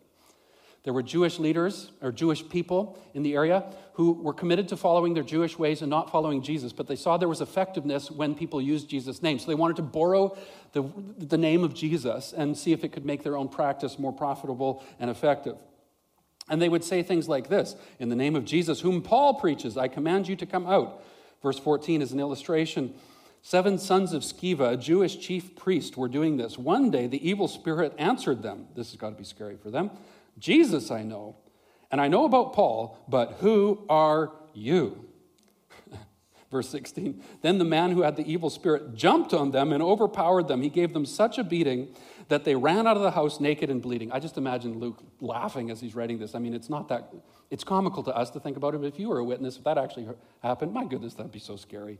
There 0.85 0.93
were 0.93 1.03
Jewish 1.03 1.39
leaders 1.39 1.91
or 2.03 2.13
Jewish 2.13 2.47
people 2.47 2.99
in 3.15 3.23
the 3.23 3.35
area 3.35 3.65
who 3.95 4.13
were 4.13 4.35
committed 4.35 4.69
to 4.69 4.77
following 4.77 5.15
their 5.15 5.23
Jewish 5.23 5.59
ways 5.59 5.81
and 5.81 5.89
not 5.89 6.11
following 6.11 6.43
Jesus, 6.43 6.75
but 6.75 6.87
they 6.87 6.97
saw 6.97 7.17
there 7.17 7.27
was 7.27 7.41
effectiveness 7.41 8.11
when 8.11 8.35
people 8.35 8.61
used 8.61 8.89
Jesus' 8.89 9.23
name. 9.23 9.39
So 9.39 9.47
they 9.47 9.55
wanted 9.55 9.77
to 9.77 9.83
borrow 9.83 10.37
the, 10.73 10.85
the 11.17 11.39
name 11.39 11.65
of 11.65 11.73
Jesus 11.73 12.35
and 12.35 12.57
see 12.57 12.73
if 12.73 12.85
it 12.85 12.93
could 12.93 13.07
make 13.07 13.23
their 13.23 13.37
own 13.37 13.49
practice 13.49 13.99
more 13.99 14.13
profitable 14.13 14.85
and 15.01 15.11
effective. 15.11 15.57
And 16.51 16.61
they 16.61 16.69
would 16.69 16.85
say 16.85 17.03
things 17.03 17.29
like 17.29 17.49
this 17.49 17.77
In 17.99 18.11
the 18.11 18.17
name 18.17 18.37
of 18.37 18.45
Jesus, 18.45 18.81
whom 18.81 19.01
Paul 19.01 19.35
preaches, 19.35 19.79
I 19.79 19.89
command 19.89 20.29
you 20.29 20.37
to 20.37 20.47
come 20.47 20.67
out. 20.67 21.03
Verse 21.43 21.59
14 21.59 22.03
is 22.03 22.13
an 22.13 22.21
illustration. 22.21 22.95
Seven 23.41 23.79
sons 23.79 24.15
of 24.15 24.23
Sceva, 24.23 24.73
a 24.73 24.77
Jewish 24.77 25.19
chief 25.19 25.55
priest, 25.55 25.99
were 25.99 26.09
doing 26.09 26.39
this. 26.39 26.57
One 26.57 26.91
day, 26.91 27.07
the 27.07 27.27
evil 27.27 27.47
spirit 27.47 27.95
answered 27.99 28.43
them. 28.43 28.69
This 28.75 28.91
has 28.91 28.97
got 28.97 29.11
to 29.11 29.17
be 29.17 29.25
scary 29.25 29.57
for 29.57 29.71
them. 29.71 29.91
Jesus 30.39 30.91
I 30.91 31.03
know, 31.03 31.37
and 31.91 32.01
I 32.01 32.09
know 32.09 32.25
about 32.25 32.53
Paul, 32.53 32.99
but 33.09 33.35
who 33.41 33.85
are 33.89 34.33
you? 34.53 35.07
Verse 36.51 36.69
16 36.69 37.23
Then 37.43 37.59
the 37.59 37.65
man 37.65 37.93
who 37.93 38.03
had 38.03 38.17
the 38.17 38.31
evil 38.31 38.51
spirit 38.51 38.95
jumped 38.95 39.33
on 39.33 39.51
them 39.51 39.73
and 39.73 39.83
overpowered 39.83 40.49
them. 40.49 40.63
He 40.63 40.69
gave 40.69 40.93
them 40.93 41.07
such 41.07 41.39
a 41.39 41.45
beating 41.45 41.95
that 42.29 42.45
they 42.45 42.55
ran 42.55 42.87
out 42.87 42.97
of 42.97 43.03
the 43.03 43.11
house 43.11 43.41
naked 43.41 43.71
and 43.71 43.83
bleeding. 43.83 44.11
I 44.11 44.19
just 44.19 44.39
imagine 44.39 44.79
Luke 44.79 45.03
laughing 45.21 45.71
as 45.71 45.81
he's 45.81 45.95
writing 45.95 46.19
this. 46.19 46.35
I 46.35 46.39
mean, 46.39 46.55
it's 46.55 46.71
not 46.71 46.89
that, 46.89 47.13
it's 47.51 47.65
comical 47.65 48.03
to 48.05 48.17
us 48.17 48.31
to 48.31 48.41
think 48.41 48.57
about 48.57 48.75
it, 48.75 48.81
but 48.81 48.87
if 48.87 48.99
you 48.99 49.09
were 49.09 49.19
a 49.19 49.25
witness, 49.25 49.57
if 49.59 49.65
that 49.65 49.79
actually 49.79 50.09
happened, 50.43 50.73
my 50.73 50.85
goodness, 50.85 51.15
that'd 51.15 51.33
be 51.33 51.39
so 51.39 51.57
scary. 51.57 51.99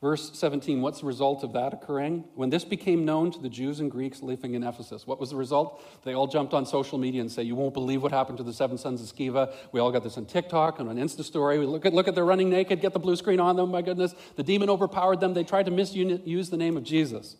Verse 0.00 0.30
17, 0.38 0.80
what's 0.80 1.00
the 1.00 1.06
result 1.06 1.42
of 1.42 1.52
that 1.54 1.74
occurring? 1.74 2.22
When 2.36 2.50
this 2.50 2.64
became 2.64 3.04
known 3.04 3.32
to 3.32 3.40
the 3.40 3.48
Jews 3.48 3.80
and 3.80 3.90
Greeks 3.90 4.22
living 4.22 4.54
in 4.54 4.62
Ephesus, 4.62 5.08
what 5.08 5.18
was 5.18 5.30
the 5.30 5.36
result? 5.36 5.82
They 6.04 6.14
all 6.14 6.28
jumped 6.28 6.54
on 6.54 6.66
social 6.66 6.98
media 6.98 7.20
and 7.20 7.32
say, 7.32 7.42
You 7.42 7.56
won't 7.56 7.74
believe 7.74 8.00
what 8.00 8.12
happened 8.12 8.38
to 8.38 8.44
the 8.44 8.52
seven 8.52 8.78
sons 8.78 9.02
of 9.02 9.08
Sceva. 9.08 9.52
We 9.72 9.80
all 9.80 9.90
got 9.90 10.04
this 10.04 10.16
on 10.16 10.26
TikTok 10.26 10.78
and 10.78 10.88
on 10.88 10.96
Insta 10.96 11.24
story. 11.24 11.58
We 11.58 11.66
look 11.66 11.84
at, 11.84 11.92
look 11.92 12.06
at 12.06 12.14
they're 12.14 12.24
running 12.24 12.48
naked, 12.48 12.80
get 12.80 12.92
the 12.92 13.00
blue 13.00 13.16
screen 13.16 13.40
on 13.40 13.56
them, 13.56 13.72
my 13.72 13.82
goodness. 13.82 14.14
The 14.36 14.44
demon 14.44 14.70
overpowered 14.70 15.18
them. 15.18 15.34
They 15.34 15.42
tried 15.42 15.66
to 15.66 15.72
misuse 15.72 16.48
the 16.48 16.56
name 16.56 16.76
of 16.76 16.84
Jesus. 16.84 17.34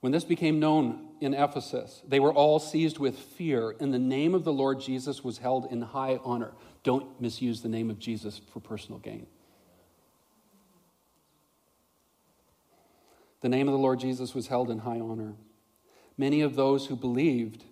When 0.00 0.10
this 0.10 0.24
became 0.24 0.58
known 0.58 1.06
in 1.20 1.34
Ephesus, 1.34 2.02
they 2.08 2.18
were 2.18 2.32
all 2.32 2.58
seized 2.58 2.98
with 2.98 3.16
fear, 3.16 3.76
and 3.78 3.94
the 3.94 3.98
name 3.98 4.34
of 4.34 4.42
the 4.42 4.52
Lord 4.52 4.80
Jesus 4.80 5.22
was 5.22 5.38
held 5.38 5.70
in 5.70 5.82
high 5.82 6.18
honor. 6.24 6.52
Don't 6.82 7.20
misuse 7.20 7.60
the 7.60 7.68
name 7.68 7.90
of 7.90 8.00
Jesus 8.00 8.40
for 8.52 8.58
personal 8.58 8.98
gain. 8.98 9.28
The 13.40 13.48
name 13.48 13.68
of 13.68 13.72
the 13.72 13.78
Lord 13.78 14.00
Jesus 14.00 14.34
was 14.34 14.48
held 14.48 14.70
in 14.70 14.78
high 14.78 15.00
honor. 15.00 15.34
Many 16.18 16.42
of 16.42 16.56
those 16.56 16.86
who 16.86 16.96
believed 16.96 17.64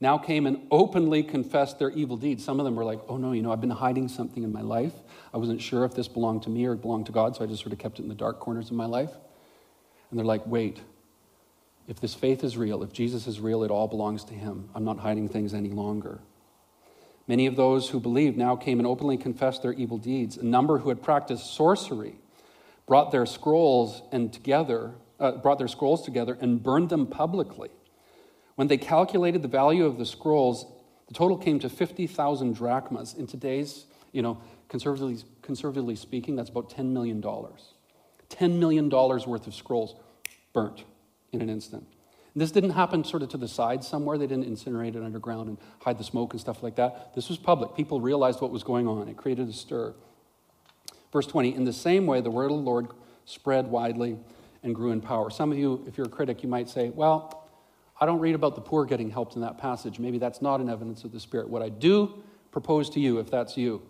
now 0.00 0.16
came 0.16 0.46
and 0.46 0.66
openly 0.70 1.24
confessed 1.24 1.78
their 1.78 1.90
evil 1.90 2.16
deeds. 2.16 2.44
Some 2.44 2.60
of 2.60 2.64
them 2.64 2.76
were 2.76 2.84
like, 2.84 3.00
oh 3.08 3.16
no, 3.16 3.32
you 3.32 3.42
know, 3.42 3.50
I've 3.50 3.60
been 3.60 3.70
hiding 3.70 4.08
something 4.08 4.44
in 4.44 4.52
my 4.52 4.60
life. 4.60 4.92
I 5.34 5.38
wasn't 5.38 5.60
sure 5.60 5.84
if 5.84 5.94
this 5.94 6.06
belonged 6.06 6.44
to 6.44 6.50
me 6.50 6.66
or 6.66 6.74
it 6.74 6.82
belonged 6.82 7.06
to 7.06 7.12
God, 7.12 7.34
so 7.34 7.42
I 7.42 7.48
just 7.48 7.62
sort 7.62 7.72
of 7.72 7.80
kept 7.80 7.98
it 7.98 8.02
in 8.02 8.08
the 8.08 8.14
dark 8.14 8.38
corners 8.38 8.70
of 8.70 8.76
my 8.76 8.86
life. 8.86 9.10
And 10.10 10.18
they're 10.18 10.26
like, 10.26 10.46
wait, 10.46 10.80
if 11.88 12.00
this 12.00 12.14
faith 12.14 12.44
is 12.44 12.56
real, 12.56 12.84
if 12.84 12.92
Jesus 12.92 13.26
is 13.26 13.40
real, 13.40 13.64
it 13.64 13.70
all 13.70 13.88
belongs 13.88 14.24
to 14.26 14.34
him. 14.34 14.68
I'm 14.74 14.84
not 14.84 14.98
hiding 14.98 15.28
things 15.28 15.52
any 15.52 15.70
longer. 15.70 16.20
Many 17.26 17.46
of 17.46 17.56
those 17.56 17.90
who 17.90 17.98
believed 17.98 18.36
now 18.38 18.56
came 18.56 18.78
and 18.78 18.86
openly 18.86 19.16
confessed 19.16 19.62
their 19.62 19.72
evil 19.72 19.98
deeds. 19.98 20.36
A 20.36 20.44
number 20.44 20.78
who 20.78 20.88
had 20.88 21.02
practiced 21.02 21.54
sorcery 21.54 22.14
brought 22.86 23.10
their 23.10 23.26
scrolls 23.26 24.00
and 24.12 24.32
together 24.32 24.94
uh, 25.20 25.32
brought 25.32 25.58
their 25.58 25.68
scrolls 25.68 26.04
together 26.04 26.36
and 26.40 26.62
burned 26.62 26.88
them 26.88 27.06
publicly. 27.06 27.70
When 28.56 28.68
they 28.68 28.76
calculated 28.76 29.42
the 29.42 29.48
value 29.48 29.84
of 29.84 29.98
the 29.98 30.06
scrolls, 30.06 30.66
the 31.06 31.14
total 31.14 31.38
came 31.38 31.58
to 31.60 31.68
50,000 31.68 32.54
drachmas. 32.54 33.14
In 33.14 33.26
today's, 33.26 33.86
you 34.12 34.22
know, 34.22 34.40
conservatively, 34.68 35.22
conservatively 35.42 35.96
speaking, 35.96 36.36
that's 36.36 36.50
about 36.50 36.70
$10 36.70 36.86
million. 36.86 37.22
$10 37.22 38.58
million 38.58 38.90
worth 38.90 39.46
of 39.46 39.54
scrolls 39.54 39.94
burnt 40.52 40.84
in 41.32 41.40
an 41.40 41.48
instant. 41.48 41.86
And 42.34 42.42
this 42.42 42.50
didn't 42.50 42.70
happen 42.70 43.04
sort 43.04 43.22
of 43.22 43.30
to 43.30 43.36
the 43.36 43.48
side 43.48 43.82
somewhere. 43.82 44.18
They 44.18 44.26
didn't 44.26 44.44
incinerate 44.44 44.94
it 44.94 45.02
underground 45.02 45.48
and 45.48 45.58
hide 45.80 45.98
the 45.98 46.04
smoke 46.04 46.32
and 46.34 46.40
stuff 46.40 46.62
like 46.62 46.76
that. 46.76 47.14
This 47.14 47.28
was 47.28 47.38
public. 47.38 47.74
People 47.74 48.00
realized 48.00 48.40
what 48.40 48.50
was 48.50 48.62
going 48.62 48.86
on. 48.86 49.08
It 49.08 49.16
created 49.16 49.48
a 49.48 49.52
stir. 49.52 49.94
Verse 51.12 51.26
20 51.26 51.54
In 51.54 51.64
the 51.64 51.72
same 51.72 52.06
way, 52.06 52.20
the 52.20 52.30
word 52.30 52.50
of 52.50 52.58
the 52.58 52.62
Lord 52.62 52.88
spread 53.24 53.68
widely 53.68 54.18
and 54.62 54.74
grew 54.74 54.90
in 54.92 55.00
power. 55.00 55.30
Some 55.30 55.52
of 55.52 55.58
you, 55.58 55.84
if 55.86 55.96
you're 55.96 56.06
a 56.06 56.10
critic, 56.10 56.42
you 56.42 56.48
might 56.48 56.68
say, 56.68 56.90
well, 56.90 57.48
I 58.00 58.06
don't 58.06 58.20
read 58.20 58.34
about 58.34 58.54
the 58.54 58.60
poor 58.60 58.84
getting 58.84 59.10
helped 59.10 59.34
in 59.34 59.42
that 59.42 59.58
passage. 59.58 59.98
Maybe 59.98 60.18
that's 60.18 60.40
not 60.40 60.60
an 60.60 60.68
evidence 60.68 61.04
of 61.04 61.12
the 61.12 61.20
Spirit. 61.20 61.48
What 61.48 61.62
I 61.62 61.68
do 61.68 62.22
propose 62.50 62.90
to 62.90 63.00
you, 63.00 63.18
if 63.18 63.30
that's 63.30 63.56
you, 63.56 63.82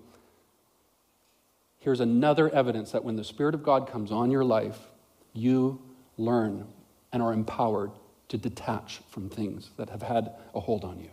here's 1.79 2.01
another 2.01 2.49
evidence 2.51 2.93
that 2.93 3.05
when 3.05 3.17
the 3.17 3.25
Spirit 3.25 3.55
of 3.55 3.63
God 3.63 3.91
comes 3.91 4.11
on 4.11 4.31
your 4.31 4.45
life, 4.45 4.79
you 5.33 5.81
learn 6.17 6.67
and 7.13 7.23
are 7.23 7.33
empowered 7.33 7.93
to 8.29 8.39
detach 8.39 9.01
from 9.09 9.29
things 9.29 9.71
that 9.77 9.91
have 9.91 10.03
had 10.03 10.33
a 10.55 10.61
hold 10.61 10.85
on 10.85 11.01
you. 11.01 11.11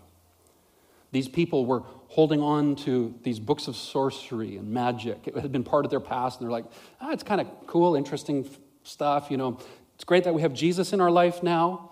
These 1.12 1.30
people 1.30 1.66
were 1.66 1.84
holding 2.10 2.42
on 2.42 2.76
to 2.78 3.14
these 3.24 3.40
books 3.40 3.68
of 3.68 3.78
sorcery 3.78 4.58
and 4.58 4.70
magic. 4.70 5.28
It 5.28 5.36
had 5.38 5.52
been 5.52 5.64
part 5.64 5.86
of 5.86 5.92
their 5.92 6.02
past, 6.02 6.40
and 6.40 6.46
they're 6.46 6.52
like, 6.52 6.66
ah, 7.00 7.12
it's 7.12 7.24
kind 7.24 7.40
of 7.40 7.48
cool, 7.68 7.96
interesting 7.96 8.50
stuff. 8.88 9.30
You 9.30 9.38
know, 9.38 9.60
it's 9.96 10.04
great 10.04 10.24
that 10.24 10.34
we 10.34 10.42
have 10.42 10.54
Jesus 10.54 10.94
in 10.94 11.02
our 11.02 11.12
life 11.12 11.44
now, 11.44 11.92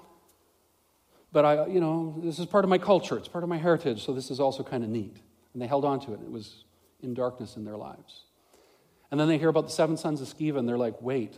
but 1.32 1.46
I, 1.46 1.68
you 1.68 1.80
know, 1.80 2.16
this 2.24 2.40
is 2.40 2.46
part 2.46 2.64
of 2.64 2.70
my 2.70 2.78
culture. 2.78 3.18
It's 3.18 3.28
part 3.28 3.44
of 3.44 3.50
my 3.50 3.58
heritage, 3.58 4.06
so 4.06 4.14
this 4.14 4.30
is 4.32 4.40
also 4.40 4.64
kind 4.64 4.84
of 4.84 4.90
neat. 4.90 5.18
And 5.54 5.62
they 5.62 5.68
held 5.68 5.86
on 5.86 6.00
to 6.02 6.14
it. 6.14 6.20
It 6.22 6.32
was 6.32 6.64
in 7.02 7.14
darkness 7.14 7.56
in 7.56 7.66
their 7.66 7.78
lives. 7.78 8.24
And 9.12 9.20
then 9.20 9.28
they 9.28 9.38
hear 9.38 9.50
about 9.50 9.66
the 9.66 9.72
seven 9.72 9.98
sons 9.98 10.22
of 10.22 10.28
Sceva, 10.28 10.58
and 10.58 10.68
they're 10.68 10.78
like, 10.78 11.02
wait, 11.02 11.38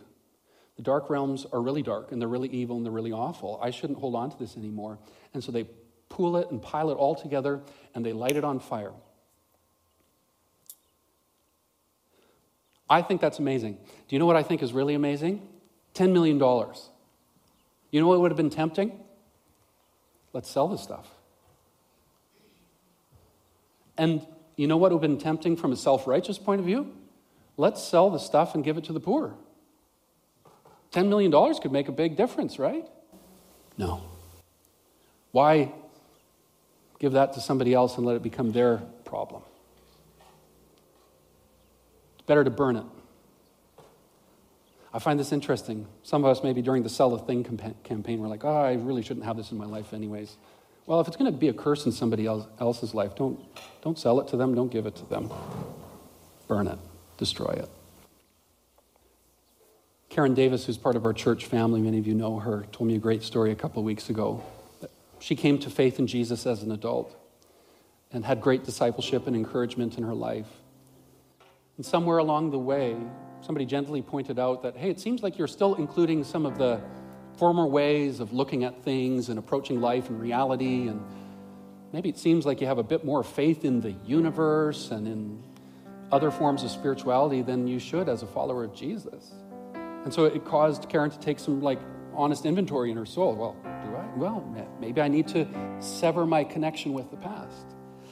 the 0.76 0.82
dark 0.82 1.10
realms 1.10 1.46
are 1.52 1.62
really 1.62 1.82
dark, 1.82 2.12
and 2.12 2.22
they're 2.22 2.30
really 2.30 2.50
evil, 2.50 2.78
and 2.78 2.86
they're 2.86 2.94
really 2.94 3.12
awful. 3.12 3.60
I 3.62 3.72
shouldn't 3.72 4.00
hold 4.00 4.16
on 4.16 4.32
to 4.32 4.40
this 4.40 4.58
anymore. 4.58 4.98
And 5.34 5.44
so 5.44 5.52
they 5.52 5.66
pool 6.10 6.38
it 6.38 6.52
and 6.52 6.62
pile 6.62 6.90
it 6.92 6.96
all 6.96 7.16
together, 7.16 7.62
and 7.94 8.06
they 8.06 8.14
light 8.14 8.36
it 8.38 8.44
on 8.44 8.60
fire. 8.60 8.94
I 12.90 13.02
think 13.02 13.22
that's 13.22 13.40
amazing. 13.40 13.74
Do 13.74 14.16
you 14.16 14.20
know 14.20 14.26
what 14.26 14.36
I 14.36 14.44
think 14.44 14.62
is 14.62 14.74
really 14.74 14.94
amazing? 14.94 15.42
$10 15.96 16.12
million. 16.12 16.38
You 17.92 18.02
know 18.02 18.08
what 18.08 18.20
would 18.22 18.32
have 18.32 18.38
been 18.38 18.50
tempting? 18.50 19.00
Let's 20.34 20.50
sell 20.50 20.68
this 20.68 20.82
stuff. 20.82 21.08
And 23.98 24.26
you 24.56 24.68
know 24.68 24.78
what 24.78 24.92
would 24.92 25.02
have 25.02 25.10
been 25.10 25.18
tempting 25.18 25.56
from 25.56 25.72
a 25.72 25.78
self 25.78 26.06
righteous 26.06 26.38
point 26.38 26.60
of 26.60 26.66
view? 26.66 26.94
Let's 27.58 27.82
sell 27.82 28.10
the 28.10 28.20
stuff 28.20 28.54
and 28.54 28.64
give 28.64 28.78
it 28.78 28.84
to 28.86 28.94
the 28.94 29.00
poor. 29.00 29.34
$10 30.92 31.08
million 31.08 31.32
could 31.62 31.72
make 31.72 31.88
a 31.88 31.92
big 31.92 32.18
difference, 32.18 32.60
right? 32.60 32.86
No. 33.78 34.02
Why 35.32 35.72
give 37.00 37.14
that 37.14 37.34
to 37.34 37.42
somebody 37.42 37.74
else 37.74 37.98
and 37.98 38.06
let 38.06 38.16
it 38.16 38.24
become 38.24 38.52
their 38.52 38.78
problem? 39.04 39.42
Better 42.26 42.44
to 42.44 42.50
burn 42.50 42.76
it. 42.76 42.86
I 44.94 45.00
find 45.00 45.20
this 45.20 45.32
interesting. 45.32 45.88
Some 46.04 46.24
of 46.24 46.32
us, 46.32 46.42
maybe 46.42 46.62
during 46.62 46.84
the 46.84 46.90
Sell 46.90 47.14
a 47.14 47.20
Thing 47.20 47.44
campaign, 47.84 48.22
we're 48.22 48.30
like, 48.30 48.46
oh, 48.46 48.56
I 48.56 48.74
really 48.76 49.04
shouldn't 49.04 49.26
have 49.26 49.36
this 49.36 49.52
in 49.52 49.58
my 49.58 49.66
life, 49.66 49.94
anyways. 49.94 50.38
Well, 50.86 51.02
if 51.02 51.08
it's 51.08 51.18
going 51.18 51.32
to 51.32 51.38
be 51.38 51.50
a 51.50 51.54
curse 51.54 51.86
in 51.86 51.92
somebody 51.92 52.28
else's 52.28 52.94
life, 52.94 53.16
don't, 53.16 53.40
don't 53.82 54.00
sell 54.00 54.22
it 54.22 54.28
to 54.30 54.38
them, 54.38 54.56
don't 54.56 54.72
give 54.72 54.86
it 54.86 54.96
to 54.98 55.06
them. 55.06 55.32
Burn 56.48 56.68
it, 56.68 56.80
destroy 57.18 57.52
it. 57.52 57.70
Karen 60.10 60.34
Davis, 60.34 60.66
who's 60.66 60.78
part 60.78 60.96
of 60.96 61.06
our 61.06 61.12
church 61.12 61.48
family, 61.48 61.82
many 61.82 61.98
of 61.98 62.08
you 62.08 62.14
know 62.14 62.40
her, 62.40 62.66
told 62.72 62.88
me 62.88 62.96
a 62.96 63.00
great 63.00 63.22
story 63.22 63.52
a 63.52 63.56
couple 63.56 63.80
of 63.80 63.86
weeks 63.86 64.10
ago. 64.10 64.42
She 65.20 65.36
came 65.36 65.58
to 65.60 65.70
faith 65.70 66.00
in 66.00 66.08
Jesus 66.08 66.46
as 66.46 66.64
an 66.64 66.72
adult 66.72 67.14
and 68.14 68.24
had 68.24 68.40
great 68.40 68.64
discipleship 68.64 69.28
and 69.28 69.36
encouragement 69.36 69.98
in 69.98 70.06
her 70.06 70.14
life. 70.14 70.48
And 71.78 71.86
somewhere 71.86 72.20
along 72.20 72.52
the 72.52 72.60
way, 72.60 72.96
somebody 73.42 73.66
gently 73.66 74.02
pointed 74.02 74.40
out 74.40 74.64
that, 74.64 74.78
hey, 74.78 74.90
it 74.90 75.00
seems 75.00 75.22
like 75.22 75.38
you're 75.38 75.48
still 75.48 75.76
including 75.76 76.24
some 76.24 76.46
of 76.46 76.58
the 76.58 76.82
former 77.38 77.66
ways 77.66 78.20
of 78.20 78.34
looking 78.34 78.64
at 78.64 78.84
things 78.84 79.30
and 79.30 79.38
approaching 79.38 79.82
life 79.82 80.10
and 80.10 80.20
reality. 80.20 80.88
And 80.88 81.04
maybe 81.92 82.10
it 82.10 82.18
seems 82.18 82.46
like 82.46 82.62
you 82.62 82.68
have 82.68 82.78
a 82.78 82.84
bit 82.84 83.04
more 83.04 83.24
faith 83.24 83.66
in 83.66 83.82
the 83.82 83.92
universe 84.06 84.92
and 84.92 85.08
in 85.08 85.44
other 86.12 86.32
forms 86.32 86.64
of 86.64 86.72
spirituality 86.72 87.42
than 87.42 87.68
you 87.68 87.80
should 87.80 88.08
as 88.08 88.24
a 88.24 88.28
follower 88.28 88.64
of 88.64 88.74
Jesus. 88.74 89.34
And 89.74 90.14
so 90.14 90.26
it 90.26 90.46
caused 90.46 90.88
Karen 90.88 91.10
to 91.10 91.20
take 91.20 91.40
some 91.40 91.62
like 91.62 91.80
honest 92.14 92.46
inventory 92.46 92.92
in 92.92 92.98
her 92.98 93.06
soul. 93.06 93.36
Well, 93.36 93.56
do 93.64 93.96
I? 93.96 94.06
well, 94.16 94.70
maybe 94.80 95.02
I 95.02 95.08
need 95.08 95.28
to 95.30 95.48
sever 95.80 96.26
my 96.26 96.44
connection 96.44 96.94
with 96.94 97.12
the 97.12 97.18
past. 97.18 97.66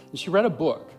And 0.10 0.20
she 0.20 0.30
read 0.30 0.46
a 0.46 0.50
book 0.50 0.93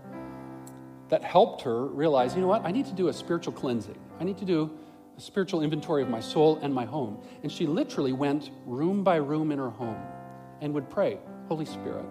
that 1.08 1.22
helped 1.22 1.62
her 1.62 1.86
realize, 1.86 2.34
you 2.34 2.40
know 2.40 2.46
what, 2.46 2.64
I 2.64 2.70
need 2.70 2.86
to 2.86 2.92
do 2.92 3.08
a 3.08 3.12
spiritual 3.12 3.52
cleansing. 3.52 3.98
I 4.20 4.24
need 4.24 4.38
to 4.38 4.44
do 4.44 4.70
a 5.16 5.20
spiritual 5.20 5.62
inventory 5.62 6.02
of 6.02 6.08
my 6.08 6.20
soul 6.20 6.58
and 6.62 6.74
my 6.74 6.84
home. 6.84 7.22
And 7.42 7.52
she 7.52 7.66
literally 7.66 8.12
went 8.12 8.50
room 8.66 9.04
by 9.04 9.16
room 9.16 9.52
in 9.52 9.58
her 9.58 9.70
home 9.70 10.00
and 10.60 10.72
would 10.74 10.88
pray, 10.90 11.18
Holy 11.48 11.66
Spirit, 11.66 12.06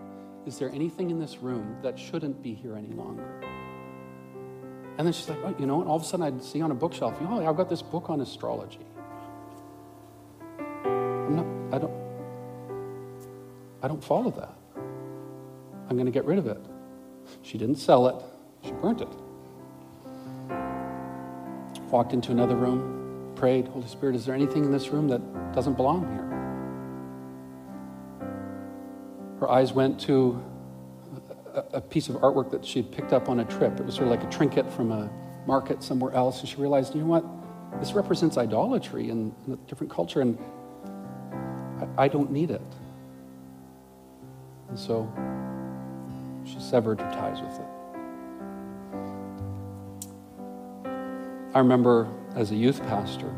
is 0.46 0.58
there 0.58 0.70
anything 0.70 1.10
in 1.10 1.20
this 1.20 1.38
room 1.38 1.78
that 1.82 1.98
shouldn't 1.98 2.42
be 2.44 2.54
here 2.54 2.76
any 2.76 2.90
longer? 2.90 3.42
And 4.98 5.08
then 5.08 5.14
she's 5.14 5.28
like, 5.28 5.40
oh, 5.44 5.56
you 5.58 5.66
know, 5.66 5.82
and 5.82 5.90
all 5.90 5.96
of 5.96 6.04
a 6.04 6.06
sudden 6.06 6.26
I'd 6.26 6.44
see 6.44 6.62
on 6.62 6.70
a 6.70 6.76
bookshelf, 6.76 7.18
oh, 7.22 7.46
I've 7.46 7.58
got 7.58 7.70
this 7.70 7.82
book 7.82 8.10
on 8.10 8.22
astrology. 8.22 8.86
I'm 10.60 11.36
not, 11.36 11.76
I 11.76 11.80
don't, 11.80 11.94
I 13.82 13.88
don't 13.88 14.04
follow 14.04 14.30
that. 14.32 14.54
I'm 15.90 15.96
going 15.96 16.06
to 16.06 16.12
get 16.12 16.26
rid 16.26 16.38
of 16.38 16.48
it. 16.48 16.64
She 17.42 17.58
didn't 17.58 17.78
sell 17.78 18.08
it, 18.08 18.16
she 18.64 18.72
burnt 18.72 19.02
it. 19.02 19.10
Walked 21.92 22.14
into 22.14 22.32
another 22.32 22.56
room, 22.56 23.32
prayed, 23.36 23.68
Holy 23.68 23.88
Spirit, 23.88 24.16
is 24.16 24.26
there 24.26 24.34
anything 24.34 24.66
in 24.66 24.72
this 24.72 24.90
room 24.90 25.08
that 25.10 25.54
doesn't 25.54 25.76
belong 25.76 26.02
here? 26.12 26.24
Her 29.40 29.52
eyes 29.52 29.74
went 29.74 30.00
to 30.02 30.44
a, 31.74 31.82
piece 31.82 32.10
of 32.10 32.16
artwork 32.16 32.50
that 32.52 32.66
she 32.66 32.82
had 32.82 32.92
picked 32.92 33.14
up 33.14 33.30
on 33.30 33.42
a 33.42 33.46
trip. 33.46 33.80
It 33.80 33.86
was 33.86 33.96
sort 33.96 34.08
of 34.08 34.12
like 34.12 34.24
a 34.24 34.30
trinket 34.30 34.72
from 34.72 34.92
a 34.92 35.10
market 35.46 35.84
somewhere 35.84 36.14
else. 36.14 36.40
And 36.40 36.50
she 36.50 36.56
realized, 36.56 36.96
you 36.96 37.02
know 37.02 37.08
what? 37.08 37.26
This 37.80 37.94
represents 37.94 38.38
idolatry 38.38 39.10
in, 39.10 39.34
a 39.52 39.56
different 39.68 39.92
culture, 39.92 40.22
and 40.22 40.38
I 41.98 42.08
don't 42.08 42.32
need 42.32 42.52
it. 42.52 42.62
And 44.70 44.80
so 44.80 45.12
she 46.46 46.60
severed 46.60 47.00
her 47.00 47.12
ties 47.12 47.42
with 47.42 47.60
it. 47.60 47.83
I 51.54 51.60
remember 51.60 52.12
as 52.36 52.50
a 52.50 52.56
youth 52.56 52.82
pastor, 52.88 53.32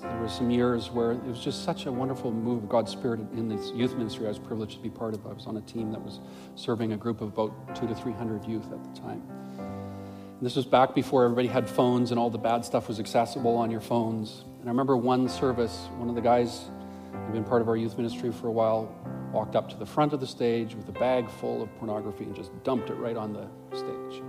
there 0.00 0.18
were 0.18 0.28
some 0.28 0.52
years 0.52 0.88
where 0.88 1.10
it 1.10 1.24
was 1.24 1.40
just 1.40 1.64
such 1.64 1.86
a 1.86 1.90
wonderful 1.90 2.30
move 2.30 2.62
of 2.62 2.68
God's 2.68 2.92
Spirit 2.92 3.18
in 3.32 3.48
this 3.48 3.72
youth 3.72 3.96
ministry 3.96 4.26
I 4.26 4.28
was 4.28 4.38
privileged 4.38 4.74
to 4.74 4.80
be 4.80 4.88
part 4.88 5.12
of. 5.12 5.26
I 5.26 5.32
was 5.32 5.48
on 5.48 5.56
a 5.56 5.60
team 5.62 5.90
that 5.90 6.00
was 6.00 6.20
serving 6.54 6.92
a 6.92 6.96
group 6.96 7.22
of 7.22 7.32
about 7.32 7.74
two 7.74 7.88
to 7.88 7.94
300 7.94 8.44
youth 8.44 8.70
at 8.70 8.84
the 8.84 9.00
time. 9.00 9.20
And 9.58 10.40
this 10.40 10.54
was 10.54 10.64
back 10.64 10.94
before 10.94 11.24
everybody 11.24 11.48
had 11.48 11.68
phones 11.68 12.12
and 12.12 12.20
all 12.20 12.30
the 12.30 12.38
bad 12.38 12.64
stuff 12.64 12.86
was 12.86 13.00
accessible 13.00 13.56
on 13.56 13.68
your 13.68 13.80
phones. 13.80 14.44
And 14.60 14.68
I 14.68 14.70
remember 14.70 14.96
one 14.96 15.28
service, 15.28 15.88
one 15.96 16.08
of 16.08 16.14
the 16.14 16.20
guys 16.20 16.70
had 17.12 17.32
been 17.32 17.42
part 17.42 17.62
of 17.62 17.68
our 17.68 17.76
youth 17.76 17.96
ministry 17.96 18.30
for 18.30 18.46
a 18.46 18.52
while 18.52 18.94
walked 19.32 19.56
up 19.56 19.68
to 19.70 19.76
the 19.76 19.86
front 19.86 20.12
of 20.12 20.20
the 20.20 20.26
stage 20.26 20.76
with 20.76 20.88
a 20.88 20.92
bag 20.92 21.28
full 21.28 21.64
of 21.64 21.78
pornography 21.78 22.22
and 22.22 22.36
just 22.36 22.52
dumped 22.62 22.90
it 22.90 22.94
right 22.94 23.16
on 23.16 23.32
the 23.32 23.48
stage. 23.76 24.22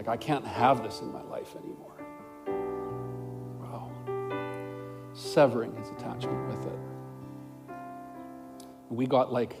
Like, 0.00 0.08
I 0.08 0.16
can't 0.16 0.46
have 0.46 0.82
this 0.82 1.02
in 1.02 1.12
my 1.12 1.20
life 1.20 1.54
anymore. 1.56 1.92
Wow. 3.60 3.92
Severing 5.12 5.76
his 5.76 5.90
attachment 5.90 6.48
with 6.48 6.64
it. 6.64 6.78
We 8.88 9.06
got 9.06 9.30
like 9.30 9.60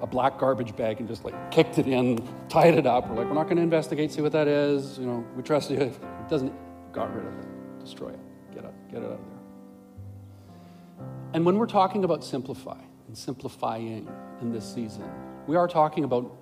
a 0.00 0.06
black 0.06 0.38
garbage 0.38 0.74
bag 0.74 1.00
and 1.00 1.06
just 1.06 1.22
like 1.22 1.50
kicked 1.50 1.78
it 1.78 1.86
in, 1.86 2.26
tied 2.48 2.76
it 2.76 2.86
up. 2.86 3.10
We're 3.10 3.16
like, 3.16 3.26
we're 3.26 3.34
not 3.34 3.44
going 3.44 3.58
to 3.58 3.62
investigate, 3.62 4.10
see 4.10 4.22
what 4.22 4.32
that 4.32 4.48
is. 4.48 4.98
You 4.98 5.04
know, 5.04 5.22
we 5.36 5.42
trust 5.42 5.70
you. 5.70 5.80
It 5.80 6.00
doesn't, 6.30 6.54
got 6.94 7.14
rid 7.14 7.26
of 7.26 7.38
it, 7.38 7.46
destroy 7.78 8.08
it, 8.08 8.20
get 8.54 8.64
it, 8.64 8.72
get 8.90 9.02
it 9.02 9.04
out 9.04 9.12
of 9.12 9.18
there. 9.18 11.06
And 11.34 11.44
when 11.44 11.58
we're 11.58 11.66
talking 11.66 12.04
about 12.04 12.24
simplify 12.24 12.80
and 13.06 13.18
simplifying 13.18 14.08
in 14.40 14.50
this 14.50 14.64
season, 14.64 15.04
we 15.46 15.56
are 15.56 15.68
talking 15.68 16.04
about 16.04 16.34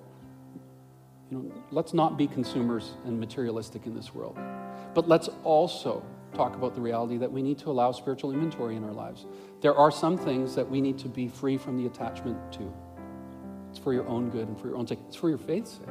you 1.29 1.37
know, 1.37 1.51
let's 1.71 1.93
not 1.93 2.17
be 2.17 2.27
consumers 2.27 2.93
and 3.05 3.19
materialistic 3.19 3.85
in 3.85 3.95
this 3.95 4.13
world. 4.13 4.37
But 4.93 5.07
let's 5.07 5.29
also 5.43 6.03
talk 6.33 6.55
about 6.55 6.75
the 6.75 6.81
reality 6.81 7.17
that 7.17 7.31
we 7.31 7.41
need 7.41 7.57
to 7.59 7.69
allow 7.69 7.91
spiritual 7.91 8.31
inventory 8.31 8.75
in 8.75 8.83
our 8.83 8.91
lives. 8.91 9.25
There 9.61 9.75
are 9.75 9.89
some 9.89 10.17
things 10.17 10.53
that 10.55 10.69
we 10.69 10.81
need 10.81 10.97
to 10.99 11.07
be 11.07 11.27
free 11.27 11.57
from 11.57 11.77
the 11.77 11.87
attachment 11.87 12.37
to. 12.53 12.73
It's 13.69 13.79
for 13.79 13.93
your 13.93 14.07
own 14.07 14.29
good 14.29 14.47
and 14.47 14.59
for 14.59 14.67
your 14.67 14.77
own 14.77 14.87
sake. 14.87 14.99
It's 15.07 15.15
for 15.15 15.29
your 15.29 15.37
faith's 15.37 15.71
sake. 15.71 15.87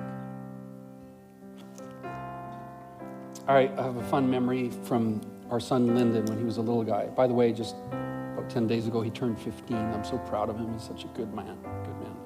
All 3.47 3.55
right, 3.55 3.70
I 3.76 3.82
have 3.82 3.97
a 3.97 4.05
fun 4.05 4.30
memory 4.30 4.70
from 4.85 5.20
our 5.51 5.61
son 5.61 5.95
Lyndon 5.95 6.24
when 6.26 6.39
he 6.39 6.45
was 6.45 6.57
a 6.57 6.62
little 6.62 6.85
guy. 6.85 7.07
By 7.07 7.26
the 7.26 7.35
way, 7.35 7.53
just 7.53 7.76
about 7.91 8.49
10 8.49 8.66
days 8.66 8.87
ago, 8.87 9.03
he 9.03 9.11
turned 9.11 9.39
15. 9.39 9.76
I'm 9.76 10.05
so 10.05 10.16
proud 10.18 10.49
of 10.49 10.57
him. 10.57 10.72
He's 10.72 10.82
such 10.82 11.05
a 11.05 11.09
good 11.09 11.35
man. 11.35 11.59
Good 11.62 12.01
man. 12.01 12.24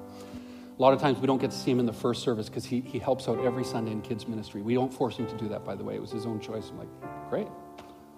A 0.79 0.81
lot 0.81 0.93
of 0.93 1.01
times 1.01 1.19
we 1.19 1.27
don't 1.27 1.41
get 1.41 1.51
to 1.51 1.57
see 1.57 1.71
him 1.71 1.81
in 1.81 1.85
the 1.85 1.91
first 1.91 2.23
service 2.23 2.47
because 2.47 2.63
he, 2.63 2.79
he 2.79 2.99
helps 2.99 3.27
out 3.27 3.43
every 3.43 3.65
Sunday 3.65 3.91
in 3.91 4.01
kids' 4.01 4.29
ministry. 4.29 4.61
We 4.61 4.75
don't 4.75 4.93
force 4.93 5.17
him 5.17 5.27
to 5.27 5.35
do 5.35 5.49
that, 5.49 5.65
by 5.65 5.75
the 5.75 5.83
way. 5.83 5.95
It 5.95 6.01
was 6.01 6.11
his 6.11 6.25
own 6.25 6.39
choice. 6.39 6.69
I'm 6.69 6.79
like, 6.79 7.29
great. 7.29 7.47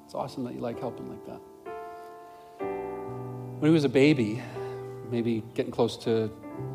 It's 0.05 0.13
awesome 0.13 0.43
that 0.43 0.53
you 0.53 0.59
like 0.59 0.79
helping 0.79 1.09
like 1.09 1.25
that. 1.25 1.41
When 3.57 3.71
he 3.71 3.73
was 3.73 3.83
a 3.83 3.89
baby, 3.89 4.43
maybe 5.09 5.43
getting 5.55 5.71
close 5.71 5.97
to 6.03 6.31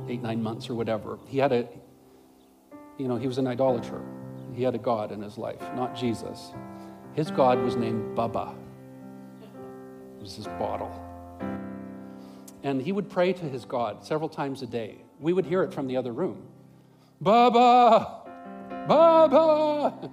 eight, 0.08 0.20
nine 0.22 0.42
months 0.42 0.68
or 0.68 0.74
whatever, 0.74 1.20
he 1.28 1.38
had 1.38 1.52
a, 1.52 1.68
you 2.98 3.06
know, 3.06 3.14
he 3.14 3.28
was 3.28 3.38
an 3.38 3.46
idolater. 3.46 4.02
He 4.54 4.64
had 4.64 4.74
a 4.74 4.78
God 4.78 5.12
in 5.12 5.22
his 5.22 5.38
life, 5.38 5.62
not 5.76 5.94
Jesus. 5.94 6.50
His 7.14 7.30
God 7.30 7.60
was 7.60 7.76
named 7.76 8.16
Baba. 8.16 8.56
It 10.18 10.20
was 10.20 10.34
his 10.34 10.48
bottle. 10.48 10.90
And 12.64 12.82
he 12.82 12.90
would 12.90 13.08
pray 13.08 13.32
to 13.32 13.44
his 13.44 13.64
God 13.64 14.04
several 14.04 14.28
times 14.28 14.62
a 14.62 14.66
day 14.66 15.05
we 15.20 15.32
would 15.32 15.46
hear 15.46 15.62
it 15.62 15.72
from 15.72 15.86
the 15.86 15.96
other 15.96 16.12
room 16.12 16.42
Baba! 17.20 18.22
Baba! 18.86 20.10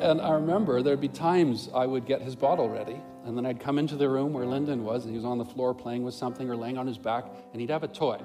and 0.00 0.20
I 0.20 0.32
remember 0.32 0.82
there'd 0.82 1.00
be 1.00 1.08
times 1.08 1.68
I 1.74 1.86
would 1.86 2.06
get 2.06 2.22
his 2.22 2.36
bottle 2.36 2.68
ready, 2.68 3.00
and 3.24 3.36
then 3.36 3.46
I'd 3.46 3.60
come 3.60 3.78
into 3.78 3.96
the 3.96 4.08
room 4.08 4.32
where 4.32 4.46
Lyndon 4.46 4.84
was, 4.84 5.04
and 5.04 5.12
he 5.12 5.16
was 5.16 5.24
on 5.24 5.38
the 5.38 5.44
floor 5.44 5.74
playing 5.74 6.04
with 6.04 6.14
something 6.14 6.48
or 6.50 6.56
laying 6.56 6.78
on 6.78 6.86
his 6.86 6.98
back, 6.98 7.26
and 7.52 7.60
he'd 7.60 7.70
have 7.70 7.82
a 7.82 7.88
toy. 7.88 8.18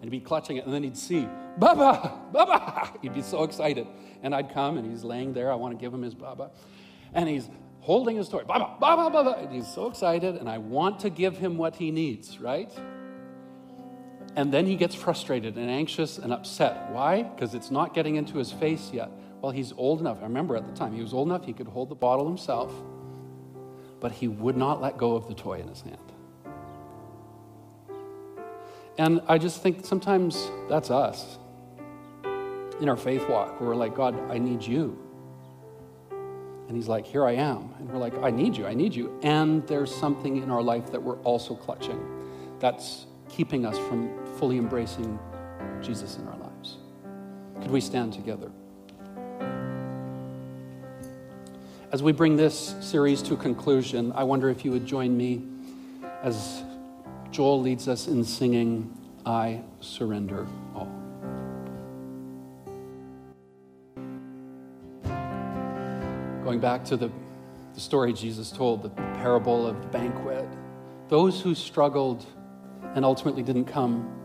And 0.00 0.04
he'd 0.04 0.10
be 0.10 0.20
clutching 0.20 0.58
it, 0.58 0.64
and 0.64 0.72
then 0.72 0.82
he'd 0.82 0.96
see, 0.96 1.28
Baba! 1.58 2.20
Baba! 2.32 2.92
He'd 3.02 3.14
be 3.14 3.22
so 3.22 3.42
excited. 3.42 3.88
And 4.22 4.32
I'd 4.32 4.54
come, 4.54 4.78
and 4.78 4.88
he's 4.88 5.02
laying 5.02 5.32
there. 5.32 5.50
I 5.50 5.56
want 5.56 5.76
to 5.76 5.84
give 5.84 5.92
him 5.92 6.02
his 6.02 6.14
Baba. 6.14 6.52
And 7.12 7.28
he's 7.28 7.48
holding 7.80 8.16
his 8.16 8.28
toy, 8.28 8.44
Baba! 8.44 8.76
Baba! 8.78 9.10
Baba! 9.10 9.38
And 9.40 9.52
he's 9.52 9.66
so 9.66 9.88
excited, 9.88 10.36
and 10.36 10.48
I 10.48 10.58
want 10.58 11.00
to 11.00 11.10
give 11.10 11.36
him 11.36 11.56
what 11.58 11.74
he 11.74 11.90
needs, 11.90 12.38
right? 12.38 12.70
And 14.38 14.52
then 14.52 14.66
he 14.66 14.76
gets 14.76 14.94
frustrated 14.94 15.56
and 15.56 15.68
anxious 15.68 16.16
and 16.16 16.32
upset. 16.32 16.92
Why? 16.92 17.24
Because 17.24 17.56
it's 17.56 17.72
not 17.72 17.92
getting 17.92 18.14
into 18.14 18.38
his 18.38 18.52
face 18.52 18.92
yet. 18.92 19.10
Well, 19.40 19.50
he's 19.50 19.72
old 19.76 19.98
enough. 19.98 20.18
I 20.20 20.26
remember 20.26 20.54
at 20.54 20.64
the 20.64 20.72
time, 20.74 20.94
he 20.94 21.02
was 21.02 21.12
old 21.12 21.26
enough, 21.26 21.44
he 21.44 21.52
could 21.52 21.66
hold 21.66 21.88
the 21.88 21.96
bottle 21.96 22.24
himself, 22.24 22.72
but 23.98 24.12
he 24.12 24.28
would 24.28 24.56
not 24.56 24.80
let 24.80 24.96
go 24.96 25.16
of 25.16 25.26
the 25.26 25.34
toy 25.34 25.58
in 25.58 25.66
his 25.66 25.80
hand. 25.80 26.12
And 28.96 29.22
I 29.26 29.38
just 29.38 29.60
think 29.60 29.84
sometimes 29.84 30.48
that's 30.68 30.92
us 30.92 31.38
in 32.80 32.88
our 32.88 32.96
faith 32.96 33.28
walk, 33.28 33.60
where 33.60 33.70
we're 33.70 33.74
like, 33.74 33.96
God, 33.96 34.14
I 34.30 34.38
need 34.38 34.62
you. 34.62 34.96
And 36.12 36.76
he's 36.76 36.86
like, 36.86 37.06
Here 37.06 37.24
I 37.24 37.32
am. 37.32 37.74
And 37.80 37.90
we're 37.90 37.98
like, 37.98 38.16
I 38.22 38.30
need 38.30 38.56
you, 38.56 38.68
I 38.68 38.74
need 38.74 38.94
you. 38.94 39.18
And 39.24 39.66
there's 39.66 39.92
something 39.92 40.36
in 40.36 40.48
our 40.48 40.62
life 40.62 40.92
that 40.92 41.02
we're 41.02 41.18
also 41.22 41.56
clutching 41.56 42.00
that's 42.60 43.06
keeping 43.28 43.66
us 43.66 43.78
from 43.78 44.10
fully 44.38 44.56
embracing 44.56 45.18
Jesus 45.82 46.16
in 46.16 46.28
our 46.28 46.36
lives. 46.36 46.76
Could 47.60 47.72
we 47.72 47.80
stand 47.80 48.12
together? 48.12 48.50
As 51.90 52.02
we 52.02 52.12
bring 52.12 52.36
this 52.36 52.76
series 52.80 53.20
to 53.22 53.34
a 53.34 53.36
conclusion, 53.36 54.12
I 54.12 54.22
wonder 54.22 54.48
if 54.48 54.64
you 54.64 54.70
would 54.70 54.86
join 54.86 55.16
me 55.16 55.42
as 56.22 56.62
Joel 57.30 57.60
leads 57.60 57.88
us 57.88 58.06
in 58.06 58.24
singing, 58.24 58.94
I 59.26 59.62
Surrender 59.80 60.46
All. 60.74 60.88
Going 66.44 66.60
back 66.60 66.84
to 66.86 66.96
the, 66.96 67.10
the 67.74 67.80
story 67.80 68.12
Jesus 68.12 68.50
told, 68.50 68.82
the 68.82 68.90
parable 68.90 69.66
of 69.66 69.80
the 69.80 69.88
banquet, 69.88 70.48
those 71.08 71.40
who 71.40 71.54
struggled 71.54 72.24
and 72.94 73.04
ultimately 73.04 73.42
didn't 73.42 73.66
come 73.66 74.17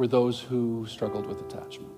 were 0.00 0.08
those 0.08 0.40
who 0.40 0.86
struggled 0.88 1.26
with 1.26 1.42
attachment. 1.42 1.92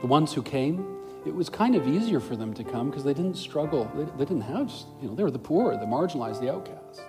The 0.00 0.08
ones 0.08 0.32
who 0.32 0.42
came, 0.42 0.98
it 1.24 1.32
was 1.32 1.48
kind 1.48 1.76
of 1.76 1.86
easier 1.86 2.18
for 2.18 2.34
them 2.34 2.52
to 2.54 2.64
come 2.64 2.90
because 2.90 3.04
they 3.04 3.14
didn't 3.14 3.36
struggle. 3.36 3.88
They, 3.94 4.02
they, 4.02 4.24
didn't 4.24 4.40
have, 4.40 4.68
you 5.00 5.06
know, 5.06 5.14
they 5.14 5.22
were 5.22 5.30
the 5.30 5.38
poor, 5.38 5.76
the 5.76 5.86
marginalized, 5.86 6.40
the 6.40 6.52
outcasts. 6.52 7.00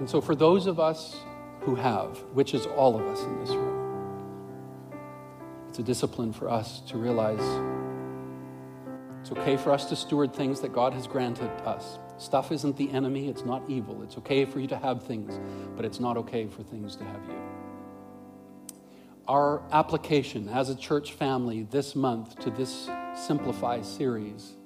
And 0.00 0.10
so 0.10 0.20
for 0.20 0.34
those 0.34 0.66
of 0.66 0.78
us 0.78 1.16
who 1.62 1.76
have, 1.76 2.18
which 2.34 2.52
is 2.52 2.66
all 2.66 2.94
of 3.00 3.06
us 3.06 3.22
in 3.22 3.40
this 3.40 3.48
room, 3.48 4.92
it's 5.70 5.78
a 5.78 5.82
discipline 5.82 6.34
for 6.34 6.50
us 6.50 6.80
to 6.88 6.98
realize 6.98 7.40
it's 9.22 9.32
okay 9.32 9.56
for 9.56 9.72
us 9.72 9.86
to 9.86 9.96
steward 9.96 10.34
things 10.34 10.60
that 10.60 10.74
God 10.74 10.92
has 10.92 11.06
granted 11.06 11.48
us. 11.64 11.98
Stuff 12.18 12.52
isn't 12.52 12.76
the 12.76 12.90
enemy, 12.90 13.28
it's 13.28 13.46
not 13.46 13.62
evil. 13.66 14.02
It's 14.02 14.18
okay 14.18 14.44
for 14.44 14.60
you 14.60 14.66
to 14.66 14.76
have 14.76 15.04
things, 15.04 15.40
but 15.74 15.86
it's 15.86 16.00
not 16.00 16.18
okay 16.18 16.46
for 16.48 16.62
things 16.62 16.96
to 16.96 17.04
have 17.04 17.24
you. 17.26 17.49
Our 19.30 19.62
application 19.70 20.48
as 20.48 20.70
a 20.70 20.74
church 20.74 21.12
family 21.12 21.62
this 21.62 21.94
month 21.94 22.36
to 22.40 22.50
this 22.50 22.90
Simplify 23.14 23.80
series 23.82 24.56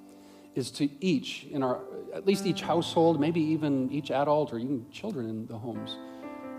is 0.55 0.71
to 0.71 0.89
each, 1.05 1.45
in 1.51 1.62
our, 1.62 1.83
at 2.15 2.27
least 2.27 2.47
each 2.47 2.62
household, 2.62 3.21
maybe 3.21 3.43
even 3.43 3.93
each 3.93 4.11
adult 4.11 4.55
or 4.55 4.59
even 4.59 4.87
children 4.91 5.29
in 5.29 5.47
the 5.47 5.59
homes, 5.59 5.99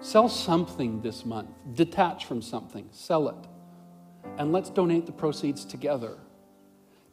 sell 0.01 0.29
something 0.29 1.01
this 1.01 1.25
month, 1.25 1.49
detach 1.73 2.25
from 2.25 2.43
something, 2.43 2.87
sell 2.91 3.27
it, 3.27 3.47
and 4.37 4.51
let's 4.51 4.69
donate 4.69 5.07
the 5.07 5.11
proceeds 5.11 5.65
together 5.65 6.15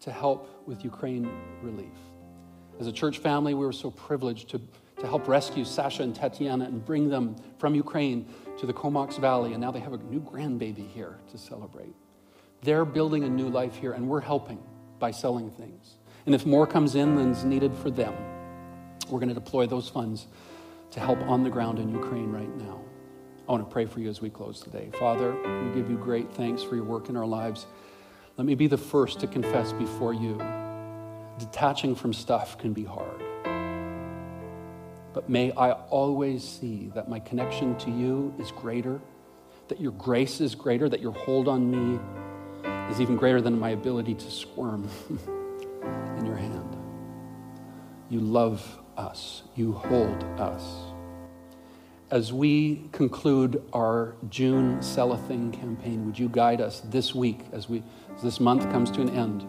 to 0.01 0.13
help 0.13 0.69
with 0.69 0.85
Ukraine 0.85 1.27
relief. 1.63 1.97
As 2.79 2.87
a 2.87 2.93
church 2.93 3.17
family, 3.17 3.55
we 3.55 3.65
were 3.65 3.73
so 3.73 3.91
privileged 3.91 4.51
to, 4.51 4.61
to 4.99 5.07
help 5.07 5.27
rescue 5.27 5.65
Sasha 5.65 6.03
and 6.03 6.15
Tatiana 6.15 6.67
and 6.67 6.85
bring 6.85 7.09
them 7.09 7.35
from 7.57 7.75
Ukraine 7.75 8.29
to 8.59 8.67
the 8.67 8.73
Comox 8.73 9.19
Valley, 9.19 9.53
and 9.53 9.61
now 9.61 9.71
they 9.71 9.81
have 9.81 9.93
a 9.93 9.99
new 9.99 10.21
grandbaby 10.21 10.89
here 10.89 11.19
to 11.31 11.39
celebrate. 11.39 11.95
They're 12.63 12.85
building 12.85 13.25
a 13.25 13.29
new 13.29 13.49
life 13.49 13.77
here, 13.77 13.93
and 13.93 14.09
we're 14.09 14.21
helping 14.21 14.63
by 14.99 15.11
selling 15.11 15.51
things. 15.51 15.97
And 16.27 16.35
if 16.35 16.47
more 16.47 16.67
comes 16.67 16.95
in 16.95 17.17
than's 17.17 17.45
needed 17.45 17.75
for 17.75 17.91
them, 17.91 18.15
we're 19.09 19.19
going 19.19 19.29
to 19.29 19.35
deploy 19.35 19.67
those 19.67 19.89
funds 19.89 20.27
to 20.93 21.01
help 21.01 21.21
on 21.23 21.43
the 21.43 21.51
ground 21.51 21.79
in 21.79 21.91
Ukraine 21.91 22.31
right 22.31 22.57
now. 22.57 22.81
I 23.49 23.53
want 23.53 23.69
to 23.69 23.73
pray 23.73 23.87
for 23.87 23.99
you 23.99 24.09
as 24.09 24.21
we 24.21 24.31
close 24.31 24.61
today. 24.61 24.91
Father, 24.99 25.33
we 25.33 25.75
give 25.75 25.91
you 25.91 25.97
great 25.97 26.33
thanks 26.33 26.63
for 26.63 26.77
your 26.77 26.85
work 26.85 27.09
in 27.09 27.17
our 27.17 27.27
lives. 27.27 27.67
Let 28.37 28.47
me 28.47 28.55
be 28.55 28.69
the 28.69 28.79
first 28.79 29.19
to 29.21 29.27
confess 29.27 29.73
before 29.73 30.15
you. 30.15 30.39
Detaching 31.39 31.95
from 31.95 32.13
stuff 32.13 32.57
can 32.59 32.73
be 32.73 32.85
hard. 32.85 33.32
But 35.13 35.29
may 35.29 35.53
I 35.53 35.73
always 35.73 36.47
see 36.47 36.91
that 36.95 37.09
my 37.09 37.21
connection 37.21 37.77
to 37.79 37.91
you 37.91 38.35
is 38.39 38.51
greater, 38.51 39.01
that 39.69 39.81
your 39.81 39.93
grace 39.93 40.41
is 40.41 40.55
greater, 40.55 40.89
that 40.89 41.01
your 41.01 41.13
hold 41.13 41.49
on 41.49 41.71
me 41.71 41.99
is 42.91 43.01
even 43.01 43.17
greater 43.17 43.41
than 43.41 43.59
my 43.59 43.71
ability 43.71 44.15
to 44.15 44.31
squirm 44.31 44.89
in 46.19 46.27
your 46.27 46.37
hand. 46.37 46.77
You 48.09 48.21
love 48.21 48.79
us, 48.97 49.43
you 49.55 49.73
hold 49.73 50.25
us. 50.39 50.65
As 52.11 52.31
we 52.31 52.91
conclude 52.93 53.63
our 53.73 54.15
June 54.29 54.83
Sell 54.83 55.13
a 55.13 55.17
Thing 55.17 55.51
campaign, 55.51 56.05
would 56.05 56.19
you 56.19 56.29
guide 56.29 56.61
us 56.61 56.83
this 56.85 57.15
week 57.15 57.41
as, 57.53 57.71
we, 57.71 57.83
as 58.15 58.23
this 58.23 58.39
month 58.39 58.65
comes 58.71 58.91
to 58.91 59.01
an 59.01 59.09
end 59.11 59.47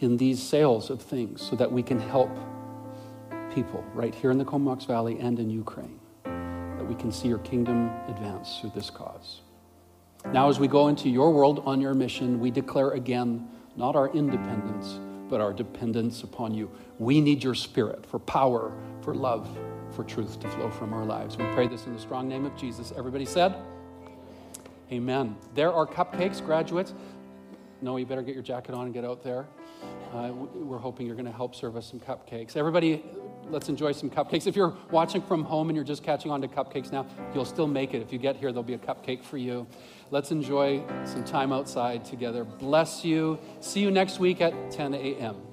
in 0.00 0.18
these 0.18 0.42
sales 0.42 0.90
of 0.90 1.00
things 1.00 1.40
so 1.40 1.56
that 1.56 1.72
we 1.72 1.82
can 1.82 1.98
help 1.98 2.30
people 3.54 3.84
right 3.94 4.14
here 4.14 4.30
in 4.30 4.38
the 4.38 4.44
Comox 4.44 4.84
Valley 4.84 5.18
and 5.18 5.38
in 5.38 5.50
Ukraine, 5.50 5.98
that 6.24 6.86
we 6.86 6.94
can 6.94 7.12
see 7.12 7.28
your 7.28 7.38
kingdom 7.38 7.90
advance 8.08 8.58
through 8.60 8.72
this 8.74 8.90
cause. 8.90 9.42
Now, 10.32 10.48
as 10.48 10.60
we 10.60 10.68
go 10.68 10.88
into 10.88 11.08
your 11.08 11.32
world 11.32 11.62
on 11.64 11.80
your 11.80 11.94
mission, 11.94 12.40
we 12.40 12.50
declare 12.50 12.90
again 12.90 13.48
not 13.76 13.96
our 13.96 14.08
independence, 14.10 14.98
but 15.28 15.40
our 15.40 15.52
dependence 15.52 16.22
upon 16.22 16.54
you. 16.54 16.70
We 16.98 17.20
need 17.20 17.42
your 17.42 17.54
spirit 17.54 18.04
for 18.04 18.18
power, 18.18 18.72
for 19.00 19.14
love, 19.14 19.48
for 19.94 20.04
truth 20.04 20.38
to 20.40 20.48
flow 20.48 20.70
from 20.70 20.92
our 20.92 21.04
lives. 21.04 21.36
We 21.36 21.44
pray 21.54 21.68
this 21.68 21.86
in 21.86 21.94
the 21.94 22.00
strong 22.00 22.28
name 22.28 22.44
of 22.44 22.56
Jesus. 22.56 22.92
Everybody 22.96 23.24
said, 23.24 23.54
Amen. 24.92 25.36
There 25.54 25.72
are 25.72 25.86
cupcakes, 25.86 26.44
graduates. 26.44 26.94
No, 27.80 27.96
you 27.96 28.04
better 28.04 28.22
get 28.22 28.34
your 28.34 28.42
jacket 28.42 28.74
on 28.74 28.86
and 28.86 28.94
get 28.94 29.04
out 29.04 29.22
there. 29.22 29.46
Uh, 30.12 30.32
we're 30.32 30.78
hoping 30.78 31.06
you're 31.06 31.14
going 31.14 31.24
to 31.24 31.32
help 31.32 31.54
serve 31.54 31.76
us 31.76 31.86
some 31.88 32.00
cupcakes. 32.00 32.56
Everybody, 32.56 33.04
let's 33.50 33.68
enjoy 33.68 33.92
some 33.92 34.10
cupcakes. 34.10 34.46
If 34.46 34.56
you're 34.56 34.76
watching 34.90 35.22
from 35.22 35.44
home 35.44 35.68
and 35.68 35.76
you're 35.76 35.84
just 35.84 36.02
catching 36.02 36.30
on 36.30 36.40
to 36.42 36.48
cupcakes 36.48 36.92
now, 36.92 37.06
you'll 37.34 37.44
still 37.44 37.66
make 37.66 37.94
it. 37.94 38.02
If 38.02 38.12
you 38.12 38.18
get 38.18 38.36
here, 38.36 38.52
there'll 38.52 38.62
be 38.62 38.74
a 38.74 38.78
cupcake 38.78 39.22
for 39.22 39.36
you. 39.36 39.66
Let's 40.10 40.30
enjoy 40.30 40.82
some 41.04 41.24
time 41.24 41.52
outside 41.52 42.04
together. 42.04 42.44
Bless 42.44 43.04
you. 43.04 43.38
See 43.60 43.80
you 43.80 43.90
next 43.90 44.18
week 44.18 44.40
at 44.40 44.70
10 44.70 44.94
a.m. 44.94 45.49